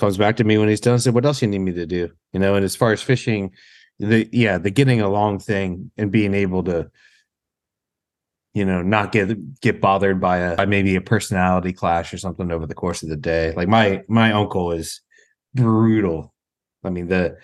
comes 0.00 0.16
back 0.16 0.36
to 0.36 0.44
me 0.44 0.58
when 0.58 0.68
he's 0.68 0.80
done 0.80 0.94
and 0.94 1.02
said, 1.02 1.14
What 1.14 1.26
else 1.26 1.42
you 1.42 1.48
need 1.48 1.58
me 1.58 1.72
to 1.72 1.86
do? 1.86 2.10
You 2.32 2.40
know, 2.40 2.56
and 2.56 2.64
as 2.64 2.74
far 2.74 2.92
as 2.92 3.02
fishing, 3.02 3.52
the 4.00 4.28
yeah, 4.32 4.58
the 4.58 4.70
getting 4.70 5.00
along 5.00 5.40
thing 5.40 5.90
and 5.96 6.10
being 6.10 6.32
able 6.34 6.64
to, 6.64 6.90
you 8.54 8.64
know, 8.64 8.82
not 8.82 9.12
get 9.12 9.60
get 9.60 9.80
bothered 9.80 10.20
by 10.20 10.38
a 10.38 10.56
by 10.56 10.66
maybe 10.66 10.96
a 10.96 11.00
personality 11.00 11.72
clash 11.72 12.12
or 12.12 12.18
something 12.18 12.50
over 12.50 12.66
the 12.66 12.74
course 12.74 13.02
of 13.02 13.10
the 13.10 13.16
day. 13.16 13.52
Like 13.54 13.68
my 13.68 14.02
my 14.08 14.32
uncle 14.32 14.72
is 14.72 15.00
brutal. 15.54 16.34
I 16.82 16.90
mean, 16.90 17.08
the 17.08 17.36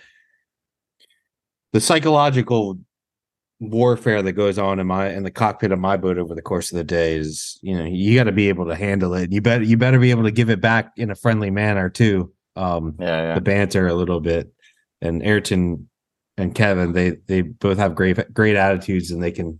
the 1.73 1.79
psychological 1.79 2.79
warfare 3.59 4.21
that 4.23 4.33
goes 4.33 4.57
on 4.57 4.79
in 4.79 4.87
my 4.87 5.09
in 5.09 5.23
the 5.23 5.31
cockpit 5.31 5.71
of 5.71 5.79
my 5.79 5.97
boat 5.97 6.17
over 6.17 6.35
the 6.35 6.41
course 6.41 6.71
of 6.71 6.77
the 6.77 6.83
day 6.83 7.15
is 7.15 7.57
you 7.63 7.75
know 7.75 7.85
you 7.85 8.15
got 8.15 8.25
to 8.25 8.31
be 8.31 8.49
able 8.49 8.67
to 8.67 8.75
handle 8.75 9.15
it 9.15 9.31
you 9.31 9.41
better 9.41 9.63
you 9.63 9.75
better 9.75 9.97
be 9.97 10.11
able 10.11 10.21
to 10.21 10.29
give 10.31 10.51
it 10.51 10.61
back 10.61 10.91
in 10.95 11.09
a 11.09 11.15
friendly 11.15 11.49
manner 11.49 11.89
too 11.89 12.31
um 12.55 12.93
Yeah, 12.99 13.21
yeah. 13.21 13.33
the 13.33 13.41
banter 13.41 13.87
a 13.87 13.95
little 13.95 14.19
bit 14.19 14.53
and 15.01 15.23
ayrton 15.23 15.89
and 16.37 16.55
kevin 16.55 16.93
they 16.93 17.11
they 17.27 17.41
both 17.41 17.77
have 17.77 17.95
great 17.95 18.33
great 18.33 18.55
attitudes 18.55 19.11
and 19.11 19.21
they 19.21 19.31
can 19.31 19.59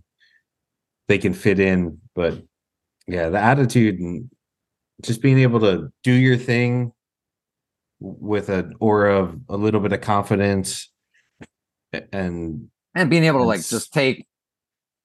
they 1.08 1.18
can 1.18 1.32
fit 1.32 1.58
in 1.58 1.98
but 2.14 2.42
yeah 3.06 3.28
the 3.28 3.38
attitude 3.38 3.98
and 3.98 4.30
just 5.02 5.22
being 5.22 5.38
able 5.38 5.60
to 5.60 5.90
do 6.02 6.12
your 6.12 6.36
thing 6.36 6.92
with 8.00 8.48
an 8.48 8.74
aura 8.80 9.18
of 9.18 9.40
a 9.48 9.56
little 9.56 9.80
bit 9.80 9.92
of 9.92 10.00
confidence 10.00 10.90
and 12.12 12.68
And 12.94 13.10
being 13.10 13.24
able 13.24 13.40
to 13.40 13.44
like 13.44 13.64
just 13.66 13.92
take 13.92 14.26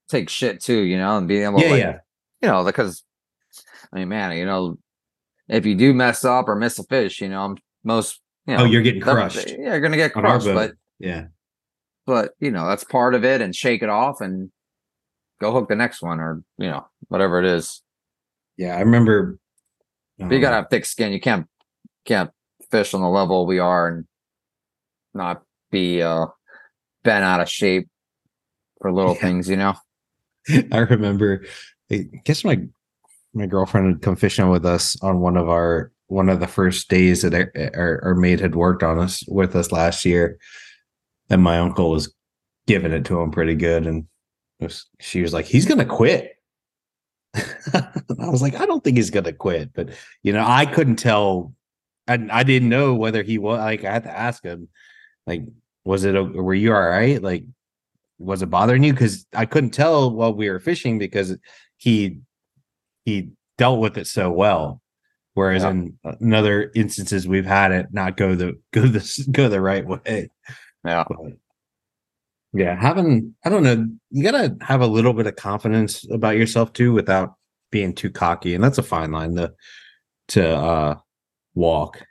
take 0.10 0.30
shit 0.30 0.62
too, 0.62 0.82
you 0.82 0.98
know, 0.98 1.18
and 1.18 1.28
being 1.28 1.44
able 1.44 1.60
yeah 1.60 1.66
to 1.66 1.72
like, 1.72 1.80
yeah. 1.80 1.98
you 2.42 2.50
know, 2.50 2.64
because 2.64 3.04
I 3.92 4.00
mean, 4.00 4.10
man, 4.10 4.36
you 4.38 4.46
know, 4.46 4.78
if 5.48 5.66
you 5.66 5.76
do 5.76 5.94
mess 5.94 6.26
up 6.26 6.48
or 6.48 6.56
miss 6.56 6.80
a 6.80 6.84
fish, 6.84 7.22
you 7.22 7.30
know, 7.30 7.42
I'm 7.42 7.58
most 7.84 8.20
you 8.46 8.54
oh, 8.54 8.58
know, 8.58 8.64
oh 8.64 8.66
you're 8.66 8.82
getting 8.82 9.02
crushed. 9.02 9.50
Yeah, 9.50 9.70
you're 9.70 9.80
gonna 9.80 9.98
get 9.98 10.14
crushed, 10.14 10.46
but 10.46 10.74
yeah 11.00 11.26
but 12.06 12.34
you 12.39 12.52
know, 12.52 12.68
that's 12.68 12.84
part 12.84 13.16
of 13.16 13.24
it 13.24 13.42
and 13.42 13.56
shake 13.56 13.82
it 13.82 13.89
off 13.89 14.22
and 14.22 14.52
go 15.42 15.52
hook 15.52 15.70
the 15.70 15.76
next 15.76 16.02
one 16.02 16.20
or 16.20 16.44
you 16.58 16.68
know, 16.68 16.86
whatever 17.08 17.39
it 17.39 17.46
is. 17.46 17.82
Yeah, 18.58 18.76
I 18.76 18.82
remember. 18.82 19.38
But 20.20 20.30
you 20.32 20.38
um, 20.38 20.42
gotta 20.42 20.56
have 20.58 20.70
thick 20.70 20.86
skin. 20.86 21.12
You 21.12 21.20
can't 21.20 21.48
can't 22.06 22.32
fish 22.72 22.94
on 22.94 23.02
the 23.02 23.10
level 23.10 23.46
we 23.46 23.60
are 23.60 23.88
and 23.88 24.06
not 25.13 25.44
be 25.72 26.02
uh 26.02 26.28
bent 27.04 27.24
out 27.24 27.42
of 27.42 27.50
shape 27.50 27.88
for 28.82 28.92
little 28.92 29.16
Yeah. 29.16 29.22
things, 29.22 29.50
you 29.50 29.58
know. 29.58 29.74
I 30.72 30.80
remember. 30.80 31.46
I 31.92 32.10
guess 32.26 32.44
my 32.44 32.62
my 33.34 33.48
girlfriend 33.48 33.88
had 33.88 34.02
come 34.02 34.16
fishing 34.16 34.50
with 34.50 34.66
us 34.66 35.02
on 35.02 35.20
one 35.20 35.38
of 35.38 35.50
our 35.50 35.92
one 36.08 36.30
of 36.30 36.39
the 36.39 36.48
first 36.48 36.89
days 36.89 37.24
that 37.24 37.34
our, 37.34 37.52
our, 37.74 38.02
our 38.04 38.16
maid 38.16 38.39
had 38.39 38.56
worked 38.56 38.84
on 38.84 39.00
us 39.00 39.24
with 39.28 39.56
us 39.56 39.72
last 39.72 40.06
year, 40.06 40.38
and 41.30 41.42
my 41.42 41.60
uncle 41.60 41.90
was 41.92 42.14
giving 42.68 42.92
it 42.94 43.06
to 43.06 43.20
him 43.20 43.32
pretty 43.32 43.56
good, 43.56 43.86
and 43.88 44.06
was, 44.60 44.86
she 45.00 45.22
was 45.22 45.34
like, 45.34 45.46
"He's 45.46 45.66
gonna 45.66 45.86
quit." 45.86 46.32
I 47.36 48.30
was 48.30 48.42
like, 48.42 48.56
"I 48.60 48.66
don't 48.66 48.84
think 48.84 48.98
he's 48.98 49.10
gonna 49.10 49.34
quit," 49.34 49.74
but 49.74 49.90
you 50.22 50.34
know, 50.34 50.44
I 50.46 50.66
couldn't 50.66 50.98
tell. 50.98 51.54
and 52.08 52.32
I 52.32 52.44
didn't 52.44 52.70
know 52.70 52.94
whether 52.94 53.24
he 53.24 53.38
was 53.38 53.60
like. 53.60 53.84
I 53.84 53.92
had 53.94 54.04
to 54.04 54.18
ask 54.18 54.44
him, 54.44 54.68
like, 55.26 55.42
was 55.86 56.04
it? 56.04 56.16
o- 56.16 56.24
Were 56.26 56.54
you 56.54 56.74
all 56.74 56.82
right? 56.88 57.22
Like, 57.22 57.44
was 58.20 58.42
it 58.42 58.50
bothering 58.50 58.84
you? 58.84 58.94
Because 58.94 59.26
I 59.34 59.46
couldn't 59.46 59.72
tell 59.72 60.12
while 60.12 60.34
we 60.34 60.50
were 60.50 60.60
fishing 60.60 61.00
because 61.00 61.36
he 61.78 62.20
he 63.06 63.30
dealt 63.58 63.80
with 63.80 63.98
it 63.98 64.08
so 64.08 64.32
well. 64.32 64.82
Whereas 65.34 65.64
Yeah. 65.64 65.72
in 65.72 65.98
uh, 66.06 66.14
another 66.22 66.72
instances 66.76 67.28
we've 67.28 67.46
had 67.46 67.72
it 67.72 67.88
not 67.92 68.18
go 68.18 68.36
the 68.36 68.60
go 68.74 68.82
the 68.84 69.28
go 69.32 69.50
the 69.50 69.62
right 69.62 69.86
way. 69.86 70.30
Yeah. 70.86 71.04
But 71.08 71.17
yeah, 72.54 72.80
having 72.80 73.36
I 73.46 73.50
don't 73.50 73.63
know, 73.63 73.88
you 74.12 74.24
gotta 74.24 74.56
have 74.62 74.82
a 74.82 74.88
little 74.88 75.13
bit 75.13 75.28
of 75.28 75.36
confidence 75.36 76.06
about 76.12 76.38
yourself 76.38 76.74
too 76.74 76.93
without 76.93 77.34
being 77.72 77.93
too 77.96 78.12
cocky, 78.12 78.54
and 78.54 78.63
that's 78.63 78.78
a 78.78 78.84
fine 78.84 79.12
line 79.12 79.36
to 79.36 79.54
to 80.30 80.48
uh 80.56 80.96
walk. 81.56 82.06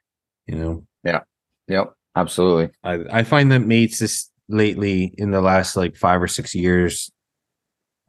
You 0.47 0.57
know, 0.57 0.87
Yeah. 1.05 1.21
Yep. 1.69 1.93
Absolutely. 2.17 2.71
I 2.85 3.21
I 3.21 3.23
find 3.25 3.53
that 3.53 3.61
mates 3.61 3.99
this 4.01 4.29
lately 4.49 5.15
in 5.19 5.31
the 5.31 5.41
last 5.41 5.77
like 5.77 5.97
five 5.97 6.21
or 6.23 6.29
six 6.29 6.55
years, 6.55 7.11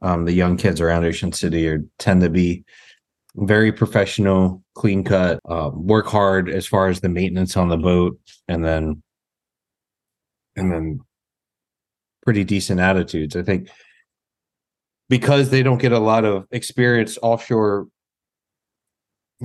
um, 0.02 0.24
the 0.26 0.32
young 0.32 0.56
kids 0.56 0.80
around 0.80 1.04
Ocean 1.04 1.32
City 1.32 1.68
are 1.68 1.84
tend 1.98 2.20
to 2.22 2.30
be 2.30 2.64
very 3.36 3.72
professional, 3.72 4.62
clean 4.74 5.04
cut, 5.04 5.40
um, 5.48 5.86
work 5.86 6.06
hard 6.06 6.50
as 6.50 6.66
far 6.66 6.88
as 6.88 7.00
the 7.00 7.08
maintenance 7.08 7.56
on 7.56 7.68
the 7.68 7.76
boat, 7.78 8.18
and 8.48 8.64
then 8.64 9.02
and 10.56 10.72
then 10.72 11.00
pretty 12.22 12.44
decent 12.44 12.80
attitudes. 12.80 13.36
I 13.36 13.42
think 13.42 13.68
because 15.08 15.50
they 15.50 15.62
don't 15.62 15.80
get 15.80 15.92
a 15.92 15.98
lot 15.98 16.24
of 16.24 16.46
experience 16.50 17.18
offshore 17.22 17.86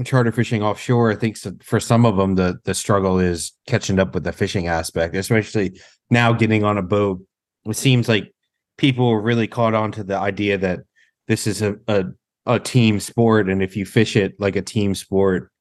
charter 0.05 0.31
fishing 0.31 0.63
offshore, 0.63 1.11
I 1.11 1.15
think 1.15 1.37
for 1.63 1.79
some 1.79 2.05
of 2.05 2.15
them 2.15 2.35
the 2.35 2.59
the 2.63 2.73
struggle 2.73 3.19
is 3.19 3.51
catching 3.67 3.99
up 3.99 4.13
with 4.13 4.23
the 4.23 4.31
fishing 4.31 4.67
aspect, 4.67 5.15
especially 5.15 5.79
now 6.09 6.31
getting 6.33 6.63
on 6.63 6.77
a 6.77 6.83
boat. 6.83 7.21
It 7.65 7.75
seems 7.75 8.07
like 8.07 8.33
people 8.77 9.09
are 9.09 9.21
really 9.21 9.47
caught 9.47 9.73
on 9.73 9.91
to 9.93 10.03
the 10.03 10.17
idea 10.17 10.57
that 10.57 10.79
this 11.27 11.47
is 11.47 11.61
a, 11.61 11.75
a 11.87 12.05
a 12.45 12.59
team 12.59 12.99
sport, 12.99 13.49
and 13.49 13.61
if 13.61 13.75
you 13.75 13.85
fish 13.85 14.15
it 14.15 14.33
like 14.39 14.55
a 14.55 14.61
team 14.61 14.95
sport, 14.95 15.51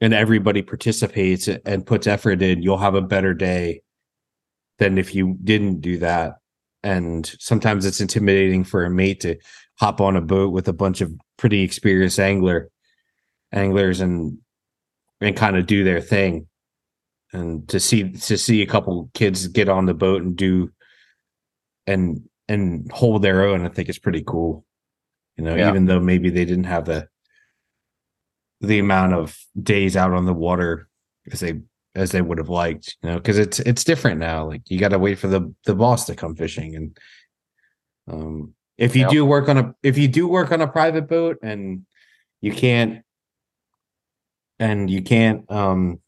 and 0.00 0.14
everybody 0.14 0.62
participates 0.62 1.48
and 1.48 1.86
puts 1.86 2.06
effort 2.06 2.42
in, 2.42 2.62
you'll 2.62 2.78
have 2.78 2.94
a 2.94 3.02
better 3.02 3.34
day 3.34 3.82
than 4.78 4.98
if 4.98 5.14
you 5.14 5.36
didn't 5.42 5.80
do 5.80 5.98
that. 5.98 6.34
And 6.82 7.26
sometimes 7.38 7.86
it's 7.86 8.00
intimidating 8.00 8.64
for 8.64 8.84
a 8.84 8.90
mate 8.90 9.20
to 9.20 9.36
hop 9.78 10.00
on 10.00 10.16
a 10.16 10.20
boat 10.20 10.52
with 10.52 10.68
a 10.68 10.72
bunch 10.72 11.00
of 11.00 11.12
pretty 11.36 11.62
experienced 11.62 12.20
angler 12.20 12.70
anglers 13.52 14.00
and 14.00 14.38
and 15.20 15.36
kind 15.36 15.56
of 15.56 15.66
do 15.66 15.84
their 15.84 16.00
thing 16.00 16.46
and 17.32 17.68
to 17.68 17.80
see 17.80 18.12
to 18.12 18.36
see 18.38 18.62
a 18.62 18.66
couple 18.66 19.10
kids 19.14 19.46
get 19.48 19.68
on 19.68 19.86
the 19.86 19.94
boat 19.94 20.22
and 20.22 20.36
do 20.36 20.70
and 21.86 22.28
and 22.48 22.90
hold 22.92 23.22
their 23.22 23.44
own 23.44 23.64
i 23.64 23.68
think 23.68 23.88
is 23.88 23.98
pretty 23.98 24.22
cool 24.24 24.64
you 25.36 25.44
know 25.44 25.54
Yeah. 25.54 25.68
even 25.70 25.86
though 25.86 26.00
maybe 26.00 26.30
they 26.30 26.44
didn't 26.44 26.64
have 26.64 26.84
the 26.84 27.08
the 28.60 28.78
amount 28.78 29.14
of 29.14 29.36
days 29.60 29.96
out 29.96 30.12
on 30.12 30.26
the 30.26 30.32
water 30.34 30.88
as 31.30 31.40
they 31.40 31.60
as 31.94 32.10
they 32.10 32.20
would 32.22 32.38
have 32.38 32.48
liked 32.48 32.96
you 33.02 33.08
know 33.10 33.16
because 33.16 33.38
it's 33.38 33.60
it's 33.60 33.84
different 33.84 34.18
now 34.18 34.46
like 34.46 34.62
you 34.68 34.78
got 34.78 34.88
to 34.88 34.98
wait 34.98 35.18
for 35.18 35.28
the 35.28 35.52
the 35.64 35.74
boss 35.74 36.06
to 36.06 36.14
come 36.14 36.34
fishing 36.34 36.74
and 36.76 36.98
Um, 38.08 38.54
if 38.76 38.94
you 38.96 39.02
Yep. 39.02 39.10
do 39.10 39.24
work 39.24 39.48
on 39.48 39.56
a 39.58 39.74
if 39.82 39.96
you 39.96 40.08
do 40.08 40.26
work 40.28 40.50
on 40.52 40.60
a 40.60 40.68
private 40.68 41.08
boat 41.08 41.38
and 41.42 41.86
you 42.40 42.52
can't 42.52 43.02
and 44.58 44.90
you 44.90 45.02
can't 45.02 45.50
um 45.50 46.00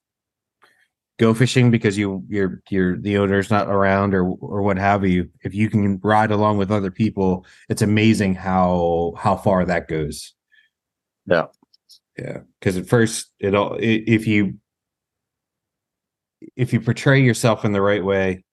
go 1.19 1.33
fishing 1.33 1.71
because 1.71 1.97
you 1.97 2.23
you're 2.29 2.61
you're 2.69 2.99
the 2.99 3.17
owner's 3.17 3.51
not 3.51 3.69
around 3.69 4.15
or 4.15 4.25
or 4.25 4.61
what 4.63 4.77
have 4.77 5.07
you 5.07 5.31
if 5.43 5.55
you 5.55 5.71
can 5.71 5.99
ride 6.03 6.31
along 6.31 6.59
with 6.59 6.71
other 6.71 6.91
people 6.91 7.47
it's 7.71 7.81
amazing 7.83 8.35
how 8.35 9.15
how 9.17 9.35
far 9.37 9.65
that 9.65 9.89
goes 9.89 10.35
Yeah. 11.27 11.47
yeah 12.19 12.41
because 12.61 12.77
at 12.77 12.87
first 12.87 13.31
it 13.41 13.55
all 13.55 13.77
if 13.81 14.27
you 14.27 14.59
if 16.55 16.73
you 16.73 16.81
portray 16.81 17.21
yourself 17.21 17.65
in 17.65 17.73
the 17.73 17.81
right 17.81 18.05
way 18.05 18.45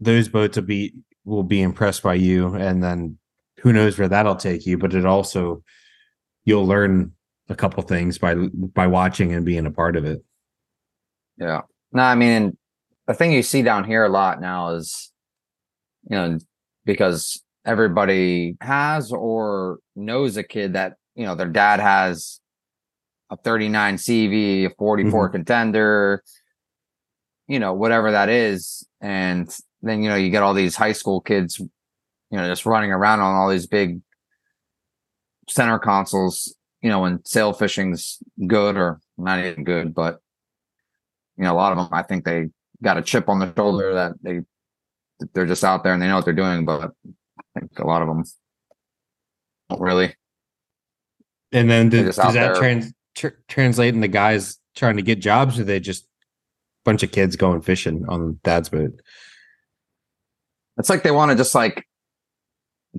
those 0.00 0.28
boats 0.28 0.56
will 0.56 0.64
be 0.64 0.94
will 1.24 1.42
be 1.42 1.62
impressed 1.62 2.02
by 2.02 2.14
you 2.14 2.54
and 2.54 2.82
then 2.82 3.18
who 3.60 3.72
knows 3.72 3.98
where 3.98 4.08
that'll 4.08 4.36
take 4.36 4.66
you 4.66 4.78
but 4.78 4.94
it 4.94 5.06
also 5.06 5.62
you'll 6.44 6.66
learn 6.66 7.12
a 7.48 7.54
couple 7.54 7.82
things 7.82 8.18
by 8.18 8.34
by 8.34 8.86
watching 8.86 9.32
and 9.32 9.44
being 9.44 9.66
a 9.66 9.70
part 9.70 9.96
of 9.96 10.04
it 10.04 10.22
Yeah. 11.36 11.62
No, 11.92 12.02
I 12.02 12.14
mean, 12.14 12.56
the 13.06 13.14
thing 13.14 13.32
you 13.32 13.42
see 13.42 13.62
down 13.62 13.84
here 13.84 14.04
a 14.04 14.08
lot 14.08 14.40
now 14.40 14.70
is, 14.70 15.12
you 16.10 16.16
know, 16.16 16.38
because 16.84 17.42
everybody 17.64 18.56
has 18.60 19.12
or 19.12 19.78
knows 19.94 20.36
a 20.36 20.42
kid 20.42 20.74
that, 20.74 20.94
you 21.14 21.24
know, 21.24 21.34
their 21.34 21.48
dad 21.48 21.80
has 21.80 22.40
a 23.34 23.42
39 23.42 23.96
CV, 23.96 24.66
a 24.66 24.70
44 24.70 25.26
mm-hmm. 25.26 25.32
contender, 25.32 26.22
you 27.48 27.58
know, 27.58 27.74
whatever 27.74 28.12
that 28.12 28.28
is. 28.28 28.86
And 29.00 29.54
then, 29.82 30.02
you 30.02 30.08
know, 30.08 30.16
you 30.16 30.30
get 30.30 30.42
all 30.42 30.54
these 30.54 30.76
high 30.76 30.92
school 30.92 31.20
kids, 31.20 31.58
you 31.58 31.68
know, 32.38 32.48
just 32.48 32.66
running 32.66 32.92
around 32.92 33.20
on 33.20 33.34
all 33.34 33.50
these 33.50 33.66
big 33.66 34.00
center 35.48 35.78
consoles, 35.78 36.54
you 36.80 36.88
know, 36.88 37.00
when 37.00 37.24
sail 37.24 37.52
fishing's 37.52 38.18
good 38.46 38.76
or 38.76 39.00
not 39.18 39.44
even 39.44 39.64
good, 39.64 39.94
but 39.94 40.20
you 41.36 41.44
know, 41.44 41.52
a 41.52 41.56
lot 41.56 41.72
of 41.72 41.78
them, 41.78 41.88
I 41.92 42.02
think 42.02 42.24
they 42.24 42.50
got 42.82 42.98
a 42.98 43.02
chip 43.02 43.28
on 43.28 43.40
the 43.40 43.52
shoulder 43.54 43.94
that 43.94 44.12
they 44.22 44.40
they're 45.32 45.46
just 45.46 45.64
out 45.64 45.82
there 45.82 45.92
and 45.92 46.00
they 46.00 46.06
know 46.06 46.16
what 46.16 46.24
they're 46.24 46.34
doing. 46.34 46.64
But 46.64 46.92
I 47.56 47.60
think 47.60 47.78
a 47.78 47.86
lot 47.86 48.02
of 48.02 48.08
them 48.08 48.24
don't 49.68 49.80
really. 49.80 50.14
And 51.52 51.70
then 51.70 51.88
does, 51.88 52.16
that 52.16 52.56
trans, 52.56 52.92
tr- 53.14 53.28
translate 53.48 53.94
into 53.94 54.08
guys 54.08 54.58
trying 54.74 54.96
to 54.96 55.02
get 55.02 55.20
jobs, 55.20 55.58
or 55.58 55.64
they 55.64 55.80
just 55.80 56.06
bunch 56.84 57.02
of 57.02 57.12
kids 57.12 57.36
going 57.36 57.62
fishing 57.62 58.04
on 58.08 58.38
dad's 58.44 58.68
boat? 58.68 59.00
It's 60.76 60.90
like 60.90 61.02
they 61.02 61.10
want 61.10 61.30
to 61.30 61.36
just 61.36 61.54
like 61.54 61.86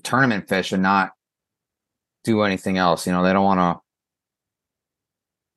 tournament 0.03 0.49
fish 0.49 0.71
and 0.71 0.83
not 0.83 1.11
do 2.23 2.41
anything 2.41 2.77
else. 2.77 3.05
You 3.05 3.13
know, 3.13 3.23
they 3.23 3.33
don't 3.33 3.43
want 3.43 3.59
to. 3.59 3.81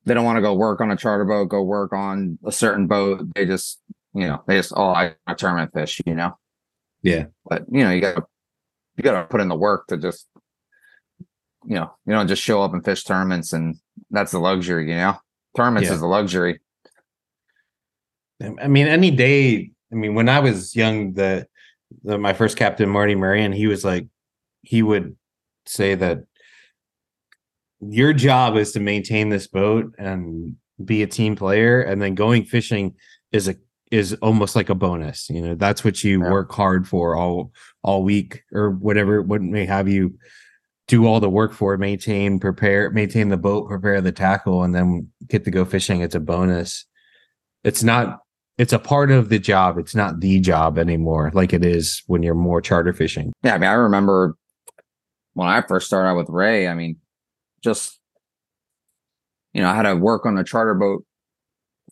They 0.05 0.13
don't 0.13 0.25
want 0.25 0.37
to 0.37 0.41
go 0.41 0.53
work 0.53 0.81
on 0.81 0.89
a 0.89 0.95
charter 0.95 1.25
boat, 1.25 1.49
go 1.49 1.61
work 1.61 1.93
on 1.93 2.39
a 2.43 2.51
certain 2.51 2.87
boat. 2.87 3.27
They 3.35 3.45
just, 3.45 3.79
you 4.13 4.27
know, 4.27 4.41
they 4.47 4.55
just, 4.55 4.73
oh, 4.75 4.87
I, 4.87 5.13
I 5.27 5.35
tournament 5.35 5.71
fish, 5.73 6.01
you 6.05 6.15
know. 6.15 6.37
Yeah. 7.03 7.25
But 7.45 7.65
you 7.69 7.83
know, 7.83 7.91
you 7.91 8.01
got 8.01 8.15
to 8.15 8.23
you 8.95 9.03
got 9.03 9.21
to 9.21 9.27
put 9.27 9.41
in 9.41 9.49
the 9.49 9.55
work 9.55 9.87
to 9.87 9.97
just, 9.97 10.25
you 11.65 11.75
know, 11.75 11.91
you 12.05 12.13
don't 12.13 12.27
just 12.27 12.41
show 12.41 12.61
up 12.61 12.73
and 12.73 12.83
fish 12.83 13.03
tournaments, 13.03 13.53
and 13.53 13.75
that's 14.11 14.31
the 14.31 14.39
luxury, 14.39 14.89
you 14.89 14.95
know. 14.97 15.17
Tournaments 15.55 15.87
Yeah. 15.89 15.95
is 15.95 15.99
the 16.01 16.07
luxury. 16.07 16.59
I 18.41 18.67
mean, 18.67 18.87
any 18.87 19.11
day. 19.11 19.71
I 19.91 19.95
mean, 19.95 20.13
when 20.15 20.29
I 20.29 20.39
was 20.39 20.75
young, 20.75 21.13
the, 21.13 21.47
the 22.03 22.17
my 22.17 22.33
first 22.33 22.57
captain, 22.57 22.87
Marty 22.89 23.15
Marion, 23.15 23.51
he 23.51 23.67
was 23.67 23.83
like, 23.83 24.07
he 24.61 24.81
would 24.83 25.15
say 25.65 25.95
that 25.95 26.19
your 27.81 28.13
job 28.13 28.55
is 28.55 28.71
to 28.73 28.79
maintain 28.79 29.29
this 29.29 29.47
boat 29.47 29.93
and 29.97 30.55
be 30.83 31.01
a 31.01 31.07
team 31.07 31.35
player, 31.35 31.81
and 31.81 32.01
then 32.01 32.15
going 32.15 32.45
fishing 32.45 32.95
is 33.31 33.47
a 33.47 33.55
is 33.91 34.13
almost 34.21 34.55
like 34.55 34.69
a 34.69 34.75
bonus. 34.75 35.27
You 35.31 35.41
know, 35.41 35.55
that's 35.55 35.83
what 35.83 36.03
you 36.03 36.21
Yeah. 36.23 36.29
work 36.31 36.51
hard 36.51 36.87
for 36.87 37.15
all 37.15 37.51
all 37.83 38.03
week 38.03 38.43
or 38.53 38.69
whatever 38.69 39.21
what 39.21 39.41
may 39.41 39.65
have 39.65 39.89
you 39.89 40.17
do 40.89 41.05
all 41.05 41.19
the 41.19 41.29
work 41.29 41.53
for 41.53 41.77
maintain 41.77 42.39
prepare 42.39 42.89
maintain 42.89 43.29
the 43.29 43.37
boat 43.37 43.67
prepare 43.67 44.01
the 44.01 44.11
tackle 44.11 44.63
and 44.63 44.75
then 44.75 45.07
get 45.27 45.45
to 45.45 45.51
go 45.51 45.63
fishing 45.63 46.01
it's 46.01 46.15
a 46.15 46.19
bonus 46.19 46.85
it's 47.63 47.83
not 47.83 48.19
it's 48.57 48.73
a 48.73 48.79
part 48.79 49.11
of 49.11 49.29
the 49.29 49.39
job 49.39 49.77
it's 49.77 49.95
not 49.95 50.19
the 50.19 50.39
job 50.39 50.77
anymore 50.77 51.31
like 51.33 51.53
it 51.53 51.63
is 51.63 52.03
when 52.07 52.23
you're 52.23 52.35
more 52.35 52.59
charter 52.59 52.91
fishing 52.91 53.31
Yeah, 53.43 53.55
I 53.55 53.57
mean, 53.59 53.69
I 53.69 53.73
remember 53.73 54.35
when 55.33 55.47
I 55.47 55.61
first 55.61 55.87
started 55.87 56.09
out 56.09 56.17
with 56.17 56.29
Ray. 56.29 56.67
I 56.67 56.73
mean, 56.73 56.97
just 57.63 57.99
you 59.53 59.61
know, 59.61 59.69
I 59.69 59.75
had 59.75 59.83
to 59.83 59.95
work 59.95 60.25
on 60.25 60.37
a 60.37 60.43
charter 60.43 60.75
boat 60.75 61.05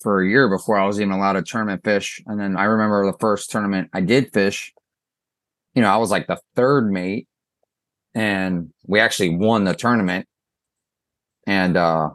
for 0.02 0.22
a 0.22 0.28
year 0.28 0.50
before 0.50 0.78
I 0.78 0.86
was 0.86 1.00
even 1.00 1.12
allowed 1.12 1.34
to 1.34 1.42
tournament 1.42 1.84
fish. 1.84 2.22
And 2.28 2.40
then 2.40 2.56
I 2.56 2.66
remember 2.66 3.06
the 3.06 3.18
first 3.18 3.50
tournament 3.50 3.90
I 3.94 4.02
did 4.02 4.34
fish. 4.34 4.74
You 5.74 5.82
know, 5.82 5.90
I 5.90 5.98
was 5.98 6.12
like 6.12 6.28
the 6.28 6.40
third 6.56 6.92
mate, 6.92 7.28
and 8.18 8.74
we 8.88 9.00
actually 9.00 9.30
won 9.30 9.64
the 9.64 9.76
tournament. 9.76 10.28
And 11.46 11.78
uh, 11.78 12.10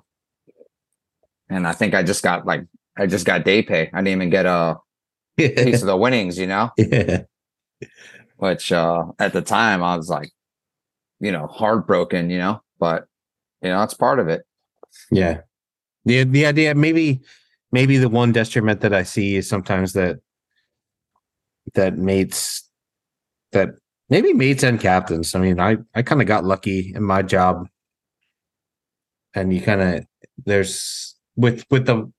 and 1.49 1.67
I 1.67 1.73
think 1.73 1.95
I 1.95 2.03
just 2.03 2.23
got 2.23 2.45
like 2.45 2.65
I 2.99 3.07
just 3.07 3.25
got 3.25 3.45
day 3.45 3.63
pay. 3.63 3.89
I 3.93 3.99
didn't 3.99 4.09
even 4.09 4.31
get 4.31 4.45
a 4.47 4.77
piece 5.37 5.81
of 5.81 5.87
the 5.87 5.97
winnings. 5.97 6.39
You 6.39 6.49
know 6.49 6.71
yeah 6.77 7.23
which 8.37 8.73
uh 8.73 9.05
at 9.21 9.33
the 9.33 9.41
time 9.41 9.83
I 9.83 9.97
was 9.97 10.11
like, 10.11 10.31
you 11.21 11.31
know, 11.31 11.47
heartbroken, 11.47 12.29
you 12.29 12.39
know, 12.39 12.61
but 12.81 13.07
you 13.63 13.69
know, 13.71 13.79
that's 13.79 13.95
part 13.95 14.19
of 14.19 14.27
it. 14.29 14.43
yeah 15.13 15.41
the 16.05 16.25
the 16.25 16.47
idea 16.47 16.75
maybe 16.75 17.21
maybe 17.71 17.97
the 17.97 18.09
one 18.09 18.33
detriment 18.33 18.81
that 18.81 18.93
i 18.93 19.03
see 19.05 19.37
is 19.37 19.49
sometimes 19.49 19.93
that 19.93 20.19
that 21.75 21.97
mates 21.97 22.69
that 23.53 23.71
maybe 24.13 24.35
mates 24.35 24.63
and 24.63 24.79
captains. 24.79 25.35
I 25.35 25.39
mean 25.41 25.59
i 25.59 25.79
i 25.95 26.03
kind 26.03 26.21
of 26.21 26.29
got 26.29 26.45
lucky 26.45 26.93
in 26.95 27.03
my 27.03 27.23
job. 27.23 27.67
And 29.35 29.53
you 29.55 29.61
kind 29.63 29.81
of 29.81 30.07
there's 30.45 31.17
with 31.37 31.65
with 31.71 31.87
the 31.87 32.13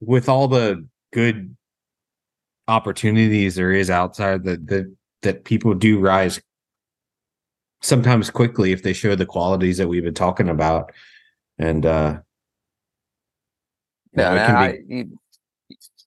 with 0.00 0.28
all 0.28 0.46
the 0.46 0.86
good 1.12 1.56
opportunities 2.68 3.54
there 3.54 3.72
is 3.72 3.88
outside 3.88 4.44
that 4.44 4.66
that 4.66 4.94
that 5.22 5.44
people 5.44 5.72
do 5.74 5.98
rise 5.98 6.40
sometimes 7.80 8.28
quickly 8.30 8.72
if 8.72 8.82
they 8.82 8.92
show 8.92 9.14
the 9.14 9.24
qualities 9.26 9.78
that 9.78 9.88
we've 9.88 10.04
been 10.04 10.12
talking 10.14 10.48
about. 10.50 10.92
And 11.58 11.86
uh 11.86 12.18
you 14.12 14.22
know, 14.22 14.34
Yeah, 14.34 14.46
can 14.46 14.86
be- 14.88 14.94
you, 14.96 15.18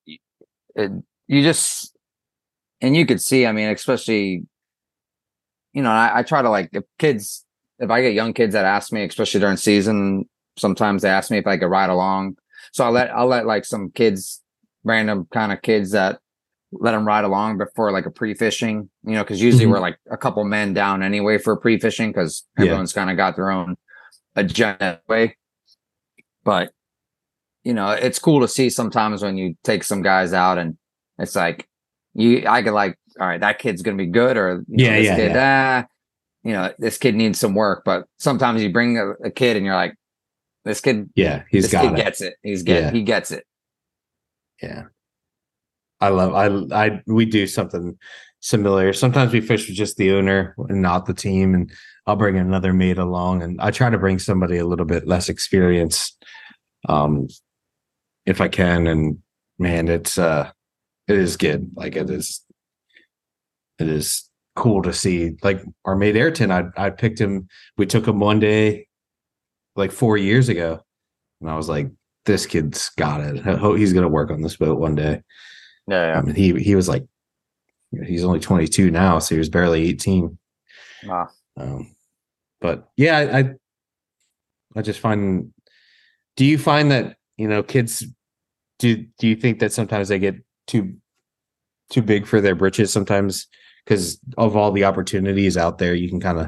you- 0.05 1.03
you 1.27 1.41
just 1.43 1.90
and 2.81 2.95
you 2.95 3.05
could 3.05 3.21
see, 3.21 3.45
I 3.45 3.51
mean, 3.51 3.69
especially 3.69 4.43
you 5.73 5.81
know, 5.81 5.91
I, 5.91 6.19
I 6.19 6.23
try 6.23 6.41
to 6.41 6.49
like 6.49 6.69
if 6.73 6.83
kids 6.99 7.45
if 7.79 7.89
I 7.89 8.01
get 8.01 8.13
young 8.13 8.33
kids 8.33 8.53
that 8.53 8.65
ask 8.65 8.91
me, 8.91 9.03
especially 9.05 9.39
during 9.39 9.57
season, 9.57 10.25
sometimes 10.57 11.01
they 11.01 11.09
ask 11.09 11.31
me 11.31 11.37
if 11.37 11.47
I 11.47 11.57
could 11.57 11.67
ride 11.67 11.89
along. 11.89 12.37
So 12.73 12.83
I 12.85 12.89
let 12.89 13.09
I'll 13.15 13.27
let 13.27 13.45
like 13.45 13.65
some 13.65 13.91
kids, 13.91 14.41
random 14.83 15.27
kind 15.31 15.51
of 15.51 15.61
kids 15.61 15.91
that 15.91 16.19
let 16.73 16.91
them 16.91 17.05
ride 17.05 17.23
along 17.25 17.57
before 17.57 17.91
like 17.91 18.05
a 18.05 18.11
pre-fishing, 18.11 18.89
you 19.05 19.13
know, 19.13 19.23
because 19.23 19.41
usually 19.41 19.65
Mhm. 19.65 19.71
we're 19.71 19.79
like 19.79 19.97
a 20.09 20.17
couple 20.17 20.43
men 20.45 20.73
down 20.73 21.03
anyway 21.03 21.37
for 21.37 21.57
pre-fishing 21.57 22.11
because 22.11 22.45
Yeah. 22.57 22.63
everyone's 22.65 22.93
kind 22.93 23.09
of 23.09 23.17
got 23.17 23.35
their 23.35 23.51
own 23.51 23.75
agenda 24.35 25.01
way. 25.07 25.37
But 26.43 26.71
you 27.63 27.73
know, 27.73 27.91
it's 27.91 28.19
cool 28.19 28.41
to 28.41 28.47
see 28.47 28.69
sometimes 28.69 29.21
when 29.21 29.37
you 29.37 29.55
take 29.63 29.83
some 29.83 30.01
guys 30.01 30.33
out 30.33 30.57
and 30.57 30.77
it's 31.19 31.35
like 31.35 31.67
you 32.13 32.43
I 32.47 32.61
could 32.63 32.73
like, 32.73 32.97
all 33.19 33.27
right, 33.27 33.39
that 33.41 33.59
kid's 33.59 33.81
gonna 33.81 33.97
be 33.97 34.07
good, 34.07 34.37
or 34.37 34.63
you 34.67 34.77
know, 34.77 34.83
Yeah, 34.83 34.95
this 34.97 35.05
yeah, 35.05 35.15
kid, 35.15 35.35
ah, 35.37 35.85
you 36.43 36.53
know, 36.53 36.73
this 36.79 36.97
kid 36.97 37.15
needs 37.15 37.39
some 37.39 37.53
work. 37.55 37.83
But 37.85 38.05
sometimes 38.19 38.61
you 38.63 38.71
bring 38.71 38.97
a, 38.97 39.11
a 39.25 39.31
kid 39.31 39.57
and 39.57 39.65
you're 39.65 39.75
like, 39.75 39.95
this 40.65 40.81
kid, 40.81 41.09
yeah 41.15 41.43
he's 41.49 41.63
this 41.65 41.71
got 41.71 41.93
it 41.93 41.95
gets 42.03 42.21
it. 42.21 42.35
He's 42.43 42.63
get 42.63 42.83
Yeah. 42.83 42.91
he 42.91 43.03
gets 43.03 43.31
it. 43.31 43.45
yeah 44.61 44.83
i 45.99 46.09
love 46.09 46.33
i 46.35 46.85
i 46.85 47.01
we 47.07 47.25
do 47.25 47.47
something 47.47 47.97
similar 48.39 48.91
sometimes 48.93 49.31
we 49.33 49.41
fish 49.41 49.67
with 49.67 49.75
just 49.75 49.97
the 49.97 50.11
owner 50.11 50.55
and 50.69 50.81
not 50.81 51.05
the 51.05 51.13
team 51.13 51.53
and 51.55 51.71
i'll 52.07 52.15
bring 52.15 52.37
another 52.37 52.73
mate 52.73 52.97
along 52.97 53.41
and 53.43 53.59
i 53.61 53.69
try 53.71 53.89
to 53.89 53.97
bring 53.99 54.17
somebody 54.19 54.57
a 54.57 54.65
little 54.65 54.85
bit 54.85 55.07
less 55.07 55.29
experienced 55.29 56.23
um 56.89 57.27
if 58.25 58.41
i 58.41 58.47
can 58.47 58.87
and 58.87 59.17
man 59.59 59.87
it's 59.87 60.17
uh 60.17 60.49
it 61.11 61.17
is 61.19 61.37
good 61.37 61.69
like 61.75 61.95
it 61.95 62.09
is 62.09 62.43
it 63.79 63.87
is 63.87 64.29
cool 64.55 64.81
to 64.81 64.93
see 64.93 65.35
like 65.43 65.61
our 65.85 65.95
mate 65.95 66.15
ayrton 66.15 66.51
i 66.51 66.63
i 66.77 66.89
picked 66.89 67.19
him 67.19 67.47
we 67.77 67.85
took 67.85 68.07
him 68.07 68.19
one 68.19 68.39
day 68.39 68.87
like 69.75 69.91
four 69.91 70.17
years 70.17 70.49
ago 70.49 70.79
and 71.39 71.49
i 71.49 71.55
was 71.55 71.69
like 71.69 71.89
this 72.25 72.45
kid's 72.45 72.89
got 72.97 73.21
it 73.21 73.45
I 73.47 73.55
hope 73.55 73.77
he's 73.77 73.93
gonna 73.93 74.07
work 74.09 74.31
on 74.31 74.41
this 74.41 74.57
boat 74.57 74.79
one 74.79 74.95
day 74.95 75.21
Yeah, 75.87 76.17
I 76.17 76.21
mean, 76.21 76.35
he 76.35 76.53
he 76.61 76.75
was 76.75 76.87
like 76.87 77.05
he's 78.05 78.23
only 78.23 78.39
22 78.39 78.91
now, 78.91 79.19
so 79.19 79.35
he 79.35 79.39
was 79.39 79.49
barely 79.49 79.89
18. 79.89 80.37
Wow. 81.05 81.29
Um, 81.57 81.95
but 82.59 82.89
yeah, 82.95 83.17
I, 83.17 83.39
I 83.39 83.53
I 84.75 84.81
just 84.81 84.99
find. 84.99 85.53
Do 86.37 86.45
you 86.45 86.57
find 86.57 86.91
that 86.91 87.17
you 87.37 87.47
know 87.47 87.63
kids? 87.63 88.05
Do 88.79 89.05
do 89.17 89.27
you 89.27 89.35
think 89.35 89.59
that 89.59 89.73
sometimes 89.73 90.07
they 90.07 90.19
get 90.19 90.35
too 90.67 90.95
too 91.91 92.01
big 92.01 92.25
for 92.25 92.41
their 92.41 92.55
britches 92.55 92.91
sometimes 92.91 93.47
because 93.85 94.19
of 94.37 94.55
all 94.55 94.71
the 94.71 94.85
opportunities 94.85 95.57
out 95.57 95.77
there? 95.77 95.93
You 95.93 96.09
can 96.09 96.19
kind 96.19 96.39
of 96.39 96.47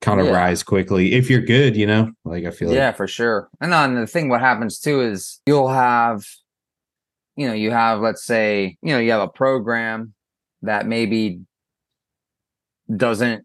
kind 0.00 0.20
of 0.20 0.26
Yeah. 0.26 0.32
rise 0.32 0.62
quickly 0.62 1.12
if 1.14 1.28
you're 1.30 1.40
good. 1.42 1.76
You 1.76 1.86
know, 1.86 2.12
like 2.24 2.44
I 2.44 2.50
feel 2.50 2.68
like 2.68 2.76
yeah, 2.76 2.92
for 2.92 3.06
sure. 3.06 3.48
And 3.60 3.72
then 3.72 3.94
the 3.94 4.06
thing, 4.06 4.28
what 4.28 4.40
happens 4.40 4.78
too 4.78 5.00
is 5.02 5.40
you'll 5.46 5.68
have, 5.68 6.24
you 7.36 7.46
know, 7.46 7.54
you 7.54 7.70
have, 7.70 8.00
let's 8.00 8.24
say, 8.24 8.76
you 8.82 8.92
know, 8.92 8.98
you 8.98 9.10
have 9.12 9.22
a 9.22 9.28
program 9.28 10.14
that 10.62 10.86
maybe 10.86 11.40
doesn't 12.94 13.44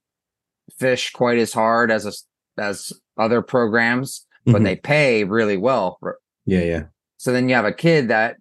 fish 0.79 1.11
quite 1.11 1.37
as 1.37 1.53
hard 1.53 1.91
as 1.91 2.05
a, 2.05 2.61
as 2.61 2.93
other 3.17 3.41
programs, 3.41 4.25
but 4.45 4.61
Mhm. 4.61 4.63
they 4.63 4.75
pay 4.75 5.23
really 5.23 5.57
well. 5.57 5.99
Yeah, 6.45 6.61
yeah, 6.63 6.83
So 7.17 7.31
then 7.31 7.47
you 7.49 7.55
have 7.55 7.65
a 7.65 7.73
kid 7.73 8.07
that 8.09 8.37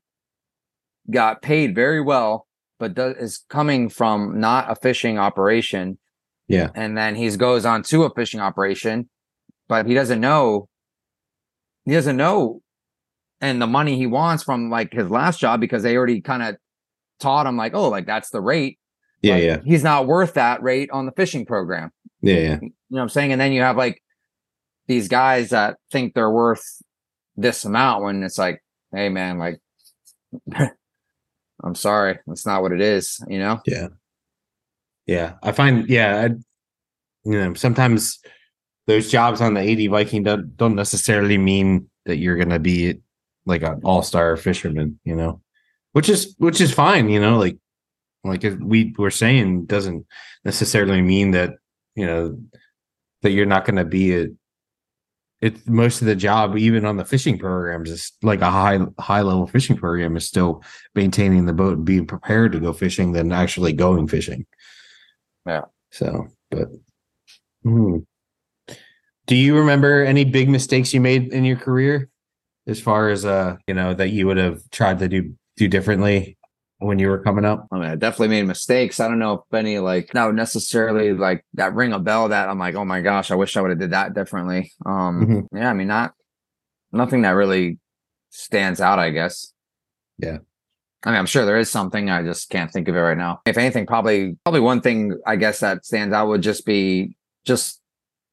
got 1.10 1.42
paid 1.42 1.74
very 1.74 2.00
well, 2.00 2.46
but 2.78 2.94
does, 2.94 3.16
is 3.16 3.44
coming 3.48 3.88
from 3.88 4.40
not 4.40 4.70
a 4.70 4.74
fishing 4.74 5.18
operation 5.18 5.98
yeah, 6.52 6.68
and 6.74 6.98
then 6.98 7.14
he 7.14 7.34
goes 7.36 7.64
on 7.64 7.82
to 7.84 8.04
a 8.04 8.10
fishing 8.14 8.38
operation, 8.38 9.08
but 9.68 9.86
he 9.86 9.94
doesn't 9.94 10.20
know. 10.20 10.68
He 11.84 11.92
doesn't 11.92 12.18
know, 12.18 12.60
and 13.40 13.60
the 13.60 13.66
money 13.66 13.96
he 13.96 14.06
wants 14.06 14.42
from 14.42 14.68
like 14.68 14.92
his 14.92 15.08
last 15.08 15.40
job 15.40 15.60
because 15.60 15.82
they 15.82 15.96
already 15.96 16.20
kind 16.20 16.42
of 16.42 16.56
taught 17.20 17.46
him 17.46 17.56
like, 17.56 17.72
oh, 17.74 17.88
like 17.88 18.06
that's 18.06 18.28
the 18.28 18.42
rate. 18.42 18.78
yeah, 19.22 19.34
Like, 19.34 19.44
yeah, 19.44 19.58
He's 19.64 19.82
not 19.82 20.06
worth 20.06 20.34
that 20.34 20.62
rate 20.62 20.90
on 20.90 21.06
the 21.06 21.12
fishing 21.12 21.46
program. 21.46 21.90
yeah, 22.20 22.34
yeah. 22.34 22.58
You 22.60 22.70
know 22.90 22.96
what 22.98 23.02
I'm 23.02 23.08
saying? 23.08 23.32
And 23.32 23.40
then 23.40 23.52
you 23.52 23.62
have 23.62 23.78
like 23.78 24.02
these 24.88 25.08
guys 25.08 25.50
that 25.50 25.78
think 25.90 26.12
they're 26.12 26.30
worth 26.30 26.64
this 27.36 27.64
amount 27.64 28.04
when 28.04 28.22
it's 28.22 28.36
like, 28.36 28.62
hey 28.92 29.08
man, 29.08 29.38
like 29.38 29.58
I'm 31.62 31.74
sorry, 31.74 32.18
that's 32.26 32.46
not 32.46 32.62
what 32.62 32.72
it 32.72 32.80
is. 32.80 33.22
You 33.28 33.38
know? 33.38 33.60
Yeah. 33.66 33.88
Yeah. 35.06 35.34
I 35.42 35.52
find, 35.52 35.88
yeah, 35.88 36.20
I, 36.20 36.24
you 37.24 37.38
know, 37.38 37.54
sometimes 37.54 38.18
those 38.86 39.10
jobs 39.10 39.40
on 39.40 39.54
the 39.54 39.60
80 39.60 39.86
Viking 39.88 40.22
don't, 40.22 40.56
don't 40.56 40.74
necessarily 40.74 41.38
mean 41.38 41.88
that 42.04 42.16
you're 42.16 42.36
going 42.36 42.48
to 42.48 42.58
be 42.58 43.00
like 43.46 43.62
an 43.62 43.80
all 43.84 44.02
star 44.02 44.36
fisherman, 44.36 44.98
you 45.04 45.14
know, 45.14 45.40
which 45.92 46.08
is, 46.08 46.34
which 46.38 46.60
is 46.60 46.72
fine, 46.72 47.08
you 47.08 47.20
know, 47.20 47.38
like, 47.38 47.58
like 48.24 48.44
we 48.60 48.94
were 48.98 49.10
saying 49.10 49.66
doesn't 49.66 50.06
necessarily 50.44 51.02
mean 51.02 51.32
that, 51.32 51.54
you 51.94 52.06
know, 52.06 52.38
that 53.22 53.30
you're 53.30 53.46
not 53.46 53.64
going 53.64 53.76
to 53.76 53.84
be 53.84 54.16
a, 54.16 54.26
it 55.42 55.68
most 55.68 56.00
of 56.00 56.06
the 56.06 56.14
job, 56.14 56.56
even 56.56 56.86
on 56.86 56.96
the 56.96 57.04
fishing 57.04 57.36
programs, 57.36 57.90
is 57.90 58.12
like 58.22 58.40
a 58.40 58.50
high 58.50 58.78
high 58.98 59.22
level 59.22 59.46
fishing 59.48 59.76
program 59.76 60.16
is 60.16 60.26
still 60.26 60.62
maintaining 60.94 61.46
the 61.46 61.52
boat 61.52 61.76
and 61.78 61.84
being 61.84 62.06
prepared 62.06 62.52
to 62.52 62.60
go 62.60 62.72
fishing 62.72 63.12
than 63.12 63.32
actually 63.32 63.72
going 63.72 64.06
fishing. 64.06 64.46
Yeah. 65.44 65.62
So, 65.90 66.28
but 66.50 66.68
hmm. 67.64 67.98
do 69.26 69.34
you 69.34 69.58
remember 69.58 70.04
any 70.04 70.24
big 70.24 70.48
mistakes 70.48 70.94
you 70.94 71.00
made 71.00 71.32
in 71.32 71.44
your 71.44 71.56
career, 71.56 72.08
as 72.68 72.80
far 72.80 73.10
as 73.10 73.24
uh, 73.24 73.56
you 73.66 73.74
know, 73.74 73.94
that 73.94 74.10
you 74.10 74.28
would 74.28 74.36
have 74.36 74.62
tried 74.70 75.00
to 75.00 75.08
do 75.08 75.34
do 75.56 75.66
differently 75.66 76.38
when 76.82 76.98
you 76.98 77.08
were 77.08 77.18
coming 77.22 77.44
up? 77.44 77.66
I 77.70 77.76
mean, 77.76 77.84
I 77.90 77.94
definitely 77.96 78.28
made 78.28 78.46
mistakes. 78.46 79.00
I 79.00 79.08
don't 79.08 79.18
know 79.18 79.34
if 79.34 79.54
any 79.54 79.78
like 79.78 80.10
would 80.14 80.34
necessarily 80.34 81.12
like 81.12 81.44
that 81.54 81.74
ring 81.74 81.92
a 81.92 81.98
bell 81.98 82.28
that 82.28 82.48
I'm 82.48 82.58
like, 82.58 82.74
oh 82.74 82.84
my 82.84 83.00
gosh, 83.00 83.30
I 83.30 83.34
wish 83.34 83.56
I 83.56 83.60
would 83.60 83.70
have 83.70 83.78
did 83.78 83.92
that 83.92 84.14
differently. 84.14 84.72
Um, 84.84 85.26
Mhm. 85.26 85.48
yeah, 85.52 85.70
I 85.70 85.74
mean, 85.74 85.88
not 85.88 86.14
nothing 86.92 87.22
that 87.22 87.30
really 87.30 87.78
stands 88.30 88.80
out, 88.80 88.98
I 88.98 89.10
guess. 89.10 89.52
Yeah. 90.18 90.38
I 91.04 91.10
mean, 91.10 91.18
I'm 91.18 91.26
sure 91.26 91.44
there 91.44 91.58
is 91.58 91.70
something. 91.70 92.10
I 92.10 92.22
just 92.22 92.48
can't 92.50 92.70
think 92.70 92.86
of 92.88 92.94
it 92.94 93.00
right 93.00 93.18
now. 93.18 93.40
If 93.46 93.58
anything, 93.58 93.86
probably 93.86 94.36
probably 94.44 94.60
one 94.60 94.80
thing 94.80 95.18
I 95.26 95.36
guess 95.36 95.60
that 95.60 95.84
stands 95.84 96.14
out 96.14 96.28
would 96.28 96.42
just 96.42 96.64
be 96.64 97.16
just 97.44 97.80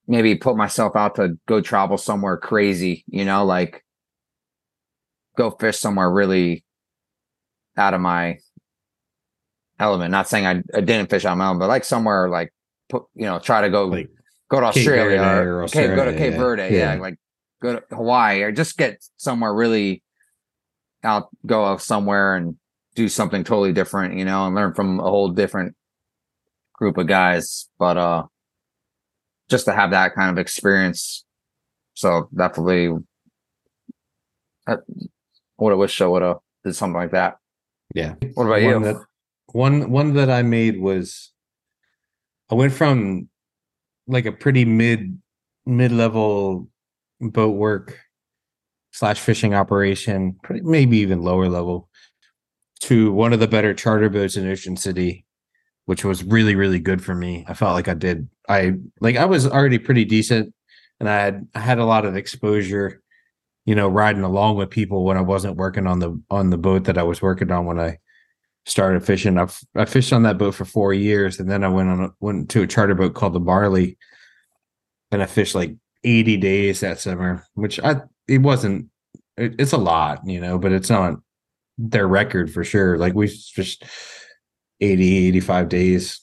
maybe 0.07 0.35
put 0.35 0.55
myself 0.55 0.95
out 0.95 1.15
to 1.15 1.37
go 1.47 1.61
travel 1.61 1.97
somewhere 1.97 2.37
crazy, 2.37 3.03
you 3.07 3.25
know, 3.25 3.45
like 3.45 3.83
go 5.37 5.51
fish 5.51 5.79
somewhere 5.79 6.11
really 6.11 6.63
out 7.79 7.93
of 7.93 8.01
my 8.01 8.37
element. 9.79 10.11
Not 10.11 10.27
saying 10.27 10.45
I, 10.45 10.61
I 10.75 10.81
didn't 10.81 11.09
fish 11.09 11.25
on 11.25 11.37
my 11.37 11.47
own, 11.47 11.57
but 11.57 11.67
like 11.67 11.83
somewhere 11.83 12.29
like 12.29 12.53
put 12.89 13.03
you 13.15 13.25
know, 13.25 13.39
try 13.39 13.61
to 13.61 13.69
go 13.69 13.85
Like 13.85 14.09
go 14.49 14.59
to 14.59 14.65
Australia 14.67 15.21
or, 15.21 15.67
Cape, 15.67 15.95
go 15.95 16.05
to 16.05 16.15
Cape. 16.15 16.33
Verde, 16.33 16.63
yeah. 16.63 16.95
Yeah. 16.95 16.99
like 16.99 17.17
go 17.61 17.79
to 17.79 17.95
Hawaii 17.95 18.41
or 18.41 18.51
just 18.51 18.77
get 18.77 19.03
somewhere 19.17 19.53
really 19.53 20.03
out 21.03 21.29
go 21.45 21.65
out 21.65 21.81
somewhere 21.81 22.35
and 22.35 22.57
do 22.95 23.07
something 23.07 23.43
totally 23.43 23.73
different, 23.73 24.17
you 24.17 24.25
know, 24.25 24.45
and 24.45 24.55
learn 24.55 24.73
from 24.73 24.99
a 24.99 25.03
whole 25.03 25.29
different 25.29 25.75
group 26.73 26.97
of 26.97 27.07
guys. 27.07 27.69
But 27.79 27.97
uh 27.97 28.23
just 29.49 29.65
to 29.65 29.73
have 29.73 29.91
that 29.91 30.13
kind 30.13 30.29
of 30.29 30.37
experience. 30.37 31.25
So 31.93 32.29
definitely 32.35 32.91
I 34.67 34.77
would 35.57 35.71
have 35.71 35.79
wished 35.79 36.01
I 36.01 36.07
would 36.07 36.21
have 36.21 36.37
did 36.63 36.75
something 36.75 36.99
like 36.99 37.11
that. 37.11 37.37
Yeah. 37.93 38.15
What 38.33 38.45
about 38.45 38.61
one 38.61 38.63
you? 38.63 38.79
That, 38.81 39.03
one 39.47 39.89
one 39.89 40.13
that 40.13 40.29
I 40.29 40.43
made 40.43 40.79
was 40.79 41.31
I 42.51 42.55
went 42.55 42.73
from 42.73 43.29
like 44.07 44.25
a 44.25 44.31
pretty 44.31 44.65
mid 44.65 45.19
mid 45.65 45.91
level 45.91 46.67
boat 47.19 47.55
work 47.55 47.97
slash 48.91 49.19
fishing 49.19 49.53
operation, 49.53 50.37
pretty, 50.43 50.61
maybe 50.61 50.97
even 50.97 51.21
lower 51.21 51.47
level, 51.47 51.89
to 52.81 53.11
one 53.11 53.33
of 53.33 53.39
the 53.39 53.47
better 53.47 53.73
charter 53.73 54.09
boats 54.09 54.35
in 54.35 54.49
Ocean 54.49 54.77
City, 54.77 55.25
which 55.85 56.03
was 56.03 56.23
really 56.23 56.55
really 56.55 56.79
good 56.79 57.03
for 57.03 57.15
me. 57.15 57.45
I 57.47 57.53
felt 57.53 57.73
like 57.73 57.87
I 57.87 57.93
did 57.93 58.29
I 58.47 58.73
like 58.99 59.15
I 59.15 59.25
was 59.25 59.47
already 59.47 59.79
pretty 59.79 60.05
decent, 60.05 60.53
and 60.99 61.09
I 61.09 61.19
had 61.19 61.47
I 61.55 61.59
had 61.59 61.79
a 61.79 61.85
lot 61.85 62.05
of 62.05 62.15
exposure, 62.15 63.01
you 63.65 63.75
know, 63.75 63.87
riding 63.87 64.23
along 64.23 64.55
with 64.55 64.69
people 64.69 65.03
when 65.03 65.17
I 65.17 65.21
wasn't 65.21 65.57
working 65.57 65.87
on 65.87 65.99
the 65.99 66.21
on 66.29 66.49
the 66.49 66.57
boat 66.57 66.85
that 66.85 66.97
I 66.97 67.03
was 67.03 67.21
working 67.21 67.51
on 67.51 67.65
when 67.65 67.79
I 67.79 67.99
started 68.65 69.05
fishing. 69.05 69.37
I 69.37 69.47
I 69.75 69.85
fished 69.85 70.13
on 70.13 70.23
that 70.23 70.37
boat 70.37 70.55
for 70.55 70.65
four 70.65 70.93
years, 70.93 71.39
and 71.39 71.49
then 71.49 71.63
I 71.63 71.67
went 71.67 71.89
on 71.89 72.03
a, 72.05 72.09
went 72.19 72.49
to 72.51 72.61
a 72.61 72.67
charter 72.67 72.95
boat 72.95 73.13
called 73.13 73.33
the 73.33 73.39
Barley, 73.39 73.97
and 75.11 75.21
I 75.21 75.25
fished 75.25 75.55
like 75.55 75.75
eighty 76.03 76.37
days 76.37 76.79
that 76.79 76.99
summer, 76.99 77.45
which 77.53 77.79
I 77.79 78.01
it 78.27 78.39
wasn't. 78.39 78.87
It, 79.37 79.55
it's 79.59 79.73
a 79.73 79.77
lot, 79.77 80.25
you 80.25 80.39
know, 80.39 80.57
but 80.57 80.71
it's 80.71 80.89
not 80.89 81.15
their 81.77 82.07
record 82.07 82.51
for 82.51 82.63
sure. 82.63 82.97
Like 82.97 83.13
we 83.13 83.27
fished 83.27 83.85
80, 84.81 85.27
85 85.27 85.69
days. 85.69 86.21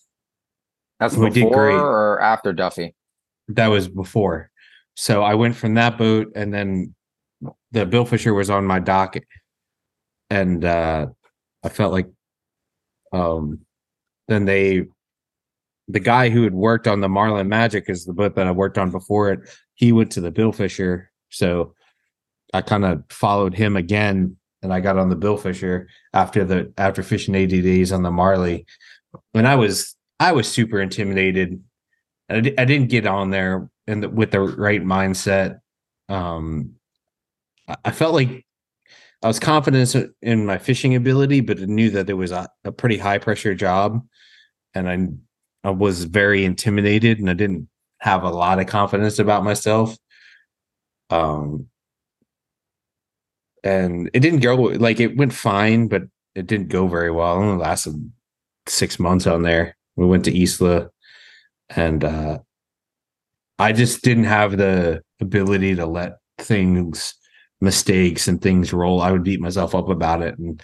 That's 1.01 1.16
we 1.16 1.30
did 1.30 1.45
before 1.45 1.68
great. 1.68 1.74
or 1.74 2.20
after 2.20 2.53
Duffy? 2.53 2.95
That 3.49 3.68
was 3.68 3.89
before. 3.89 4.51
So 4.95 5.22
I 5.22 5.34
went 5.34 5.57
from 5.57 5.74
that 5.74 5.99
boat, 5.99 6.32
and 6.34 6.53
then 6.53 6.95
the 7.73 7.87
Bill 7.87 8.05
Fisher 8.05 8.35
was 8.35 8.51
on 8.51 8.64
my 8.64 8.79
dock, 8.79 9.17
and 10.31 10.64
uh, 10.64 11.07
I 11.62 11.69
felt 11.69 11.93
like, 11.93 12.09
um, 13.12 13.61
then 14.29 14.45
they, 14.45 14.87
the 15.89 16.01
guy 16.01 16.31
who 16.31 16.43
had 16.43 16.55
worked 16.55 16.87
on 16.87 17.01
the 17.01 17.09
Marlin 17.09 17.49
Magic 17.49 17.89
is 17.89 18.05
the 18.05 18.12
book 18.12 18.35
that 18.37 18.47
I 18.47 18.51
worked 18.51 18.79
on 18.79 18.91
before 18.91 19.33
it. 19.33 19.41
He 19.75 19.93
went 19.93 20.12
to 20.12 20.21
the 20.21 20.31
Bill 20.31 20.53
Fisher, 20.53 21.11
so 21.31 21.75
I 22.53 22.62
kind 22.62 22.85
of 22.85 23.05
followed 23.11 23.55
him 23.55 23.77
again, 23.77 24.37
and 24.62 24.73
I 24.73 24.81
got 24.81 24.99
on 24.99 25.11
the 25.11 25.17
Bill 25.17 25.37
Fisher 25.37 25.89
after 26.12 26.45
the 26.45 26.73
after 26.79 27.03
fishing 27.03 27.33
days 27.33 27.93
on 27.93 28.03
the 28.03 28.11
Marley, 28.11 28.67
and 29.35 29.47
I 29.47 29.57
was 29.57 29.97
I 30.19 30.33
was 30.33 30.51
super 30.51 30.81
intimidated. 30.81 31.62
I, 32.29 32.37
I 32.59 32.64
didn't 32.64 32.89
get 32.89 33.07
on 33.07 33.31
there 33.31 33.71
and 33.87 34.03
the, 34.03 34.09
with 34.09 34.31
the 34.31 34.41
right 34.41 34.83
mindset. 34.83 35.61
Um, 36.09 36.73
I, 37.85 37.91
felt 37.91 38.14
like 38.14 38.47
I 39.23 39.27
was 39.27 39.41
confident 39.41 39.95
in 40.23 40.47
my 40.47 40.59
fishing 40.59 40.95
ability, 40.95 41.41
but 41.41 41.61
I 41.61 41.64
knew 41.64 41.91
that 41.91 42.09
it 42.09 42.14
was 42.14 42.33
a, 42.33 42.49
a 42.64 42.73
pretty 42.73 42.99
high 42.99 43.19
pressure 43.19 43.55
job, 43.55 44.07
and 44.75 44.89
I 44.89 45.69
I 45.69 45.71
was 45.71 46.05
very 46.05 46.45
intimidated, 46.45 47.19
and 47.19 47.29
I 47.29 47.35
didn't 47.35 47.69
have 48.01 48.23
a 48.23 48.31
lot 48.31 48.61
of 48.61 48.67
confidence 48.67 49.19
about 49.19 49.43
myself. 49.43 49.97
Um, 51.11 51.69
and 53.64 54.11
it 54.14 54.21
didn't 54.21 54.41
go 54.41 54.55
like 54.55 55.01
it 55.01 55.17
went 55.17 55.33
fine, 55.33 55.89
but 55.89 56.03
it 56.35 56.47
didn't 56.47 56.69
go 56.69 56.87
very 56.87 57.11
well. 57.11 57.37
It 57.37 57.45
only 57.45 57.62
lasted 57.62 58.12
six 58.69 58.99
months 58.99 59.27
on 59.27 59.43
there. 59.43 59.77
We 59.97 60.07
went 60.07 60.25
to 60.27 60.43
Isla, 60.43 60.91
and 61.71 62.05
uh, 62.05 62.39
I 63.59 63.73
just 63.73 64.03
didn't 64.03 64.25
have 64.25 64.57
the 64.57 65.03
ability 65.21 65.75
to 65.77 65.87
let 65.87 66.19
things, 66.39 67.14
mistakes, 67.61 68.29
and 68.29 68.41
things 68.41 68.73
roll. 68.73 69.01
I 69.01 69.11
would 69.13 69.25
beat 69.25 69.41
myself 69.41 69.75
up 69.75 69.89
about 69.89 70.23
it, 70.23 70.39
and 70.39 70.63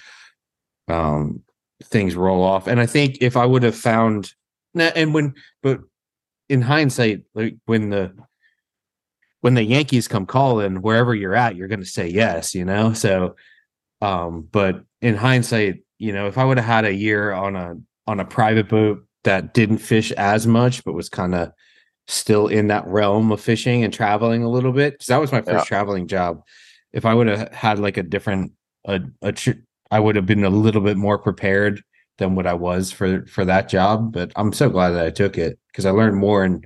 um, 0.88 1.43
things 1.84 2.14
roll 2.14 2.43
off. 2.43 2.66
And 2.66 2.80
I 2.80 2.86
think 2.86 3.18
if 3.20 3.36
I 3.36 3.47
would 3.47 3.62
have 3.62 3.76
found 3.76 4.32
and 4.74 5.12
when 5.12 5.34
but 5.62 5.80
in 6.49 6.62
hindsight, 6.62 7.24
like 7.34 7.57
when 7.66 7.90
the 7.90 8.14
when 9.40 9.55
the 9.55 9.64
Yankees 9.64 10.09
come 10.09 10.24
calling, 10.26 10.82
wherever 10.82 11.14
you're 11.14 11.34
at, 11.34 11.57
you're 11.57 11.68
gonna 11.68 11.84
say 11.84 12.09
yes, 12.09 12.55
you 12.55 12.64
know. 12.64 12.93
So 12.93 13.36
um, 14.01 14.49
but 14.51 14.84
in 15.01 15.14
hindsight, 15.14 15.82
you 15.99 16.12
know, 16.12 16.26
if 16.26 16.38
I 16.38 16.45
would 16.45 16.59
have 16.59 16.66
had 16.66 16.84
a 16.84 16.95
year 16.95 17.32
on 17.32 17.57
a 17.57 17.76
on 18.07 18.20
a 18.20 18.24
private 18.24 18.68
boat 18.68 19.05
that 19.24 19.55
didn't 19.55 19.78
fish 19.78 20.11
as 20.12 20.47
much, 20.47 20.84
but 20.84 20.93
was 20.95 21.09
kind 21.09 21.34
of 21.34 21.53
still 22.09 22.49
in 22.49 22.66
that 22.68 22.86
realm 22.86 23.30
of 23.30 23.40
fishing 23.40 23.84
and 23.84 23.93
traveling 23.93 24.43
a 24.43 24.49
little 24.51 24.72
bit, 24.72 24.95
because 24.95 25.07
that 25.07 25.20
was 25.20 25.30
my 25.32 25.40
first 25.43 25.64
Yeah. 25.64 25.76
traveling 25.76 26.09
job. 26.09 26.43
If 26.93 27.05
I 27.07 27.14
would 27.14 27.26
have 27.28 27.53
had 27.53 27.78
like 27.78 27.97
a 27.97 28.03
different 28.03 28.53
a, 28.86 29.01
a 29.22 29.32
tr- 29.32 29.62
I 29.90 30.01
would 30.01 30.16
have 30.16 30.26
been 30.26 30.45
a 30.45 30.51
little 30.51 30.80
bit 30.82 30.97
more 30.97 31.18
prepared 31.18 31.82
than 32.18 32.34
what 32.34 32.47
I 32.47 32.55
was 32.55 32.93
for 32.93 33.26
for 33.26 33.45
that 33.45 33.68
job. 33.68 34.12
But 34.12 34.32
I'm 34.36 34.53
so 34.53 34.68
glad 34.70 34.90
that 34.90 35.07
I 35.07 35.11
took 35.11 35.38
it 35.38 35.59
because 35.68 35.86
I 35.86 35.90
learned 35.90 36.16
more 36.16 36.45
in 36.45 36.62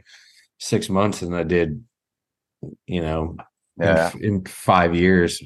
six 0.59 0.89
months 0.89 1.21
than 1.21 1.35
I 1.35 1.43
did, 1.43 1.85
you 2.87 3.01
know, 3.01 3.37
in 3.79 3.85
Yeah. 3.87 4.07
f- 4.07 4.17
in, 4.17 4.45
five 4.47 4.95
years. 4.95 5.43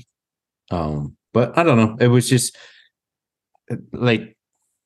Um, 0.71 1.17
but 1.33 1.57
I 1.59 1.63
don't 1.65 1.77
know. 1.79 1.97
It 2.01 2.09
was 2.09 2.29
just 2.29 2.57
uh, 3.71 3.77
like 3.93 4.37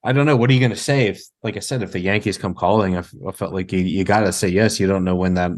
I 0.03 0.13
don't 0.13 0.27
know. 0.27 0.37
What 0.37 0.51
are 0.51 0.53
you 0.53 0.61
going 0.61 0.71
to 0.71 0.77
say 0.77 1.07
if, 1.07 1.23
like 1.43 1.57
I 1.57 1.61
said, 1.61 1.83
if 1.83 1.93
the 1.93 2.01
Yankees 2.01 2.37
come 2.37 2.55
calling? 2.55 2.95
I, 2.95 2.99
f- 2.99 3.15
I 3.27 3.33
felt 3.33 3.55
like 3.55 3.73
you, 3.73 3.79
you 3.81 4.05
got 4.05 4.21
to 4.21 4.33
say 4.33 4.49
yes. 4.49 4.79
You 4.79 4.87
don't 4.87 5.05
know 5.05 5.15
when 5.17 5.35
that 5.35 5.53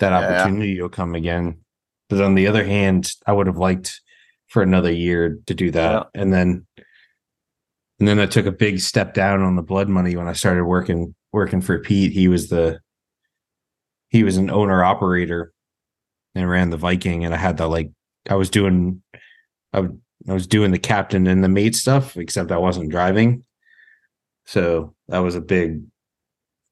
that 0.00 0.10
Yeah. 0.10 0.18
opportunity 0.42 0.80
will 0.80 0.88
come 0.90 1.14
again. 1.14 1.58
But 2.10 2.20
on 2.20 2.34
the 2.34 2.48
other 2.48 2.64
hand, 2.64 3.10
I 3.26 3.32
would 3.32 3.46
have 3.46 3.56
liked 3.56 4.00
for 4.48 4.62
another 4.62 4.92
year 4.92 5.38
to 5.46 5.54
do 5.54 5.70
that, 5.70 6.08
and 6.12 6.32
then 6.32 6.66
and 7.98 8.08
then 8.08 8.18
I 8.18 8.26
took 8.26 8.46
a 8.46 8.52
big 8.52 8.80
step 8.80 9.14
down 9.14 9.42
on 9.42 9.56
the 9.56 9.62
blood 9.62 9.88
money 9.88 10.16
when 10.16 10.26
I 10.28 10.32
started 10.32 10.64
working 10.64 11.14
working 11.32 11.60
for 11.60 11.78
Pete. 11.78 12.12
He 12.12 12.28
was 12.28 12.48
the 12.48 12.80
he 14.08 14.24
was 14.24 14.36
an 14.36 14.50
owner 14.50 14.82
operator 14.84 15.52
and 16.34 16.50
ran 16.50 16.70
the 16.70 16.76
Viking, 16.76 17.24
and 17.24 17.32
I 17.32 17.38
had 17.38 17.56
the 17.56 17.66
like 17.68 17.90
I 18.28 18.34
was 18.34 18.50
doing 18.50 19.02
I, 19.72 19.80
would- 19.80 20.00
I 20.28 20.34
was 20.34 20.46
doing 20.46 20.70
the 20.70 20.78
captain 20.78 21.26
and 21.26 21.42
the 21.42 21.48
mate 21.48 21.74
stuff, 21.74 22.16
except 22.18 22.52
I 22.52 22.58
wasn't 22.58 22.90
driving. 22.90 23.44
So 24.44 24.94
that 25.08 25.20
was 25.20 25.34
a 25.36 25.40
big 25.40 25.82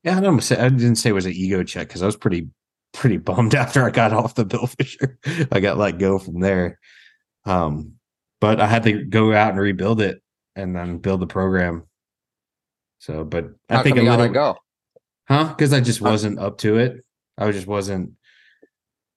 yeah. 0.02 0.18
I 0.18 0.20
don't 0.20 0.40
say 0.40 0.56
I 0.58 0.68
didn't 0.68 0.96
say 0.96 1.10
it 1.10 1.14
was 1.14 1.26
an 1.26 1.32
ego 1.32 1.62
check 1.62 1.86
because 1.88 2.02
I 2.02 2.06
was 2.06 2.16
pretty 2.16 2.48
pretty 2.92 3.16
bummed 3.18 3.54
after 3.56 3.84
I 3.84 3.90
got 3.90 4.12
off 4.12 4.34
the 4.34 4.44
Bill 4.44 4.66
Fisher. 4.66 5.18
I 5.52 5.60
got 5.60 5.78
let 5.78 5.98
go 5.98 6.18
from 6.18 6.40
there. 6.40 6.78
Um, 7.44 7.92
but 8.40 8.60
I 8.60 8.66
had 8.66 8.84
to 8.84 9.04
go 9.04 9.32
out 9.34 9.50
and 9.50 9.60
rebuild 9.60 10.00
it 10.00 10.22
and 10.54 10.74
then 10.76 10.98
build 10.98 11.20
the 11.20 11.26
program. 11.26 11.84
So, 12.98 13.24
but 13.24 13.46
I 13.68 13.76
How 13.76 13.82
think 13.82 13.96
come 13.96 14.06
a 14.06 14.10
little, 14.10 14.26
let 14.26 14.32
go? 14.34 14.56
huh? 15.28 15.44
Because 15.48 15.72
I 15.72 15.80
just 15.80 16.00
wasn't 16.00 16.38
up 16.38 16.58
to 16.58 16.76
it. 16.78 17.04
I 17.36 17.50
just 17.52 17.66
wasn't. 17.66 18.12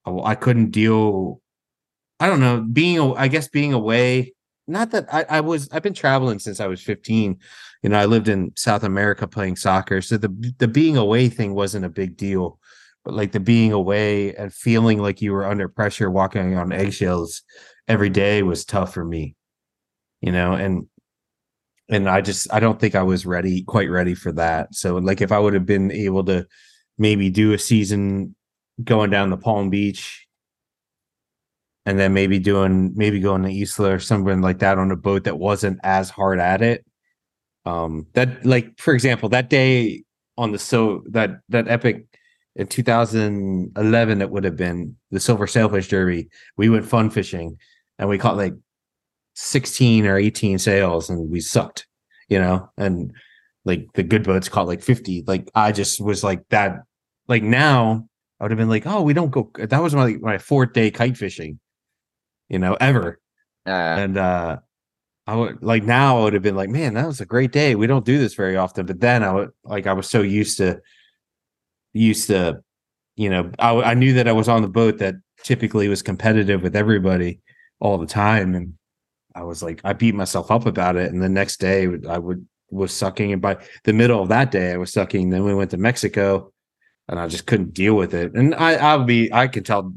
I, 0.06 0.12
I 0.12 0.36
couldn't 0.36 0.72
deal. 0.72 1.42
I 2.20 2.28
don't 2.28 2.40
know. 2.40 2.62
Being, 2.62 3.00
I 3.18 3.28
guess, 3.28 3.48
being 3.48 3.74
away. 3.74 4.34
Not 4.68 4.92
that 4.92 5.12
I, 5.12 5.26
I 5.28 5.42
was. 5.42 5.68
I've 5.72 5.82
been 5.84 5.96
traveling 5.96 6.38
since 6.40 6.60
I 6.60 6.68
was 6.68 6.82
fifteen. 6.82 7.40
You 7.82 7.90
know, 7.90 8.00
I 8.00 8.06
lived 8.06 8.28
in 8.28 8.54
South 8.56 8.84
America 8.84 9.28
playing 9.28 9.56
soccer, 9.56 10.02
so 10.02 10.18
the 10.18 10.54
the 10.60 10.68
being 10.68 10.98
away 10.98 11.30
thing 11.30 11.56
wasn't 11.56 11.86
a 11.86 11.90
big 11.90 12.16
deal. 12.16 12.60
But 13.04 13.16
like 13.16 13.32
the 13.32 13.40
being 13.40 13.72
away 13.72 14.36
and 14.36 14.54
feeling 14.54 15.00
like 15.00 15.22
you 15.22 15.34
were 15.34 15.46
under 15.46 15.68
pressure, 15.68 16.12
walking 16.12 16.56
on 16.56 16.72
eggshells 16.72 17.42
every 17.88 18.10
day 18.10 18.44
was 18.44 18.64
tough 18.64 18.94
for 18.94 19.04
me. 19.04 19.36
You 20.22 20.32
know, 20.32 20.54
and 20.54 20.88
and 21.90 22.10
I 22.10 22.22
just 22.22 22.52
I 22.54 22.60
don't 22.60 22.80
think 22.80 22.96
I 22.96 23.04
was 23.04 23.26
ready, 23.26 23.64
quite 23.64 23.90
ready 23.90 24.16
for 24.16 24.32
that. 24.34 24.74
So 24.74 24.96
like 24.96 25.22
if 25.22 25.32
I 25.32 25.40
would 25.40 25.54
have 25.54 25.66
been 25.66 25.92
able 25.92 26.24
to 26.26 26.48
maybe 26.98 27.30
do 27.30 27.54
a 27.54 27.60
season 27.60 28.36
going 28.84 29.10
down 29.10 29.30
to 29.32 29.38
Palm 29.38 29.70
Beach 29.70 30.28
and 31.86 32.00
then 32.00 32.14
maybe 32.14 32.40
doing 32.40 32.94
maybe 32.96 33.20
going 33.20 33.44
to 33.44 33.52
Isla 33.52 33.96
or 33.96 34.00
something 34.00 34.42
like 34.42 34.60
that 34.60 34.78
on 34.78 34.92
a 34.92 34.96
boat 34.96 35.26
that 35.26 35.38
wasn't 35.38 35.80
as 35.84 36.10
hard 36.10 36.40
at 36.40 36.62
it. 36.62 36.86
Um 37.66 38.08
that 38.14 38.46
like 38.46 38.80
for 38.80 38.94
example, 38.94 39.30
that 39.30 39.50
day 39.50 40.04
on 40.38 40.52
the 40.52 40.60
so 40.60 41.04
that 41.10 41.42
that 41.50 41.68
epic 41.68 42.06
in 42.56 42.68
2011 42.68 44.22
it 44.22 44.30
would 44.30 44.44
have 44.44 44.56
been 44.58 44.96
the 45.12 45.20
silver 45.20 45.48
sailfish 45.48 45.88
derby 45.88 46.30
we 46.58 46.70
went 46.70 46.86
fun 46.86 47.10
fishing 47.10 47.58
and 47.98 48.10
we 48.10 48.18
caught 48.18 48.38
like 48.38 48.54
16 49.36 50.06
or 50.06 50.18
18 50.18 50.60
sails 50.60 51.10
and 51.10 51.30
we 51.30 51.40
sucked 51.40 51.88
you 52.30 52.40
know 52.40 52.70
and 52.78 53.14
like 53.64 53.88
the 53.94 54.04
good 54.04 54.24
boats 54.24 54.50
caught 54.50 54.68
like 54.68 54.82
50 54.82 55.24
like 55.28 55.50
i 55.56 55.72
just 55.72 56.02
was 56.02 56.24
like 56.24 56.48
that 56.50 56.80
like 57.28 57.44
now 57.44 58.06
i 58.40 58.44
would 58.44 58.52
have 58.52 58.58
been 58.58 58.70
like 58.70 58.86
oh 58.86 59.02
we 59.02 59.14
don't 59.14 59.32
go 59.32 59.50
that 59.58 59.82
was 59.82 59.96
my 59.96 60.16
my 60.22 60.38
fourth 60.38 60.74
day 60.74 60.92
kite 60.92 61.16
fishing 61.18 61.60
you 62.50 62.60
know 62.60 62.76
ever 62.82 63.20
Yeah. 63.66 63.98
and 63.98 64.18
uh 64.18 64.58
I 65.28 65.36
would 65.36 65.64
like 65.64 65.84
now 65.84 66.18
I 66.20 66.24
would 66.24 66.34
have 66.34 66.42
been 66.42 66.56
like, 66.56 66.70
man, 66.70 66.96
that 66.96 67.06
was 67.06 67.22
a 67.22 67.28
great 67.28 67.52
day. 67.52 67.76
We 67.76 67.86
don't 67.86 68.04
do 68.04 68.18
this 68.18 68.34
very 68.34 68.58
often. 68.58 68.88
But 68.88 69.00
then 69.00 69.24
I 69.24 69.32
would 69.32 69.52
like 69.64 69.86
I 69.86 69.94
was 69.94 70.10
so 70.10 70.22
used 70.24 70.58
to 70.58 70.82
used 71.94 72.28
to, 72.28 72.62
you 73.16 73.30
know, 73.30 73.52
I, 73.60 73.72
I 73.72 73.94
knew 73.94 74.14
that 74.14 74.28
I 74.28 74.32
was 74.32 74.48
on 74.48 74.62
the 74.62 74.68
boat 74.68 75.00
that 75.00 75.16
typically 75.44 75.88
was 75.88 76.02
competitive 76.02 76.62
with 76.62 76.76
everybody 76.76 77.40
all 77.80 77.98
the 77.98 78.08
time. 78.08 78.56
And 78.56 78.74
I 79.36 79.44
was 79.44 79.64
like, 79.64 79.82
I 79.84 79.94
beat 79.94 80.16
myself 80.16 80.52
up 80.52 80.66
about 80.66 80.96
it. 80.96 81.12
And 81.12 81.22
the 81.22 81.30
next 81.30 81.60
day 81.60 81.88
I 82.08 82.18
would 82.18 82.46
was 82.70 82.94
sucking. 82.94 83.34
And 83.34 83.42
by 83.42 83.58
the 83.84 83.94
middle 83.94 84.22
of 84.22 84.30
that 84.30 84.52
day, 84.52 84.72
I 84.72 84.78
was 84.78 84.94
sucking. 84.94 85.30
Then 85.30 85.44
we 85.44 85.54
went 85.54 85.72
to 85.72 85.78
Mexico 85.78 86.52
and 87.08 87.20
I 87.20 87.28
just 87.28 87.46
couldn't 87.46 87.74
deal 87.74 87.96
with 87.96 88.14
it. 88.14 88.34
And 88.34 88.56
I 88.56 88.76
I'll 88.76 89.04
be 89.04 89.32
I 89.34 89.48
can 89.48 89.64
tell 89.64 89.94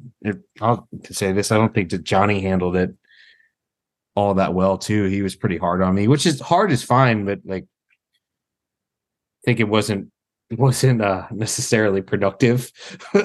I'll 0.60 0.88
say 1.10 1.32
this, 1.32 1.52
I 1.52 1.56
don't 1.56 1.72
think 1.72 1.90
that 1.90 2.04
Johnny 2.04 2.40
handled 2.40 2.76
it 2.76 2.94
all 4.16 4.34
that 4.34 4.54
well 4.54 4.78
too. 4.78 5.04
He 5.04 5.22
was 5.22 5.36
pretty 5.36 5.56
hard 5.56 5.82
on 5.82 5.94
me, 5.94 6.08
which 6.08 6.26
is 6.26 6.40
hard 6.40 6.72
is 6.72 6.82
fine, 6.82 7.24
but 7.24 7.40
like 7.44 7.64
I 7.64 9.40
think 9.44 9.60
it 9.60 9.68
wasn't 9.68 10.10
wasn't 10.50 11.02
uh 11.02 11.26
necessarily 11.30 12.02
productive. 12.02 12.70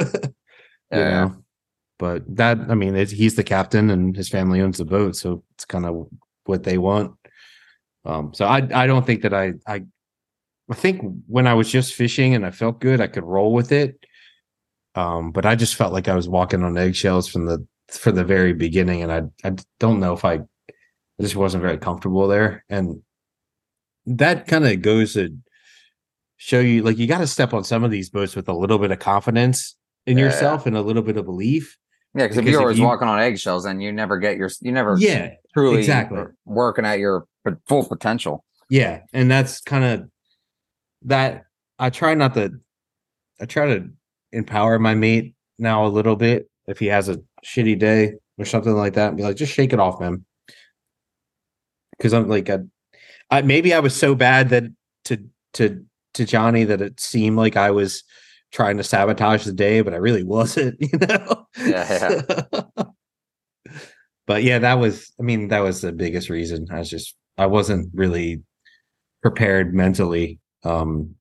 Yeah. 0.91 1.25
know. 1.25 1.43
But 1.99 2.35
that 2.37 2.57
I 2.69 2.73
mean 2.73 2.95
he's 2.95 3.35
the 3.35 3.43
captain 3.43 3.91
and 3.91 4.15
his 4.15 4.27
family 4.27 4.59
owns 4.61 4.79
the 4.79 4.85
boat, 4.85 5.15
so 5.15 5.43
it's 5.53 5.65
kind 5.65 5.85
of 5.85 6.07
what 6.45 6.63
they 6.63 6.79
want. 6.79 7.15
Um 8.05 8.33
so 8.33 8.45
I 8.45 8.67
I 8.73 8.87
don't 8.87 9.05
think 9.05 9.21
that 9.21 9.33
I 9.33 9.53
I 9.67 9.83
I 10.69 10.75
think 10.75 11.01
when 11.27 11.47
I 11.47 11.53
was 11.53 11.69
just 11.71 11.93
fishing 11.95 12.35
and 12.35 12.45
I 12.45 12.51
felt 12.51 12.79
good, 12.79 13.01
I 13.01 13.07
could 13.07 13.23
roll 13.23 13.53
with 13.53 13.71
it. 13.71 14.03
Um, 14.95 15.31
but 15.31 15.45
I 15.45 15.55
just 15.55 15.75
felt 15.75 15.93
like 15.93 16.07
I 16.07 16.15
was 16.15 16.29
walking 16.29 16.63
on 16.63 16.77
eggshells 16.77 17.27
from 17.27 17.45
the 17.45 17.65
for 17.89 18.11
the 18.11 18.23
very 18.23 18.53
beginning, 18.53 19.01
and 19.01 19.11
I 19.11 19.47
I 19.47 19.55
don't 19.79 19.99
know 19.99 20.13
if 20.13 20.25
I 20.25 20.35
I 20.35 21.21
just 21.21 21.35
wasn't 21.35 21.63
very 21.63 21.77
comfortable 21.77 22.27
there. 22.27 22.63
And 22.69 23.01
that 24.05 24.47
kind 24.47 24.65
of 24.65 24.81
goes 24.81 25.13
to 25.13 25.35
show 26.41 26.59
you 26.61 26.81
like 26.83 26.97
you 26.97 27.05
got 27.05 27.17
to 27.19 27.27
step 27.27 27.53
on 27.53 27.63
some 27.65 27.83
of 27.83 27.91
these 27.91 28.09
boats 28.09 28.33
with 28.35 28.47
a 28.47 28.53
little 28.53 28.79
bit 28.79 28.91
of 28.91 28.99
confidence 28.99 29.75
in 30.07 30.17
Yeah. 30.17 30.25
yourself 30.25 30.65
and 30.65 30.75
a 30.75 30.81
little 30.81 31.01
bit 31.03 31.17
of 31.17 31.25
belief. 31.25 31.77
Yeah, 32.15 32.23
because 32.23 32.37
if 32.37 32.45
you're 32.45 32.61
always 32.61 32.79
you- 32.79 32.85
walking 32.85 33.07
on 33.09 33.19
eggshells, 33.19 33.65
then 33.65 33.81
you 33.81 33.91
never 33.91 34.17
get 34.17 34.37
your, 34.37 34.49
you 34.61 34.71
never 34.71 34.95
Yeah, 34.97 35.33
truly 35.53 35.79
exactly. 35.79 36.23
working 36.45 36.85
at 36.85 36.97
your 36.97 37.27
full 37.67 37.83
potential. 37.85 38.43
yeah, 38.69 39.01
and 39.13 39.29
that's 39.29 39.59
kind 39.61 39.83
of 39.83 40.09
that. 41.03 41.43
I 41.77 41.89
try 41.89 42.13
not 42.15 42.33
to. 42.35 42.53
I 43.41 43.45
try 43.45 43.67
to 43.77 43.89
empower 44.31 44.79
my 44.79 44.95
mate 44.95 45.35
now 45.59 45.85
a 45.85 45.89
little 45.89 46.15
bit 46.15 46.49
if 46.67 46.79
he 46.79 46.87
has 46.87 47.09
a 47.09 47.21
shitty 47.45 47.77
day 47.79 48.13
or 48.37 48.45
something 48.45 48.73
like 48.73 48.93
that, 48.93 49.09
and 49.09 49.17
be 49.17 49.23
like, 49.23 49.35
just 49.35 49.53
shake 49.53 49.73
it 49.73 49.79
off, 49.79 49.99
man. 49.99 50.23
Because 51.97 52.13
I'm 52.13 52.27
like, 52.29 52.49
I, 52.49 52.59
I 53.29 53.41
maybe 53.41 53.73
I 53.73 53.79
was 53.79 53.95
so 53.95 54.15
bad 54.15 54.49
that 54.49 54.63
to 55.05 55.23
to 55.53 55.85
to 56.19 56.25
Johnny 56.25 56.63
that 56.65 56.81
it 56.81 56.99
seemed 56.99 57.35
like 57.37 57.57
I 57.57 57.71
was 57.71 58.03
trying 58.51 58.77
to 58.77 58.83
sabotage 58.83 59.43
the 59.45 59.51
day, 59.53 59.81
but 59.81 59.93
I 59.93 59.97
really 59.97 60.23
wasn't, 60.23 60.77
you 60.81 60.97
know. 60.99 61.47
Yeah, 61.65 62.21
but 64.27 64.43
yeah, 64.43 64.59
that 64.59 64.75
was. 64.75 65.11
I 65.19 65.23
mean, 65.23 65.47
that 65.49 65.59
was 65.59 65.81
the 65.81 65.91
biggest 65.91 66.29
reason. 66.29 66.67
I 66.71 66.79
was 66.79 66.89
just 66.89 67.15
I 67.37 67.45
wasn't 67.47 67.89
really 67.93 68.43
prepared 69.21 69.73
mentally 69.73 70.39
um 70.63 71.15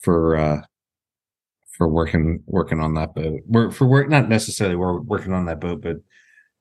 for 0.00 0.36
uh 0.36 0.60
for 1.76 1.88
working 1.88 2.42
working 2.46 2.80
on 2.80 2.94
that 2.94 3.14
boat. 3.14 3.40
Work 3.46 3.72
for 3.72 3.86
work 3.86 4.08
not 4.08 4.28
necessarily 4.28 4.76
wor- 4.76 5.00
working 5.02 5.32
on 5.32 5.46
that 5.46 5.60
boat, 5.60 5.80
but 5.82 5.96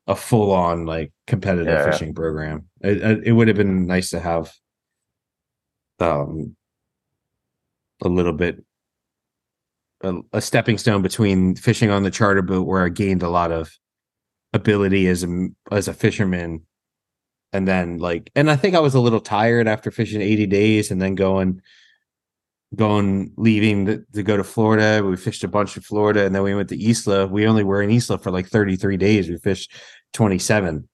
a 0.08 0.16
full 0.16 0.52
on 0.52 0.86
like 0.86 1.12
competitive 1.28 1.68
Yeah. 1.68 1.92
fishing 1.92 2.14
program. 2.14 2.68
It 2.82 3.28
it 3.28 3.32
would 3.32 3.48
have 3.48 3.58
been 3.58 3.86
nice 3.88 4.10
to 4.12 4.20
have 4.20 4.52
um 6.00 6.56
a 8.04 8.10
little 8.10 8.34
bit 8.34 8.64
a, 10.04 10.20
a 10.34 10.42
stepping 10.42 10.78
stone 10.78 11.02
between 11.02 11.56
fishing 11.56 11.90
on 11.90 12.04
the 12.04 12.12
charter 12.12 12.42
boat 12.42 12.68
where 12.68 12.86
I 12.86 12.90
gained 12.90 13.24
a 13.24 13.30
lot 13.30 13.52
of 13.52 13.72
ability 14.54 15.08
as 15.08 15.24
a 15.24 15.48
as 15.72 15.88
a 15.88 15.94
fisherman 15.94 16.62
and 17.54 17.68
then 17.68 17.98
like 17.98 18.32
and 18.36 18.52
I 18.52 18.56
think 18.56 18.76
I 18.76 18.80
was 18.80 18.94
a 18.94 19.00
little 19.00 19.22
tired 19.22 19.68
after 19.68 19.90
fishing 19.90 20.22
80 20.22 20.46
days 20.48 20.92
and 20.92 21.02
then 21.02 21.16
going 21.16 21.62
going 22.76 23.32
leaving 23.38 23.86
the, 23.86 24.06
to 24.14 24.24
go 24.24 24.36
to 24.36 24.44
Florida. 24.44 25.04
We 25.06 25.16
fished 25.16 25.44
a 25.44 25.48
bunch 25.48 25.78
of 25.78 25.86
Florida 25.86 26.26
and 26.26 26.34
then 26.34 26.44
we 26.44 26.56
went 26.56 26.70
to 26.70 26.84
Isla. 26.84 27.28
We 27.28 27.48
only 27.48 27.64
were 27.64 27.82
in 27.82 27.92
Isla 27.92 28.18
for 28.18 28.32
like 28.32 28.48
33 28.48 28.98
days. 28.98 29.30
We 29.30 29.38
fished 29.38 29.72
27. 30.14 30.88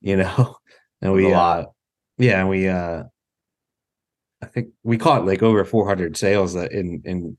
You 0.00 0.16
know. 0.16 0.56
And 1.02 1.14
we 1.14 1.32
uh 1.32 1.64
yeah, 2.18 2.40
and 2.40 2.50
we 2.50 2.68
uh 2.68 3.04
I 4.42 4.46
think 4.46 4.68
we 4.82 4.96
caught 4.98 5.26
like 5.26 5.42
over 5.42 5.64
400 5.64 6.16
sails 6.16 6.54
in 6.54 7.02
in 7.04 7.36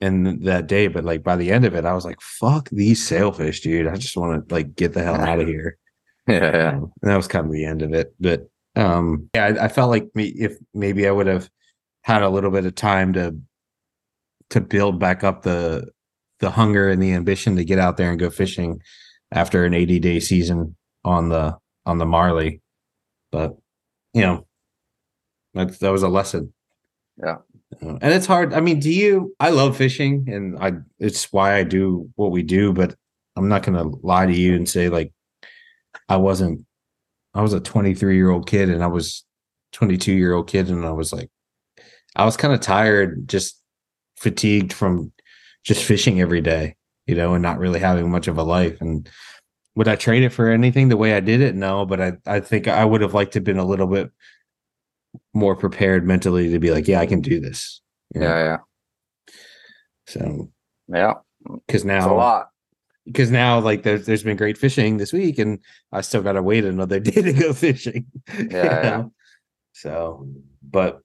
in 0.00 0.40
that 0.44 0.66
day, 0.66 0.88
but 0.88 1.04
like 1.04 1.22
by 1.22 1.36
the 1.36 1.50
end 1.50 1.64
of 1.64 1.74
it, 1.74 1.84
I 1.84 1.94
was 1.94 2.04
like, 2.04 2.20
"Fuck 2.20 2.68
these 2.70 3.06
sailfish, 3.06 3.60
dude! 3.60 3.86
I 3.86 3.96
just 3.96 4.16
want 4.16 4.48
to 4.48 4.54
like 4.54 4.74
get 4.76 4.92
the 4.92 5.02
hell 5.02 5.20
out 5.20 5.40
of 5.40 5.48
here." 5.48 5.78
Yeah. 6.26 6.70
Um, 6.76 6.90
and 7.02 7.10
that 7.10 7.18
was 7.18 7.28
kind 7.28 7.44
of 7.44 7.52
the 7.52 7.66
end 7.66 7.82
of 7.82 7.92
it. 7.92 8.14
But 8.18 8.48
um, 8.76 9.28
yeah, 9.34 9.44
I, 9.44 9.64
I 9.64 9.68
felt 9.68 9.90
like 9.90 10.08
me 10.14 10.28
if 10.28 10.56
maybe 10.72 11.06
I 11.06 11.10
would 11.10 11.26
have 11.26 11.50
had 12.00 12.22
a 12.22 12.30
little 12.30 12.50
bit 12.50 12.64
of 12.64 12.74
time 12.74 13.12
to 13.12 13.36
to 14.48 14.60
build 14.62 14.98
back 14.98 15.22
up 15.22 15.42
the 15.42 15.90
the 16.40 16.50
hunger 16.50 16.88
and 16.88 17.02
the 17.02 17.12
ambition 17.12 17.56
to 17.56 17.64
get 17.64 17.78
out 17.78 17.98
there 17.98 18.10
and 18.10 18.18
go 18.18 18.30
fishing 18.30 18.80
after 19.32 19.64
an 19.64 19.74
80 19.74 19.98
day 19.98 20.18
season 20.20 20.76
on 21.04 21.28
the 21.28 21.58
on 21.84 21.98
the 21.98 22.06
Marley. 22.06 22.62
But 23.30 23.56
you 24.14 24.22
know, 24.22 24.46
that 25.54 25.78
that 25.80 25.90
was 25.90 26.02
a 26.02 26.08
lesson. 26.08 26.52
Yeah. 27.16 27.36
Uh, 27.82 27.98
and 28.00 28.12
it's 28.12 28.26
hard. 28.26 28.52
I 28.52 28.60
mean, 28.60 28.80
do 28.80 28.92
you? 28.92 29.34
I 29.40 29.50
love 29.50 29.76
fishing, 29.76 30.28
and 30.28 30.58
I. 30.58 30.72
It's 30.98 31.32
why 31.32 31.56
I 31.56 31.64
do 31.64 32.10
what 32.16 32.30
we 32.30 32.42
do. 32.42 32.72
But 32.72 32.94
I'm 33.36 33.48
not 33.48 33.62
going 33.62 33.78
to 33.78 33.98
lie 34.02 34.26
to 34.26 34.34
you 34.34 34.54
and 34.54 34.68
say 34.68 34.88
like 34.88 35.12
I 36.08 36.16
wasn't. 36.16 36.64
I 37.34 37.42
was 37.42 37.52
a 37.52 37.60
23 37.60 38.16
year 38.16 38.30
old 38.30 38.48
kid, 38.48 38.68
and 38.68 38.82
I 38.82 38.86
was 38.86 39.24
22 39.72 40.12
year 40.12 40.34
old 40.34 40.48
kid, 40.48 40.68
and 40.68 40.84
I 40.84 40.92
was 40.92 41.12
like, 41.12 41.30
I 42.14 42.24
was 42.24 42.36
kind 42.36 42.54
of 42.54 42.60
tired, 42.60 43.28
just 43.28 43.60
fatigued 44.16 44.72
from 44.72 45.12
just 45.64 45.82
fishing 45.82 46.20
every 46.20 46.40
day, 46.40 46.76
you 47.06 47.14
know, 47.14 47.34
and 47.34 47.42
not 47.42 47.58
really 47.58 47.80
having 47.80 48.10
much 48.10 48.28
of 48.28 48.38
a 48.38 48.42
life. 48.42 48.80
And 48.80 49.08
would 49.74 49.88
I 49.88 49.96
trade 49.96 50.22
it 50.22 50.30
for 50.30 50.48
anything 50.48 50.88
the 50.88 50.96
way 50.96 51.14
I 51.14 51.20
did 51.20 51.40
it? 51.40 51.54
No, 51.54 51.84
but 51.86 52.00
I 52.00 52.12
I 52.26 52.40
think 52.40 52.68
I 52.68 52.84
would 52.84 53.00
have 53.00 53.14
liked 53.14 53.32
to 53.32 53.38
have 53.38 53.44
been 53.44 53.58
a 53.58 53.64
little 53.64 53.88
bit 53.88 54.10
more 55.32 55.56
prepared 55.56 56.06
mentally 56.06 56.50
to 56.50 56.58
be 56.58 56.70
like, 56.70 56.88
yeah, 56.88 57.00
I 57.00 57.06
can 57.06 57.20
do 57.20 57.40
this. 57.40 57.80
you 58.14 58.20
know? 58.20 58.26
Yeah. 58.28 58.44
Yeah. 58.44 59.32
So 60.06 60.48
Yeah. 60.88 61.14
because 61.66 61.84
It's 61.84 62.04
a 62.06 62.12
lot. 62.12 62.48
because 63.06 63.30
now 63.30 63.58
like 63.60 63.82
there's 63.82 64.06
there's 64.06 64.22
been 64.22 64.36
great 64.36 64.58
fishing 64.58 64.96
this 64.96 65.12
week 65.12 65.38
and 65.38 65.58
I 65.92 66.00
still 66.02 66.22
gotta 66.22 66.42
wait 66.42 66.64
another 66.64 67.00
day 67.08 67.22
to 67.22 67.32
go 67.32 67.52
fishing. 67.52 68.06
you 68.38 68.48
Yeah, 68.50 68.82
yeah. 68.82 69.04
So 69.72 70.26
but 70.62 71.00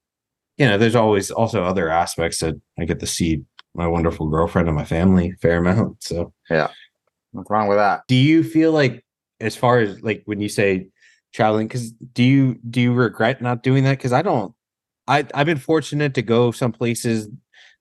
you 0.57 0.65
know, 0.65 0.77
there's 0.77 0.95
always 0.95 1.31
also 1.31 1.63
other 1.63 1.89
aspects 1.89 2.39
that 2.41 2.55
I 2.77 2.83
get 2.85 2.99
to 2.99 3.07
see 3.07 3.43
my 3.75 3.87
wonderful 3.87 4.27
girlfriend 4.27 4.67
and 4.67 4.75
my 4.75 4.83
family 4.83 5.31
fair 5.41 5.57
amount. 5.59 6.03
So 6.03 6.33
yeah, 6.49 6.69
What's 7.31 7.49
wrong 7.49 7.67
with 7.67 7.77
that? 7.77 8.01
do 8.07 8.15
you 8.15 8.43
feel 8.43 8.71
like 8.73 9.05
as 9.39 9.55
far 9.55 9.79
as 9.79 10.01
like 10.01 10.23
when 10.25 10.41
you 10.41 10.49
say 10.49 10.87
traveling 11.33 11.67
because 11.67 11.91
do 11.91 12.23
you 12.23 12.59
do 12.69 12.81
you 12.81 12.93
regret 12.93 13.41
not 13.41 13.63
doing 13.63 13.83
that? 13.83 13.97
Because 13.97 14.13
i 14.13 14.21
don't 14.21 14.53
i 15.07 15.25
i've 15.33 15.45
been 15.45 15.57
fortunate 15.57 16.13
to 16.15 16.21
go 16.21 16.51
some 16.51 16.71
places 16.71 17.29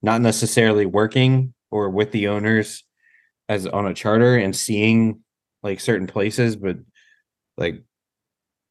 not 0.03 0.21
necessarily 0.21 0.87
working 0.87 1.55
or 1.71 1.91
with 1.91 2.13
the 2.13 2.29
owners 2.29 2.85
as 3.49 3.67
on 3.67 3.87
a 3.87 3.95
charter 3.95 4.37
and 4.37 4.55
seeing 4.55 5.21
like 5.63 5.81
certain 5.81 6.07
places 6.07 6.57
but 6.57 6.77
like 7.57 7.83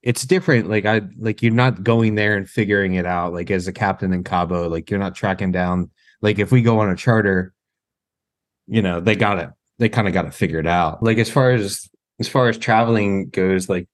it's 0.03 0.25
different 0.25 0.69
like 0.69 0.85
i 0.85 1.01
like 1.17 1.41
you're 1.41 1.51
not 1.51 1.83
going 1.83 2.15
there 2.15 2.37
and 2.37 2.49
figuring 2.49 2.93
it 2.93 3.05
out 3.05 3.33
like 3.33 3.51
as 3.51 3.67
a 3.67 3.73
captain 3.73 4.13
in 4.13 4.23
cabo 4.23 4.69
like 4.69 4.89
you're 4.89 4.99
not 4.99 5.15
tracking 5.15 5.51
down 5.51 5.89
like 6.21 6.39
if 6.39 6.51
we 6.51 6.61
go 6.61 6.79
on 6.79 6.89
a 6.89 6.95
charter 6.95 7.53
you 8.67 8.81
know 8.81 8.99
they 8.99 9.15
got 9.15 9.39
it 9.39 9.49
they 9.79 9.89
kind 9.89 10.07
of 10.07 10.13
got 10.13 10.25
it 10.25 10.33
figured 10.33 10.67
out. 10.67 11.03
Like 11.03 11.17
as 11.17 11.29
far 11.29 11.51
as 11.51 11.87
as 12.19 12.27
far 12.27 12.49
as 12.49 12.57
traveling 12.57 13.29
goes 13.29 13.69
like 13.69 13.87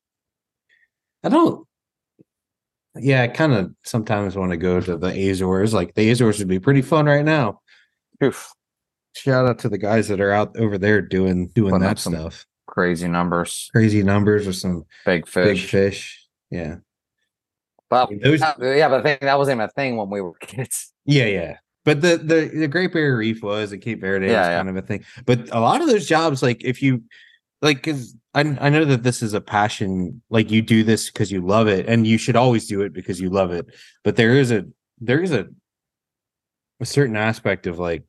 i 1.23 1.29
don't 1.29 1.65
yeah 2.95 3.21
i 3.23 3.27
kind 3.27 3.53
of 3.53 3.71
sometimes 3.83 4.35
want 4.35 4.51
to 4.51 4.57
go 4.57 4.79
to 4.79 4.97
the 4.97 5.29
azores 5.29 5.73
like 5.73 5.93
the 5.95 6.09
azores 6.11 6.39
would 6.39 6.47
be 6.47 6.59
pretty 6.59 6.81
fun 6.81 7.05
right 7.05 7.25
now 7.25 7.59
Oof. 8.23 8.51
shout 9.15 9.45
out 9.47 9.59
to 9.59 9.69
the 9.69 9.77
guys 9.77 10.07
that 10.09 10.21
are 10.21 10.31
out 10.31 10.55
over 10.57 10.77
there 10.77 11.01
doing 11.01 11.47
doing 11.49 11.71
Putting 11.71 11.87
that 11.87 11.99
stuff 11.99 12.45
Crazy 12.67 13.07
numbers. 13.07 13.69
crazy 13.73 14.01
numbers 14.03 14.47
or 14.47 14.53
some 14.53 14.85
Big 15.05 15.27
fish. 15.27 15.61
big 15.61 15.69
fish. 15.69 16.27
yeah 16.49 16.75
But 17.89 18.09
Those- 18.23 18.39
that- 18.39 18.57
yeah, 18.59 18.89
but 18.89 19.01
I 19.01 19.03
think 19.03 19.21
that 19.21 19.37
wasn't 19.37 19.57
even 19.57 19.65
a 19.69 19.71
thing 19.71 19.97
when 19.97 20.09
we 20.09 20.21
were 20.21 20.33
kids. 20.39 20.91
Yeah, 21.05 21.25
yeah. 21.25 21.57
But 21.85 21.99
the 22.01 22.15
the 22.17 22.49
the 22.61 22.67
Great 22.69 22.93
Barrier 22.93 23.17
Reef 23.17 23.43
was 23.43 23.73
and 23.73 23.81
Cape 23.81 23.99
Verde 23.99 24.27
Yeah, 24.27 24.39
was 24.39 24.47
yeah. 24.47 24.57
kind 24.57 24.69
of 24.69 24.77
a 24.77 24.81
thing. 24.81 25.03
But 25.25 25.49
a 25.51 25.59
lot 25.59 25.81
of 25.81 25.87
those 25.87 26.07
jobs, 26.07 26.41
like 26.41 26.63
if 26.63 26.81
you 26.81 27.03
like, 27.63 27.77
because 27.77 28.15
I 28.35 28.41
I 28.41 28.69
know 28.69 28.85
that 28.85 29.03
this 29.03 29.21
is 29.23 29.33
a 29.33 29.41
passion. 29.41 30.21
Like 30.29 30.51
you 30.51 30.61
do 30.61 30.83
this 30.83 31.09
because 31.09 31.31
you 31.31 31.41
love 31.41 31.67
it, 31.67 31.87
and 31.87 32.05
you 32.05 32.17
should 32.17 32.35
always 32.35 32.67
do 32.67 32.81
it 32.81 32.93
because 32.93 33.19
you 33.19 33.29
love 33.29 33.51
it. 33.51 33.65
But 34.03 34.15
there 34.17 34.37
is 34.37 34.51
a 34.51 34.65
there 34.99 35.21
is 35.21 35.31
a 35.31 35.47
a 36.79 36.85
certain 36.85 37.15
aspect 37.15 37.65
of 37.67 37.79
like 37.79 38.03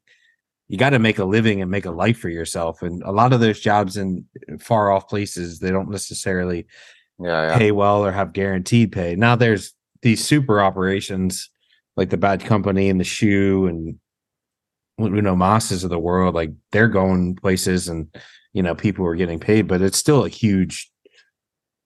you 0.68 0.78
got 0.78 0.90
to 0.90 0.98
make 0.98 1.18
a 1.18 1.24
living 1.24 1.60
and 1.62 1.70
make 1.70 1.84
a 1.84 1.90
life 1.90 2.18
for 2.18 2.30
yourself. 2.30 2.82
And 2.82 3.02
a 3.04 3.12
lot 3.12 3.32
of 3.32 3.40
those 3.40 3.60
jobs 3.60 3.96
in 3.96 4.24
far 4.60 4.90
off 4.90 5.08
places, 5.08 5.58
they 5.58 5.70
don't 5.70 5.90
necessarily 5.90 6.66
Yeah, 7.20 7.50
yeah. 7.52 7.58
pay 7.58 7.70
well 7.72 8.04
or 8.04 8.12
have 8.12 8.32
guaranteed 8.32 8.90
pay. 8.92 9.14
Now 9.14 9.36
there's 9.36 9.74
these 10.02 10.24
super 10.24 10.60
operations 10.60 11.50
like 11.96 12.10
the 12.10 12.16
Bad 12.16 12.40
Company 12.44 12.88
and 12.88 12.98
the 12.98 13.04
Shoe 13.04 13.66
and 13.66 13.98
you 14.98 15.22
know 15.22 15.36
Mosses 15.36 15.84
of 15.84 15.90
the 15.90 15.98
world. 15.98 16.34
Like 16.34 16.52
they're 16.72 16.88
going 16.88 17.36
places 17.36 17.88
and 17.88 18.14
you 18.52 18.62
know 18.62 18.74
people 18.74 19.04
are 19.06 19.14
getting 19.16 19.40
paid, 19.40 19.66
but 19.68 19.82
it's 19.82 19.98
still 19.98 20.24
a 20.24 20.28
huge, 20.28 20.90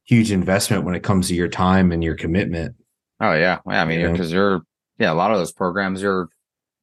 huge 0.04 0.30
investment 0.32 0.84
when 0.84 0.94
it 0.94 1.02
comes 1.02 1.28
to 1.28 1.34
your 1.34 1.48
time 1.48 1.92
and 1.92 2.02
your 2.04 2.14
commitment. 2.14 2.74
Oh 3.20 3.32
yeah. 3.32 3.58
Yeah, 3.66 3.82
I 3.82 3.84
mean, 3.84 4.00
You 4.00 4.10
because 4.10 4.32
you're 4.32 4.60
yeah, 4.98 5.12
a 5.12 5.14
lot 5.14 5.30
of 5.30 5.38
those 5.38 5.52
programs 5.52 6.02
you're 6.02 6.28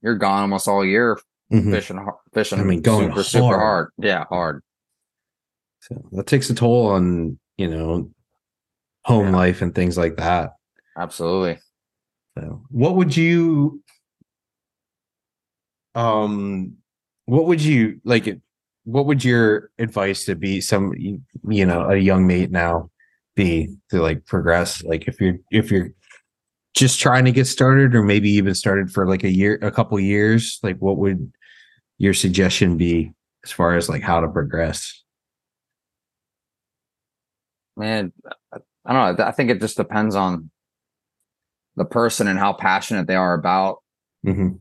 you're 0.01 0.15
gone 0.15 0.41
almost 0.41 0.67
all 0.67 0.83
year 0.85 1.17
Mhm. 1.51 1.71
fishing 1.71 2.05
fishing. 2.33 2.59
I 2.59 2.63
mean, 2.63 2.81
going 2.81 3.09
super 3.09 3.23
super 3.23 3.45
hard. 3.47 3.59
hard. 3.59 3.89
Yeah, 3.99 4.25
hard. 4.29 4.63
So 5.81 6.03
that 6.13 6.25
takes 6.27 6.49
a 6.49 6.55
toll 6.55 6.87
on 6.87 7.37
you 7.57 7.67
know 7.69 8.09
home 9.03 9.27
Yeah. 9.27 9.35
life 9.37 9.61
and 9.61 9.73
things 9.75 9.97
like 9.97 10.17
that. 10.17 10.53
Absolutely. 10.97 11.59
So, 12.37 12.63
what 12.69 12.95
would 12.95 13.15
you, 13.15 13.81
um, 15.95 16.75
what 17.25 17.45
would 17.45 17.61
you 17.61 17.99
like? 18.03 18.39
What 18.83 19.07
would 19.07 19.23
your 19.23 19.71
advice 19.79 20.25
to 20.25 20.35
be 20.35 20.61
some, 20.61 20.93
you 20.95 21.65
know, 21.65 21.89
a 21.89 21.95
young 21.95 22.27
mate 22.27 22.51
now 22.51 22.91
be 23.35 23.75
to 23.89 24.01
like 24.01 24.25
progress? 24.25 24.83
Like 24.83 25.07
if 25.07 25.19
you're 25.19 25.37
if 25.49 25.71
you're 25.71 25.89
just 26.75 26.99
trying 26.99 27.25
to 27.25 27.31
get 27.31 27.45
started, 27.47 27.95
or 27.95 28.03
maybe 28.03 28.29
even 28.31 28.53
started 28.53 28.91
for 28.91 29.07
like 29.07 29.23
a 29.23 29.31
year, 29.31 29.57
a 29.61 29.71
couple 29.71 29.99
years, 29.99 30.59
like 30.61 30.77
what 30.77 30.97
would 30.97 31.31
your 31.97 32.13
suggestion 32.13 32.77
be 32.77 33.13
as 33.45 33.51
far 33.51 33.75
as 33.75 33.89
like 33.89 34.03
how 34.03 34.19
to 34.19 34.27
progress? 34.27 35.01
Man, 37.77 38.11
I 38.85 38.93
don't 38.93 39.17
know. 39.17 39.25
I 39.25 39.31
think 39.31 39.49
it 39.49 39.59
just 39.59 39.77
depends 39.77 40.15
on 40.15 40.51
the 41.75 41.85
person 41.85 42.27
and 42.27 42.39
how 42.39 42.53
passionate 42.53 43.07
they 43.07 43.15
are 43.15 43.33
about 43.33 43.79
Mhm. 44.25 44.59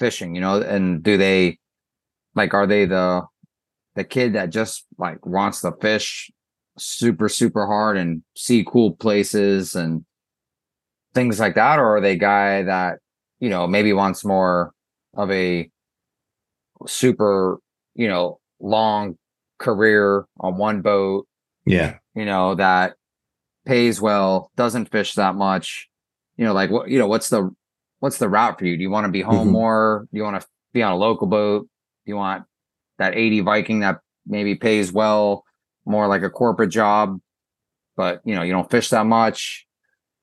Fishing, 0.00 0.34
you 0.34 0.40
know, 0.40 0.60
and 0.60 1.02
do 1.04 1.16
they 1.16 1.58
like 2.34 2.52
are 2.54 2.66
they 2.66 2.86
the 2.86 3.22
the 3.94 4.02
kid 4.04 4.32
that 4.32 4.50
just 4.50 4.86
like 4.98 5.24
wants 5.24 5.60
to 5.60 5.72
fish 5.80 6.30
super 6.78 7.28
super 7.28 7.66
hard 7.66 7.96
and 7.96 8.22
see 8.34 8.64
cool 8.66 8.92
places 8.96 9.74
and 9.74 10.04
things 11.12 11.38
like 11.38 11.54
that 11.56 11.78
or 11.78 11.96
are 11.96 12.00
they 12.00 12.16
guy 12.16 12.62
that 12.62 12.98
you 13.40 13.50
know 13.50 13.66
maybe 13.66 13.92
wants 13.92 14.24
more 14.24 14.72
of 15.14 15.30
a 15.30 15.68
super 16.86 17.58
you 17.94 18.08
know 18.08 18.38
long 18.60 19.18
career 19.58 20.24
on 20.38 20.56
one 20.56 20.80
boat 20.80 21.26
Yeah. 21.66 21.96
you 22.14 22.24
know 22.24 22.54
that 22.54 22.94
pays 23.66 24.00
well 24.00 24.50
doesn't 24.56 24.90
fish 24.90 25.14
that 25.14 25.34
much 25.34 25.88
you 26.36 26.44
know 26.46 26.54
like 26.54 26.70
what 26.70 26.88
you 26.88 26.98
know 26.98 27.08
what's 27.08 27.28
the 27.28 27.50
what's 28.00 28.18
the 28.18 28.28
route 28.28 28.58
for 28.58 28.64
you? 28.66 28.76
Do 28.76 28.82
you 28.82 28.90
want 28.90 29.06
to 29.06 29.12
be 29.12 29.22
home 29.22 29.48
Mhm. 29.48 29.52
more? 29.52 30.08
Do 30.10 30.16
you 30.18 30.24
want 30.24 30.40
to 30.40 30.46
be 30.72 30.82
on 30.82 30.92
a 30.92 30.96
local 30.96 31.26
boat? 31.26 31.62
Do 31.62 32.10
you 32.10 32.16
want 32.16 32.44
that 32.98 33.14
80 33.16 33.40
viking 33.40 33.80
that 33.80 34.00
maybe 34.26 34.54
pays 34.54 34.92
well 34.92 35.44
more 35.86 36.06
like 36.08 36.22
a 36.22 36.30
corporate 36.30 36.70
job 36.70 37.18
but 37.96 38.20
you 38.24 38.34
know 38.34 38.42
you 38.42 38.52
don't 38.52 38.70
fish 38.70 38.90
that 38.90 39.06
much? 39.06 39.66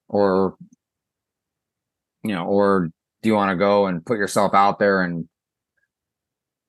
Or 0.10 0.56
you 2.24 2.34
know 2.34 2.46
or 2.46 2.90
do 3.22 3.30
you 3.30 3.36
want 3.36 3.52
to 3.52 3.56
go 3.58 3.88
and 3.88 4.06
put 4.06 4.18
yourself 4.18 4.54
out 4.54 4.80
there 4.80 5.02
and 5.02 5.28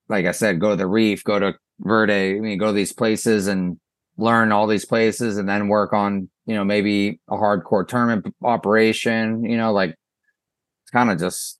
like 0.08 0.26
i 0.26 0.32
said 0.32 0.60
go 0.60 0.70
to 0.70 0.76
the 0.76 0.86
reef 0.86 1.24
go 1.24 1.38
to 1.38 1.54
verde 1.80 2.36
i 2.36 2.40
mean 2.40 2.58
go 2.58 2.66
to 2.66 2.72
these 2.72 2.92
places 2.92 3.46
and 3.46 3.78
learn 4.18 4.52
all 4.52 4.66
these 4.66 4.84
places 4.84 5.38
and 5.38 5.48
then 5.48 5.68
work 5.68 5.92
on 5.92 6.28
you 6.48 6.54
know, 6.54 6.64
maybe 6.64 7.20
a 7.28 7.34
hardcore 7.36 7.86
tournament 7.86 8.34
operation, 8.42 9.44
you 9.44 9.58
know, 9.58 9.70
like 9.70 9.94
it's 10.88 10.92
kind 10.92 11.10
of 11.10 11.18
just 11.18 11.58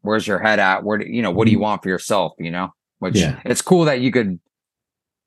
where's 0.00 0.26
your 0.26 0.38
head 0.38 0.58
at? 0.58 0.82
Where 0.82 0.96
do 0.96 1.06
you 1.06 1.20
know, 1.20 1.30
what 1.30 1.44
do 1.44 1.50
you 1.50 1.58
want 1.58 1.82
for 1.82 1.90
yourself, 1.90 2.32
you 2.38 2.50
know? 2.50 2.70
Which 2.98 3.16
Yeah. 3.16 3.42
it's 3.44 3.60
cool 3.60 3.84
that 3.84 4.00
you 4.00 4.10
could 4.10 4.40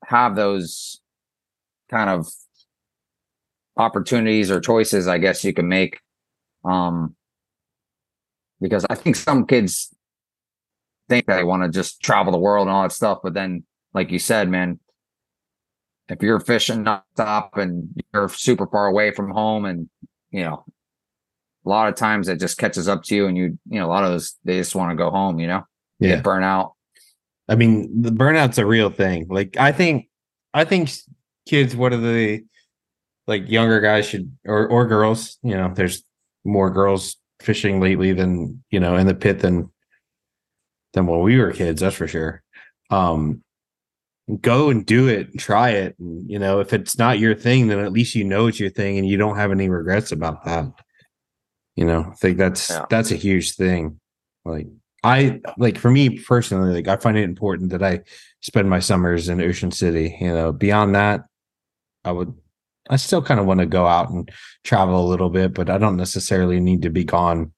have 0.04 0.34
those 0.34 1.00
kind 1.88 2.10
of 2.10 2.26
opportunities 3.76 4.50
or 4.50 4.58
choices, 4.60 5.06
I 5.06 5.18
guess 5.18 5.44
you 5.44 5.52
can 5.54 5.68
make. 5.68 6.00
Um 6.64 7.14
because 8.60 8.84
I 8.90 8.96
think 8.96 9.14
some 9.14 9.46
kids 9.46 9.94
think 11.08 11.26
they 11.26 11.44
want 11.44 11.62
to 11.62 11.68
just 11.68 12.02
travel 12.02 12.32
the 12.32 12.38
world 12.38 12.66
and 12.66 12.74
all 12.74 12.82
that 12.82 12.90
stuff, 12.92 13.20
but 13.22 13.34
then 13.34 13.62
like 13.94 14.10
you 14.10 14.18
said, 14.18 14.48
man, 14.48 14.80
if 16.08 16.22
you're 16.22 16.40
fishing 16.40 16.84
nonstop 16.84 17.56
and 17.56 17.88
you're 18.12 18.28
super 18.28 18.66
far 18.66 18.88
away 18.88 19.12
from 19.12 19.30
home 19.30 19.64
and 19.64 19.88
you 20.32 20.42
know 20.42 20.64
a 21.64 21.68
lot 21.68 21.88
of 21.88 21.94
times 21.94 22.28
it 22.28 22.40
just 22.40 22.58
catches 22.58 22.88
up 22.88 23.02
to 23.04 23.14
you 23.14 23.26
and 23.26 23.36
you 23.36 23.58
you 23.68 23.78
know 23.78 23.86
a 23.86 23.88
lot 23.88 24.04
of 24.04 24.10
those 24.10 24.36
they 24.44 24.58
just 24.58 24.74
want 24.74 24.90
to 24.90 24.96
go 24.96 25.10
home 25.10 25.38
you 25.38 25.46
know 25.46 25.62
Yeah. 26.00 26.16
get 26.16 26.24
burnt 26.24 26.44
out 26.44 26.72
I 27.48 27.56
mean, 27.56 28.02
the 28.02 28.12
burnout's 28.12 28.56
a 28.58 28.64
real 28.64 28.88
thing. 28.88 29.26
Like 29.28 29.56
I 29.58 29.72
think 29.72 30.08
I 30.54 30.64
think 30.64 30.90
kids, 31.46 31.74
what 31.76 31.92
are 31.92 31.98
the 31.98 32.44
like 33.26 33.50
younger 33.50 33.80
guys 33.80 34.06
should 34.06 34.32
or 34.46 34.66
or 34.68 34.86
girls, 34.86 35.38
you 35.42 35.54
know, 35.56 35.70
there's 35.74 36.02
more 36.44 36.70
girls 36.70 37.16
fishing 37.42 37.80
lately 37.80 38.12
than, 38.12 38.62
you 38.70 38.78
know, 38.80 38.96
in 38.96 39.06
the 39.06 39.14
pit 39.14 39.40
than 39.40 39.70
than 40.94 41.06
when 41.06 41.20
we 41.20 41.36
were 41.38 41.52
kids, 41.52 41.80
that's 41.82 41.96
for 41.96 42.06
sure. 42.06 42.42
Um 42.90 43.42
go 44.40 44.70
and 44.70 44.86
do 44.86 45.08
it, 45.08 45.28
and 45.30 45.40
try 45.40 45.70
it. 45.70 45.96
And 45.98 46.30
you 46.30 46.38
know, 46.38 46.60
if 46.60 46.72
it's 46.72 46.96
not 46.96 47.18
your 47.18 47.34
thing, 47.34 47.66
then 47.66 47.80
at 47.80 47.92
least 47.92 48.14
you 48.14 48.24
know 48.24 48.46
it's 48.46 48.60
your 48.60 48.70
thing 48.70 48.98
and 48.98 49.06
you 49.06 49.16
don't 49.18 49.36
have 49.36 49.50
any 49.50 49.68
regrets 49.68 50.12
about 50.12 50.44
that. 50.44 50.66
You 51.76 51.84
know, 51.86 52.08
I 52.10 52.14
think 52.16 52.38
that's 52.38 52.70
Yeah. 52.70 52.84
that's 52.90 53.10
a 53.10 53.16
huge 53.16 53.54
thing. 53.54 53.98
Like 54.44 54.66
I 55.02 55.40
like 55.56 55.78
for 55.78 55.90
me 55.90 56.18
personally, 56.20 56.74
like 56.74 56.88
I 56.88 56.96
find 56.96 57.16
it 57.16 57.24
important 57.24 57.70
that 57.70 57.82
I 57.82 58.00
spend 58.40 58.68
my 58.68 58.78
summers 58.80 59.28
in 59.28 59.40
Ocean 59.40 59.70
City. 59.70 60.16
You 60.20 60.32
know, 60.32 60.52
beyond 60.52 60.94
that, 60.94 61.24
I 62.04 62.12
would 62.12 62.34
I 62.90 62.96
still 62.96 63.22
kind 63.22 63.40
of 63.40 63.46
want 63.46 63.60
to 63.60 63.66
go 63.66 63.86
out 63.86 64.10
and 64.10 64.30
travel 64.64 65.04
a 65.04 65.08
little 65.08 65.30
bit, 65.30 65.54
but 65.54 65.70
I 65.70 65.78
don't 65.78 65.96
necessarily 65.96 66.60
need 66.60 66.82
to 66.82 66.90
be 66.90 67.04
gone 67.04 67.52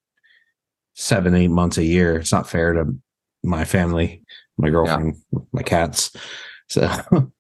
seven, 0.95 1.35
eight 1.35 1.49
months 1.49 1.79
a 1.79 1.85
year. 1.85 2.17
It's 2.17 2.33
not 2.33 2.49
fair 2.49 2.73
to 2.75 2.95
my 3.43 3.65
family, 3.65 4.23
my 4.59 4.71
girlfriend, 4.71 5.17
my 5.53 5.63
cats. 5.63 6.13
So 6.69 6.89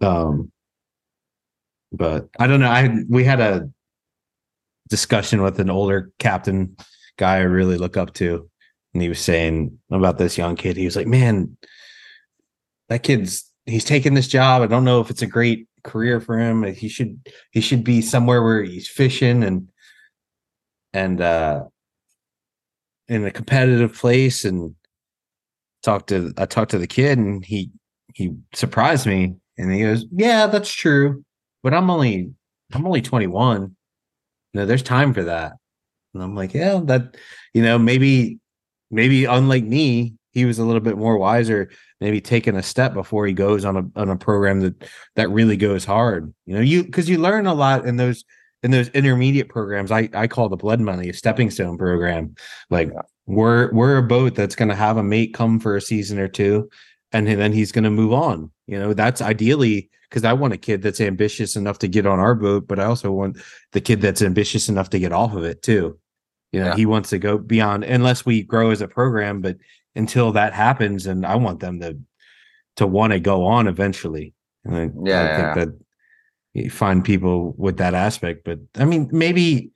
um 0.00 0.52
but 1.92 2.28
I 2.38 2.46
don't 2.46 2.60
know. 2.60 2.70
I 2.70 2.98
we 3.08 3.24
had 3.24 3.40
a 3.40 3.70
discussion 4.92 5.42
with 5.42 5.58
an 5.58 5.70
older 5.70 6.12
captain 6.18 6.76
guy 7.16 7.36
I 7.36 7.40
really 7.40 7.78
look 7.78 7.96
up 7.96 8.12
to. 8.14 8.48
And 8.92 9.02
he 9.02 9.08
was 9.08 9.18
saying 9.18 9.78
about 9.90 10.18
this 10.18 10.36
young 10.36 10.54
kid 10.54 10.76
he 10.76 10.84
was 10.84 10.96
like 10.96 11.06
man 11.06 11.56
that 12.90 13.02
kid's 13.02 13.50
he's 13.64 13.84
taking 13.84 14.14
this 14.14 14.28
job. 14.28 14.60
I 14.60 14.66
don't 14.66 14.84
know 14.84 15.00
if 15.00 15.08
it's 15.08 15.22
a 15.22 15.26
great 15.26 15.66
career 15.82 16.20
for 16.20 16.38
him. 16.38 16.62
He 16.74 16.88
should 16.88 17.18
he 17.52 17.62
should 17.62 17.84
be 17.84 18.02
somewhere 18.02 18.42
where 18.42 18.62
he's 18.62 18.88
fishing 18.88 19.42
and 19.42 19.68
and 20.92 21.20
uh 21.20 21.64
in 23.08 23.24
a 23.24 23.30
competitive 23.30 23.94
place. 23.94 24.44
And 24.44 24.74
talked 25.82 26.08
to 26.08 26.32
i 26.38 26.46
talked 26.46 26.70
to 26.70 26.78
the 26.78 26.86
kid 26.86 27.18
and 27.18 27.44
he 27.44 27.70
he 28.14 28.34
surprised 28.54 29.06
me 29.06 29.34
and 29.58 29.72
he 29.72 29.82
goes 29.82 30.04
yeah 30.12 30.46
that's 30.46 30.72
true 30.72 31.24
but 31.62 31.74
i'm 31.74 31.90
only 31.90 32.30
i'm 32.72 32.86
only 32.86 33.02
21 33.02 33.74
no 34.54 34.66
there's 34.66 34.82
time 34.82 35.12
for 35.14 35.24
that 35.24 35.52
and 36.14 36.22
i'm 36.22 36.34
like 36.34 36.54
yeah 36.54 36.80
that 36.84 37.16
you 37.54 37.62
know 37.62 37.78
maybe 37.78 38.38
maybe 38.92 39.24
unlike 39.24 39.64
me, 39.64 40.14
he 40.32 40.44
was 40.44 40.58
a 40.58 40.64
little 40.64 40.80
bit 40.80 40.96
more 40.96 41.16
wiser, 41.18 41.70
maybe 42.00 42.20
taking 42.20 42.56
a 42.56 42.62
step 42.62 42.94
before 42.94 43.26
he 43.26 43.32
goes 43.32 43.64
on 43.64 43.76
a 43.76 44.00
on 44.00 44.08
a 44.10 44.16
program 44.16 44.60
that 44.60 44.88
that 45.16 45.30
really 45.30 45.56
goes 45.56 45.84
hard. 45.84 46.32
You 46.46 46.54
know, 46.54 46.60
you 46.60 46.84
because 46.84 47.08
you 47.08 47.18
learn 47.18 47.46
a 47.46 47.54
lot 47.54 47.86
in 47.86 47.96
those 47.96 48.24
in 48.62 48.70
those 48.70 48.88
intermediate 48.90 49.48
programs. 49.48 49.90
I 49.90 50.08
I 50.14 50.28
call 50.28 50.48
the 50.48 50.56
blood 50.56 50.80
money 50.80 51.08
a 51.08 51.14
stepping 51.14 51.50
stone 51.50 51.76
program. 51.76 52.34
Like 52.70 52.90
Yeah. 52.92 53.02
we're 53.26 53.72
we're 53.72 53.96
a 53.98 54.02
boat 54.02 54.34
that's 54.34 54.54
going 54.54 54.68
to 54.68 54.76
have 54.76 54.96
a 54.96 55.02
mate 55.02 55.34
come 55.34 55.58
for 55.58 55.76
a 55.76 55.80
season 55.80 56.18
or 56.18 56.28
two, 56.28 56.68
and 57.12 57.26
then 57.26 57.52
he's 57.52 57.72
going 57.72 57.84
to 57.84 57.90
move 57.90 58.12
on. 58.12 58.50
You 58.72 58.78
know, 58.78 58.94
that's 58.94 59.20
ideally 59.20 59.90
because 60.08 60.24
I 60.24 60.32
want 60.32 60.54
a 60.54 60.56
kid 60.56 60.80
that's 60.80 60.98
ambitious 60.98 61.56
enough 61.56 61.78
to 61.80 61.88
get 61.88 62.06
on 62.06 62.18
our 62.18 62.34
boat, 62.34 62.66
but 62.66 62.78
I 62.80 62.84
also 62.84 63.12
want 63.12 63.36
the 63.72 63.82
kid 63.82 64.00
that's 64.00 64.22
ambitious 64.22 64.70
enough 64.70 64.88
to 64.90 64.98
get 64.98 65.12
off 65.12 65.34
of 65.34 65.44
it 65.44 65.60
too. 65.60 65.98
You 66.52 66.60
know, 66.60 66.66
Yeah. 66.68 66.76
he 66.76 66.86
wants 66.86 67.10
to 67.10 67.18
go 67.18 67.36
beyond 67.36 67.84
unless 67.84 68.24
we 68.24 68.42
grow 68.42 68.70
as 68.70 68.80
a 68.80 68.88
program, 68.88 69.42
but 69.42 69.58
until 69.94 70.32
that 70.32 70.54
happens, 70.54 71.06
and 71.06 71.26
I 71.26 71.36
want 71.36 71.60
them 71.60 71.80
to 71.80 71.98
to 72.76 72.86
want 72.86 73.12
to 73.12 73.20
go 73.20 73.44
on 73.44 73.68
eventually. 73.68 74.32
And 74.64 74.74
I, 74.74 74.80
Yeah, 74.80 75.20
I 75.20 75.24
yeah, 75.24 75.36
think 75.36 75.68
that 75.68 75.84
you 76.54 76.70
find 76.70 77.04
people 77.04 77.52
with 77.58 77.76
that 77.76 77.92
aspect, 77.92 78.44
but 78.46 78.58
I 78.78 78.86
mean, 78.86 79.10
maybe 79.12 79.72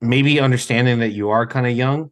maybe 0.00 0.40
understanding 0.40 0.98
that 0.98 1.12
you 1.12 1.30
are 1.30 1.46
kind 1.46 1.68
of 1.68 1.76
young. 1.76 2.10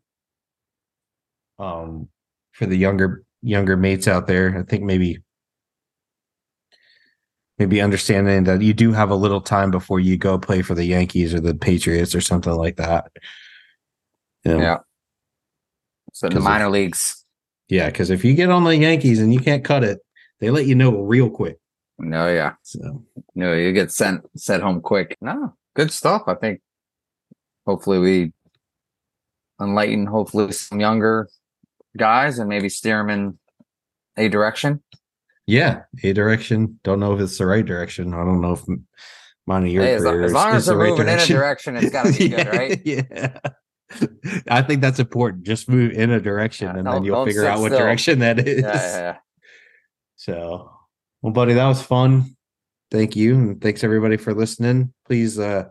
Um, 1.59 2.09
for 2.53 2.67
the 2.67 2.77
younger 2.77 3.25
younger 3.43 3.77
mates 3.77 4.07
out 4.07 4.27
there, 4.29 4.57
I 4.57 4.63
think 4.63 4.85
maybe 4.85 5.19
maybe 7.61 7.81
understanding 7.83 8.45
that 8.45 8.63
you 8.63 8.73
do 8.73 8.91
have 8.93 9.11
a 9.11 9.15
little 9.15 9.41
time 9.43 9.71
before 9.71 10.01
you 10.01 10.17
go 10.17 10.39
play 10.39 10.63
for 10.63 10.75
the 10.75 10.85
Yankees 10.87 11.35
or 11.35 11.41
the 11.41 11.55
Patriots 11.55 12.15
or 12.15 12.21
something 12.23 12.55
like 12.55 12.77
that. 12.77 13.13
You 14.45 14.55
know? 14.57 14.61
Yeah. 14.61 14.79
so 16.15 16.27
in 16.29 16.35
the 16.35 16.41
minor 16.41 16.71
leagues 16.71 17.23
Yeah, 17.69 17.91
because 17.91 18.09
if 18.09 18.25
you 18.25 18.35
get 18.35 18.49
on 18.51 18.65
the 18.65 18.75
Yankees 18.77 19.21
and 19.21 19.33
you 19.33 19.41
can't 19.41 19.63
cut 19.63 19.85
it, 19.85 19.99
they 20.41 20.49
let 20.49 20.67
you 20.67 20.75
know 20.75 21.03
real 21.03 21.29
quick. 21.29 21.59
no 21.99 22.33
yeah 22.33 22.55
So 22.63 23.05
no 23.35 23.53
you 23.53 23.73
get 23.75 23.93
sent 23.93 24.23
sent 24.35 24.63
home 24.63 24.81
quick 24.81 25.19
no 25.21 25.53
good 25.77 25.93
stuff 25.93 26.23
i 26.27 26.35
think 26.35 26.63
hopefully 27.67 27.99
we 27.99 28.33
enlighten 29.61 30.07
hopefully 30.07 30.51
some 30.53 30.81
younger 30.81 31.29
guys 31.99 32.39
and 32.39 32.49
maybe 32.49 32.71
steer 32.71 32.97
them 32.99 33.11
in 33.11 33.39
a 34.17 34.29
direction 34.31 34.83
yeah, 35.51 35.83
a 36.05 36.13
direction. 36.13 36.79
Don't 36.85 37.01
know 37.01 37.15
if 37.15 37.21
it's 37.21 37.39
the 37.39 37.47
right 37.47 37.65
direction. 37.65 38.15
I 38.15 38.25
don't 38.25 38.41
know 38.41 38.53
if 38.53 38.61
m- 38.69 38.87
mine 39.47 39.65
or 39.65 39.67
your 39.67 39.83
Hey, 39.83 39.95
as, 39.95 40.05
lo- 40.05 40.21
as 40.23 40.33
long 40.33 40.55
as 40.55 40.67
they're 40.67 40.75
the 40.77 40.81
right 40.83 40.91
moving 40.91 41.09
in 41.09 41.19
a 41.19 41.27
direction 41.27 41.77
it's 41.77 41.91
got 41.91 42.07
to 42.07 42.13
be 42.17 42.29
good 42.29 42.47
right 42.61 42.81
Yeah. 42.85 43.39
I 44.49 44.63
think 44.63 44.81
that's 44.81 45.01
important. 45.01 45.43
Just 45.45 45.69
move 45.69 45.91
in 45.93 46.11
a 46.11 46.21
direction 46.21 46.69
Yeah, 46.69 46.77
and 46.79 46.87
then 46.87 47.03
you'll 47.05 47.27
figure 47.27 47.47
out 47.47 47.59
what 47.59 47.73
still. 47.73 47.79
direction 47.81 48.21
that 48.21 48.39
is. 48.47 48.61
yeah, 48.63 48.73
yeah, 48.75 48.97
yeah. 48.99 49.17
So, 50.17 50.71
well, 51.23 51.33
buddy, 51.33 51.55
that 51.55 51.67
was 51.67 51.83
fun. 51.83 52.37
Thank 52.93 53.17
you. 53.17 53.35
And 53.35 53.61
thanks 53.61 53.83
everybody 53.83 54.17
for 54.17 54.33
listening. 54.35 54.93
Please 55.07 55.39
uh 55.39 55.65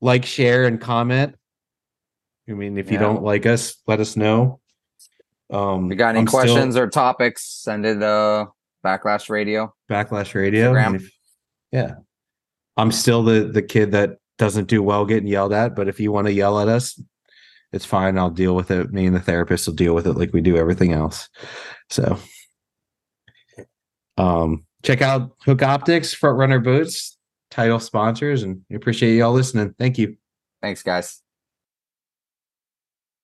like, 0.00 0.24
share, 0.24 0.64
and 0.66 0.80
comment. 0.80 1.34
I 2.48 2.52
mean, 2.52 2.78
if 2.78 2.90
you 2.92 2.98
don't 2.98 3.22
like 3.22 3.44
us, 3.46 3.76
let 3.86 3.98
us 4.00 4.16
know. 4.16 4.60
Um 5.50 5.86
If 5.86 5.90
you 5.90 5.96
got 5.96 6.10
any 6.10 6.20
I'm 6.20 6.28
still- 6.28 6.40
questions 6.40 6.76
or 6.76 6.88
topics 6.88 7.42
send 7.44 7.84
it 7.84 8.02
uh 8.02 8.46
backlash 8.86 9.28
radio 9.28 9.72
Backlash 9.90 10.34
Radio. 10.34 10.74
If- 10.94 11.10
yeah. 11.72 11.94
I'm 12.76 12.92
still 12.92 13.22
the 13.22 13.50
the 13.52 13.62
kid 13.62 13.92
that 13.92 14.18
doesn't 14.38 14.68
do 14.68 14.82
well 14.82 15.06
getting 15.06 15.26
yelled 15.26 15.52
at, 15.52 15.74
but 15.74 15.88
if 15.88 15.98
you 15.98 16.12
want 16.12 16.26
to 16.26 16.32
yell 16.32 16.60
at 16.60 16.68
us, 16.68 17.00
it's 17.72 17.86
fine. 17.86 18.18
I'll 18.18 18.30
deal 18.30 18.54
with 18.54 18.70
it. 18.70 18.92
Me 18.92 19.06
and 19.06 19.16
the 19.16 19.20
therapist 19.20 19.66
will 19.66 19.74
deal 19.74 19.94
with 19.94 20.06
it 20.06 20.12
like 20.12 20.32
we 20.32 20.40
do 20.40 20.56
everything 20.56 20.92
else. 20.92 21.28
So 21.90 22.18
um 24.18 24.64
check 24.84 25.02
out 25.02 25.32
Hook 25.44 25.62
Optics, 25.62 26.14
Front 26.14 26.38
Runner 26.38 26.60
Boots, 26.60 27.18
title 27.50 27.80
sponsors, 27.80 28.42
and 28.42 28.62
we 28.70 28.76
appreciate 28.76 29.16
y'all 29.16 29.32
listening. 29.32 29.74
Thank 29.78 29.98
you. 29.98 30.16
thanks 30.62 30.82
guys 30.82 31.22